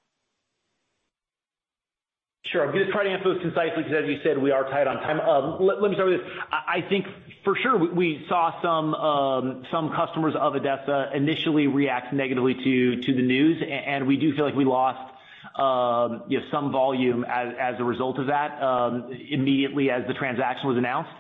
Sure. 2.52 2.66
I'm 2.66 2.74
going 2.74 2.86
to 2.86 2.92
try 2.92 3.06
to 3.06 3.10
answer 3.10 3.34
those 3.34 3.42
concisely 3.42 3.84
because 3.84 4.04
as 4.04 4.10
you 4.10 4.20
said, 4.22 4.38
we 4.38 4.52
are 4.52 4.66
tight 4.66 4.86
on 4.86 4.98
time. 4.98 5.20
Let 5.62 5.80
me 5.80 5.96
start 5.96 6.10
with 6.10 6.22
this. 6.22 6.30
I 6.52 6.82
think 6.90 7.06
for 7.46 7.56
sure 7.56 7.78
we 7.78 8.26
saw 8.28 8.62
some 8.62 8.94
um 8.96 9.66
some 9.72 9.94
customers 9.94 10.36
of 10.38 10.54
ADESA 10.54 11.16
initially 11.16 11.68
react 11.68 12.14
negatively 12.14 12.54
to 12.56 13.14
the 13.14 13.22
news, 13.22 13.64
and 13.66 14.08
we 14.08 14.18
do 14.18 14.36
feel 14.36 14.44
like 14.44 14.56
we 14.56 14.66
lost 14.66 15.00
um 15.58 16.24
some 16.52 16.72
volume 16.72 17.24
as 17.30 17.80
a 17.80 17.84
result 17.84 18.20
of 18.20 18.28
that 18.28 18.62
um 18.62 19.10
immediately 19.30 19.90
as 19.90 20.06
the 20.08 20.14
transaction 20.14 20.68
was 20.68 20.78
announced. 20.78 21.12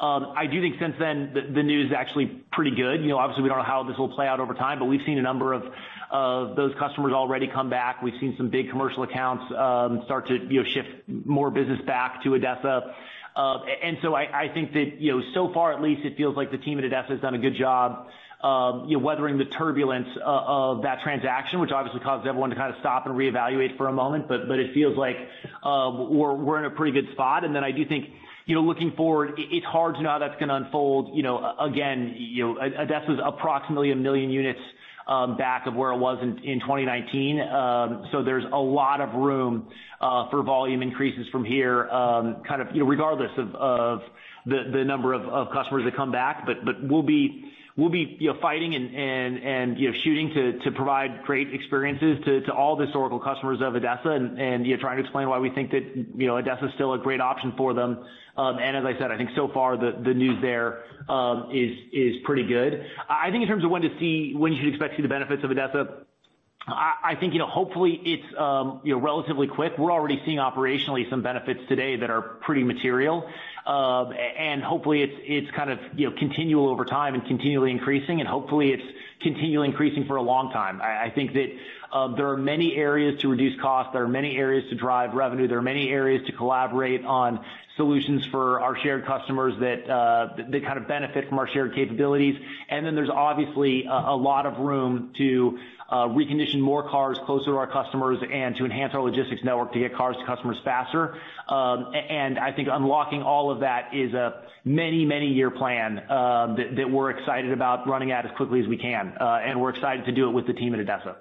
I 0.00 0.46
do 0.46 0.60
think 0.60 0.76
since 0.78 0.94
then, 0.98 1.34
the 1.54 1.62
news 1.62 1.88
is 1.88 1.92
actually 1.96 2.26
pretty 2.52 2.70
good. 2.76 3.02
You 3.02 3.08
know, 3.08 3.18
obviously, 3.18 3.42
we 3.42 3.48
don't 3.48 3.58
know 3.58 3.64
how 3.64 3.82
this 3.82 3.98
will 3.98 4.08
play 4.14 4.26
out 4.28 4.38
over 4.40 4.54
time, 4.54 4.78
but 4.78 4.84
we've 4.84 5.04
seen 5.04 5.18
a 5.18 5.22
number 5.22 5.52
of 5.52 5.64
uh 6.10 6.54
those 6.54 6.72
customers 6.78 7.12
already 7.12 7.48
come 7.48 7.68
back. 7.68 8.00
We've 8.00 8.18
seen 8.20 8.34
some 8.36 8.48
big 8.48 8.70
commercial 8.70 9.02
accounts 9.02 9.44
um 9.54 10.02
start 10.04 10.28
to 10.28 10.36
you 10.36 10.62
know, 10.62 10.68
shift 10.68 10.88
more 11.26 11.50
business 11.50 11.80
back 11.82 12.22
to 12.22 12.30
ADESA. 12.30 12.94
Uh 13.36 13.58
and 13.82 13.98
so 14.02 14.14
I 14.14 14.44
I 14.44 14.48
think 14.54 14.72
that 14.72 15.00
you 15.00 15.12
know, 15.18 15.22
so 15.34 15.52
far 15.52 15.72
at 15.72 15.82
least, 15.82 16.04
it 16.06 16.16
feels 16.16 16.36
like 16.36 16.50
the 16.50 16.58
team 16.58 16.78
at 16.78 16.84
ADESA 16.84 17.10
has 17.10 17.20
done 17.20 17.34
a 17.34 17.38
good 17.38 17.56
job 17.56 18.06
um 18.40 18.86
you 18.88 18.96
know, 18.96 19.02
weathering 19.04 19.36
the 19.36 19.46
turbulence 19.46 20.08
of 20.24 20.82
that 20.82 21.02
transaction, 21.02 21.58
which 21.58 21.72
obviously 21.72 22.00
caused 22.00 22.24
everyone 22.26 22.50
to 22.50 22.56
kind 22.56 22.72
of 22.72 22.78
stop 22.78 23.04
and 23.06 23.14
reevaluate 23.16 23.76
for 23.76 23.88
a 23.88 23.92
moment. 23.92 24.28
But 24.28 24.46
but 24.48 24.60
it 24.60 24.72
feels 24.72 24.96
like 24.96 25.16
uh 25.64 25.90
we're 26.08 26.34
we're 26.34 26.58
in 26.60 26.66
a 26.66 26.74
pretty 26.74 26.92
good 26.92 27.10
spot. 27.12 27.44
And 27.44 27.54
then 27.54 27.64
I 27.64 27.72
do 27.72 27.84
think, 27.84 28.06
looking 28.48 28.92
forward, 28.96 29.34
it's 29.36 29.66
hard 29.66 29.96
to 29.96 30.02
know 30.02 30.10
how 30.10 30.18
that's 30.18 30.38
going 30.38 30.48
to 30.48 30.54
unfold. 30.54 31.16
You 31.16 31.22
know, 31.22 31.38
uh 31.38 31.66
again, 31.66 32.16
ADESA 32.18 33.10
is 33.12 33.18
approximately 33.24 33.90
1 33.90 34.02
million 34.02 34.30
units 34.30 34.60
back 35.38 35.66
of 35.66 35.74
where 35.74 35.92
it 35.92 35.98
was 35.98 36.18
in 36.22 36.60
2019. 36.60 37.36
There's 38.24 38.44
a 38.52 38.56
lot 38.56 39.00
of 39.00 39.14
room 39.14 39.68
for 40.00 40.42
volume 40.42 40.82
increases 40.82 41.26
from 41.30 41.44
here 41.44 41.88
um 41.90 42.42
kind 42.46 42.62
of 42.62 42.68
you 42.72 42.80
know, 42.80 42.86
regardless 42.86 43.30
of 43.36 44.00
the 44.46 44.84
number 44.84 45.12
of 45.12 45.52
customers 45.52 45.84
that 45.84 45.94
come 45.96 46.12
back. 46.12 46.46
But 46.46 46.64
but 46.64 46.76
we'll 46.82 47.02
we'll 47.78 47.88
be 47.88 48.16
you 48.18 48.32
know, 48.32 48.38
fighting 48.40 48.74
and 48.74 49.78
you 49.78 49.90
know, 49.90 49.96
shooting 50.02 50.30
to 50.34 50.58
to 50.64 50.72
provide 50.72 51.22
great 51.22 51.54
experiences 51.54 52.18
to 52.24 52.52
all 52.52 52.76
the 52.76 52.84
historical 52.84 53.20
customers 53.20 53.60
of 53.62 53.74
ADESA 53.74 54.38
and 54.38 54.66
you 54.66 54.76
know, 54.76 54.80
trying 54.80 54.96
to 54.96 55.02
explain 55.04 55.28
why 55.28 55.38
we 55.38 55.48
think 55.50 55.70
that 55.70 55.84
you 55.96 56.26
know, 56.26 56.34
ADESA 56.34 56.68
is 56.68 56.74
still 56.74 56.92
a 56.92 56.98
great 56.98 57.20
option 57.20 57.54
for 57.56 57.72
them. 57.72 58.04
Um 58.36 58.58
and 58.58 58.76
as 58.76 58.84
I 58.84 58.98
said, 58.98 59.12
I 59.12 59.16
think 59.16 59.30
so 59.34 59.48
far 59.48 59.76
the 59.78 60.12
news 60.12 60.42
there 60.42 60.82
is 61.52 62.16
pretty 62.24 62.46
good. 62.46 62.84
I 63.08 63.30
think 63.30 63.42
in 63.42 63.48
terms 63.48 63.64
of 63.64 63.70
when 63.70 63.82
to 63.82 63.98
see 64.00 64.34
when 64.34 64.52
you 64.52 64.58
should 64.58 64.68
expect 64.68 64.94
to 64.94 64.96
see 64.96 65.02
the 65.02 65.08
benefits 65.08 65.44
of 65.44 65.50
ADESA, 65.50 66.04
I 66.70 67.16
think 67.18 67.32
you 67.32 67.38
know, 67.38 67.46
hopefully 67.46 68.00
it's 68.04 68.38
um 68.38 68.80
you 68.82 68.94
know, 68.94 69.00
relatively 69.00 69.46
quick. 69.46 69.78
We're 69.78 69.92
already 69.92 70.20
seeing 70.26 70.38
operationally 70.38 71.08
some 71.08 71.22
benefits 71.22 71.60
today 71.68 71.94
that 71.96 72.10
are 72.10 72.22
pretty 72.22 72.64
material. 72.64 73.30
Hopefully 73.68 75.02
it's 75.02 75.14
it's 75.24 75.50
kind 75.56 75.70
of 75.70 75.78
you 75.94 76.08
know 76.08 76.16
continual 76.16 76.68
over 76.68 76.84
time 76.84 77.14
and 77.14 77.24
continually 77.26 77.70
increasing, 77.70 78.20
and 78.20 78.28
hopefully 78.28 78.72
it's 78.72 78.82
continually 79.20 79.68
increasing 79.68 80.06
for 80.06 80.16
a 80.16 80.22
long 80.22 80.50
time. 80.52 80.80
I 80.80 81.10
think 81.10 81.32
that 81.34 81.48
uh 81.92 82.14
there 82.14 82.28
are 82.30 82.36
many 82.36 82.76
areas 82.76 83.20
to 83.20 83.28
reduce 83.28 83.58
costs. 83.60 83.92
There 83.92 84.02
are 84.02 84.08
many 84.08 84.36
areas 84.36 84.68
to 84.70 84.76
drive 84.76 85.14
revenue. 85.14 85.48
There 85.48 85.58
are 85.58 85.62
many 85.62 85.90
areas 85.90 86.26
to 86.26 86.32
collaborate 86.32 87.04
on 87.04 87.44
solutions 87.76 88.26
for 88.26 88.60
our 88.60 88.76
shared 88.78 89.06
customers 89.06 89.54
that 89.60 89.88
uh 89.90 90.28
that 90.50 90.64
kind 90.64 90.78
of 90.78 90.88
benefit 90.88 91.28
from 91.28 91.38
our 91.38 91.48
shared 91.48 91.74
capabilities. 91.74 92.36
And 92.68 92.84
then 92.84 92.94
there's 92.94 93.10
obviously 93.10 93.86
a 93.86 94.16
lot 94.16 94.46
of 94.46 94.58
room 94.58 95.12
to 95.18 95.58
recondition 95.90 96.60
more 96.60 96.88
cars 96.88 97.18
closer 97.24 97.46
to 97.46 97.56
our 97.56 97.66
customers 97.66 98.18
and 98.30 98.56
to 98.56 98.64
enhance 98.64 98.94
our 98.94 99.02
logistics 99.02 99.42
network 99.42 99.72
to 99.72 99.78
get 99.78 99.94
cars 99.94 100.16
to 100.16 100.24
customers 100.24 100.58
faster. 100.64 101.18
Um 101.48 101.92
and 101.94 102.38
I 102.38 102.52
think 102.52 102.68
unlocking 102.70 103.22
all 103.22 103.50
of 103.50 103.60
that 103.60 103.94
is 103.94 104.12
a 104.14 104.42
many 104.64 105.04
many 105.04 105.32
year 105.32 105.50
plan 105.50 105.96
that 105.96 106.90
we're 106.90 107.10
excited 107.10 107.52
about 107.52 107.86
running 107.86 108.12
at 108.12 108.26
as 108.26 108.32
quickly 108.36 108.60
as 108.60 108.66
we 108.66 108.76
can. 108.76 109.14
Uh 109.20 109.40
and 109.44 109.60
we're 109.60 109.70
excited 109.70 110.04
to 110.06 110.12
do 110.12 110.28
it 110.28 110.32
with 110.32 110.46
the 110.46 110.54
team 110.54 110.74
at 110.74 110.80
ADESA. 110.80 111.16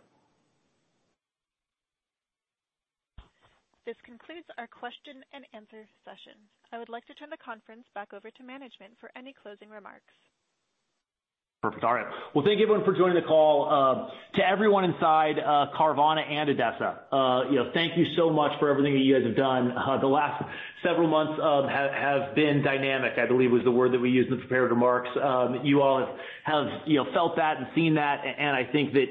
This 3.87 3.95
concludes 4.03 4.47
our 4.57 4.67
question 4.67 5.23
and 5.31 5.45
answer 5.53 5.87
session. 6.03 6.35
I 6.73 6.77
would 6.77 6.89
like 6.89 7.05
to 7.07 7.13
turn 7.13 7.29
the 7.29 7.37
conference 7.37 7.87
back 7.95 8.11
over 8.11 8.29
to 8.29 8.43
management 8.43 8.99
for 8.99 9.09
any 9.15 9.31
closing 9.31 9.69
remarks. 9.69 10.11
Perfect. 11.63 11.83
All 11.83 11.93
right. 11.95 12.05
Well, 12.35 12.45
thank 12.45 12.59
you 12.59 12.65
everyone 12.65 12.85
for 12.85 12.95
joining 12.95 13.15
the 13.15 13.27
call. 13.27 13.65
Uh, 13.67 14.09
to 14.37 14.47
everyone 14.47 14.83
inside 14.83 15.39
uh 15.39 15.73
Carvana 15.75 16.21
and 16.21 16.49
ADESA, 16.51 16.99
thank 17.73 17.97
you 17.97 18.05
so 18.15 18.29
much 18.29 18.51
for 18.59 18.69
everything 18.69 18.93
that 18.93 18.99
you 18.99 19.15
guys 19.17 19.25
have 19.25 19.35
done. 19.35 19.71
Uh 19.71 19.97
the 19.99 20.05
last 20.05 20.43
several 20.83 21.07
months 21.07 21.33
have 21.41 22.35
been 22.35 22.61
dynamic, 22.63 23.13
I 23.17 23.25
believe 23.25 23.51
was 23.51 23.63
the 23.63 23.71
word 23.71 23.91
that 23.93 23.99
we 23.99 24.11
used 24.11 24.29
in 24.29 24.35
the 24.35 24.41
prepared 24.41 24.69
remarks. 24.69 25.09
Um 25.19 25.61
you 25.65 25.81
all 25.81 26.15
have 26.43 26.67
you 26.85 26.97
know 26.97 27.11
felt 27.11 27.35
that 27.37 27.57
and 27.57 27.65
seen 27.73 27.95
that, 27.95 28.21
and 28.23 28.55
I 28.55 28.63
think 28.71 28.93
that 28.93 29.07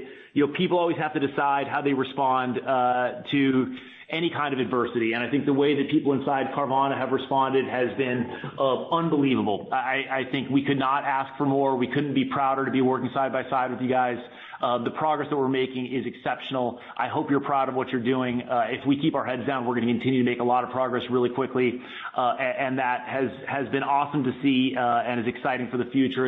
people 0.57 0.79
always 0.79 0.99
have 0.99 1.15
to 1.15 1.21
decide 1.21 1.67
how 1.69 1.81
they 1.81 1.95
respond 1.95 2.59
uh 2.59 3.23
to 3.31 3.77
any 4.09 4.31
kind 4.31 4.55
of 4.55 4.61
adversity. 4.61 5.15
And 5.15 5.25
I 5.25 5.29
think 5.29 5.47
the 5.47 5.53
way 5.53 5.75
that 5.75 5.91
people 5.91 6.13
inside 6.13 6.47
Carvana 6.55 6.97
have 6.97 7.11
responded 7.11 7.65
has 7.67 7.89
been 7.97 8.31
uh 8.59 8.89
unbelievable. 8.91 9.69
I 9.73 10.05
I 10.11 10.25
think 10.31 10.51
we 10.51 10.65
could 10.65 10.79
not 10.79 11.05
ask 11.05 11.37
for 11.37 11.47
more. 11.47 11.77
We 11.77 11.89
couldn't 11.89 12.15
be 12.15 12.27
prouder 12.27 12.65
to 12.65 12.71
be 12.71 12.83
working 12.83 13.11
side 13.15 13.33
by 13.33 13.49
side 13.51 13.71
with 13.71 13.81
you 13.81 13.89
guys. 13.89 14.19
Uh 14.63 14.79
the 14.85 14.91
progress 14.91 15.29
that 15.31 15.37
we're 15.37 15.49
making 15.49 15.87
is 15.93 16.07
exceptional. 16.07 16.79
I 16.97 17.09
hope 17.09 17.31
you're 17.31 17.41
proud 17.41 17.69
of 17.69 17.75
what 17.75 17.89
you're 17.89 18.03
doing. 18.03 18.43
If 18.49 18.87
we 18.87 19.01
keep 19.01 19.15
our 19.15 19.25
heads 19.25 19.45
down, 19.47 19.67
we're 19.67 19.75
going 19.75 19.89
to 19.89 19.93
continue 19.93 20.23
to 20.23 20.31
make 20.31 20.41
a 20.41 20.45
lot 20.45 20.63
of 20.65 20.71
progress 20.71 21.03
really 21.11 21.31
quickly. 21.31 21.81
Uh 22.17 22.37
and 22.39 22.79
that 22.79 23.01
has 23.09 23.31
has 23.49 23.69
been 23.71 23.83
awesome 23.83 24.23
to 24.23 24.33
see 24.43 24.75
and 24.77 25.19
is 25.21 25.27
exciting 25.27 25.69
for 25.71 25.79
the 25.79 25.87
future. 25.87 26.27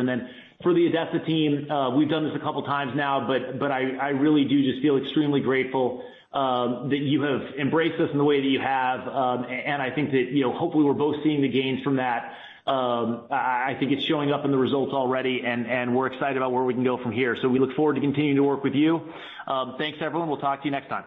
For 0.61 0.73
the 0.73 0.89
ADESA 0.91 1.25
team, 1.25 1.71
uh, 1.71 1.95
we've 1.95 2.09
done 2.09 2.25
this 2.25 2.35
a 2.35 2.39
couple 2.39 2.61
times 2.63 2.91
now, 2.93 3.25
but 3.27 3.71
I 3.71 4.09
really 4.09 4.43
do 4.43 4.61
just 4.61 4.81
feel 4.81 4.97
extremely 4.97 5.39
grateful 5.39 6.03
um, 6.33 6.89
that 6.89 6.99
you 6.99 7.21
have 7.23 7.41
embraced 7.57 7.99
us 7.99 8.09
in 8.11 8.17
the 8.17 8.23
way 8.23 8.41
that 8.41 8.47
you 8.47 8.59
have. 8.59 9.07
Um 9.07 9.45
and 9.45 9.81
I 9.81 9.89
think 9.89 10.11
that 10.11 10.53
hopefully 10.55 10.83
we're 10.83 10.93
both 10.93 11.15
seeing 11.23 11.41
the 11.41 11.47
gains 11.47 11.81
from 11.83 11.95
that. 11.95 12.33
Um, 12.67 13.25
I 13.31 13.75
think 13.79 13.91
it's 13.91 14.03
showing 14.03 14.31
up 14.31 14.45
in 14.45 14.51
the 14.51 14.57
results 14.57 14.93
already, 14.93 15.41
and 15.43 15.95
we're 15.95 16.05
excited 16.05 16.37
about 16.37 16.51
where 16.51 16.63
we 16.63 16.75
can 16.75 16.83
go 16.83 17.01
from 17.01 17.11
here. 17.11 17.35
So 17.41 17.49
we 17.49 17.57
look 17.57 17.75
forward 17.75 17.95
to 17.95 18.01
continuing 18.01 18.35
to 18.35 18.43
work 18.43 18.63
with 18.63 18.75
you. 18.75 19.01
Um, 19.47 19.75
thanks, 19.79 19.97
everyone. 20.01 20.29
We'll 20.29 20.37
talk 20.37 20.61
to 20.61 20.65
you 20.65 20.71
next 20.71 20.89
time. 20.89 21.05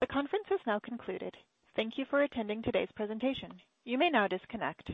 The 0.00 0.08
conference 0.08 0.46
has 0.48 0.60
now 0.66 0.80
concluded. 0.80 1.36
Thank 1.76 1.98
you 1.98 2.04
for 2.10 2.22
attending 2.22 2.62
today's 2.62 2.88
presentation. 2.96 3.52
You 3.84 3.96
may 3.96 4.10
now 4.10 4.26
disconnect. 4.26 4.90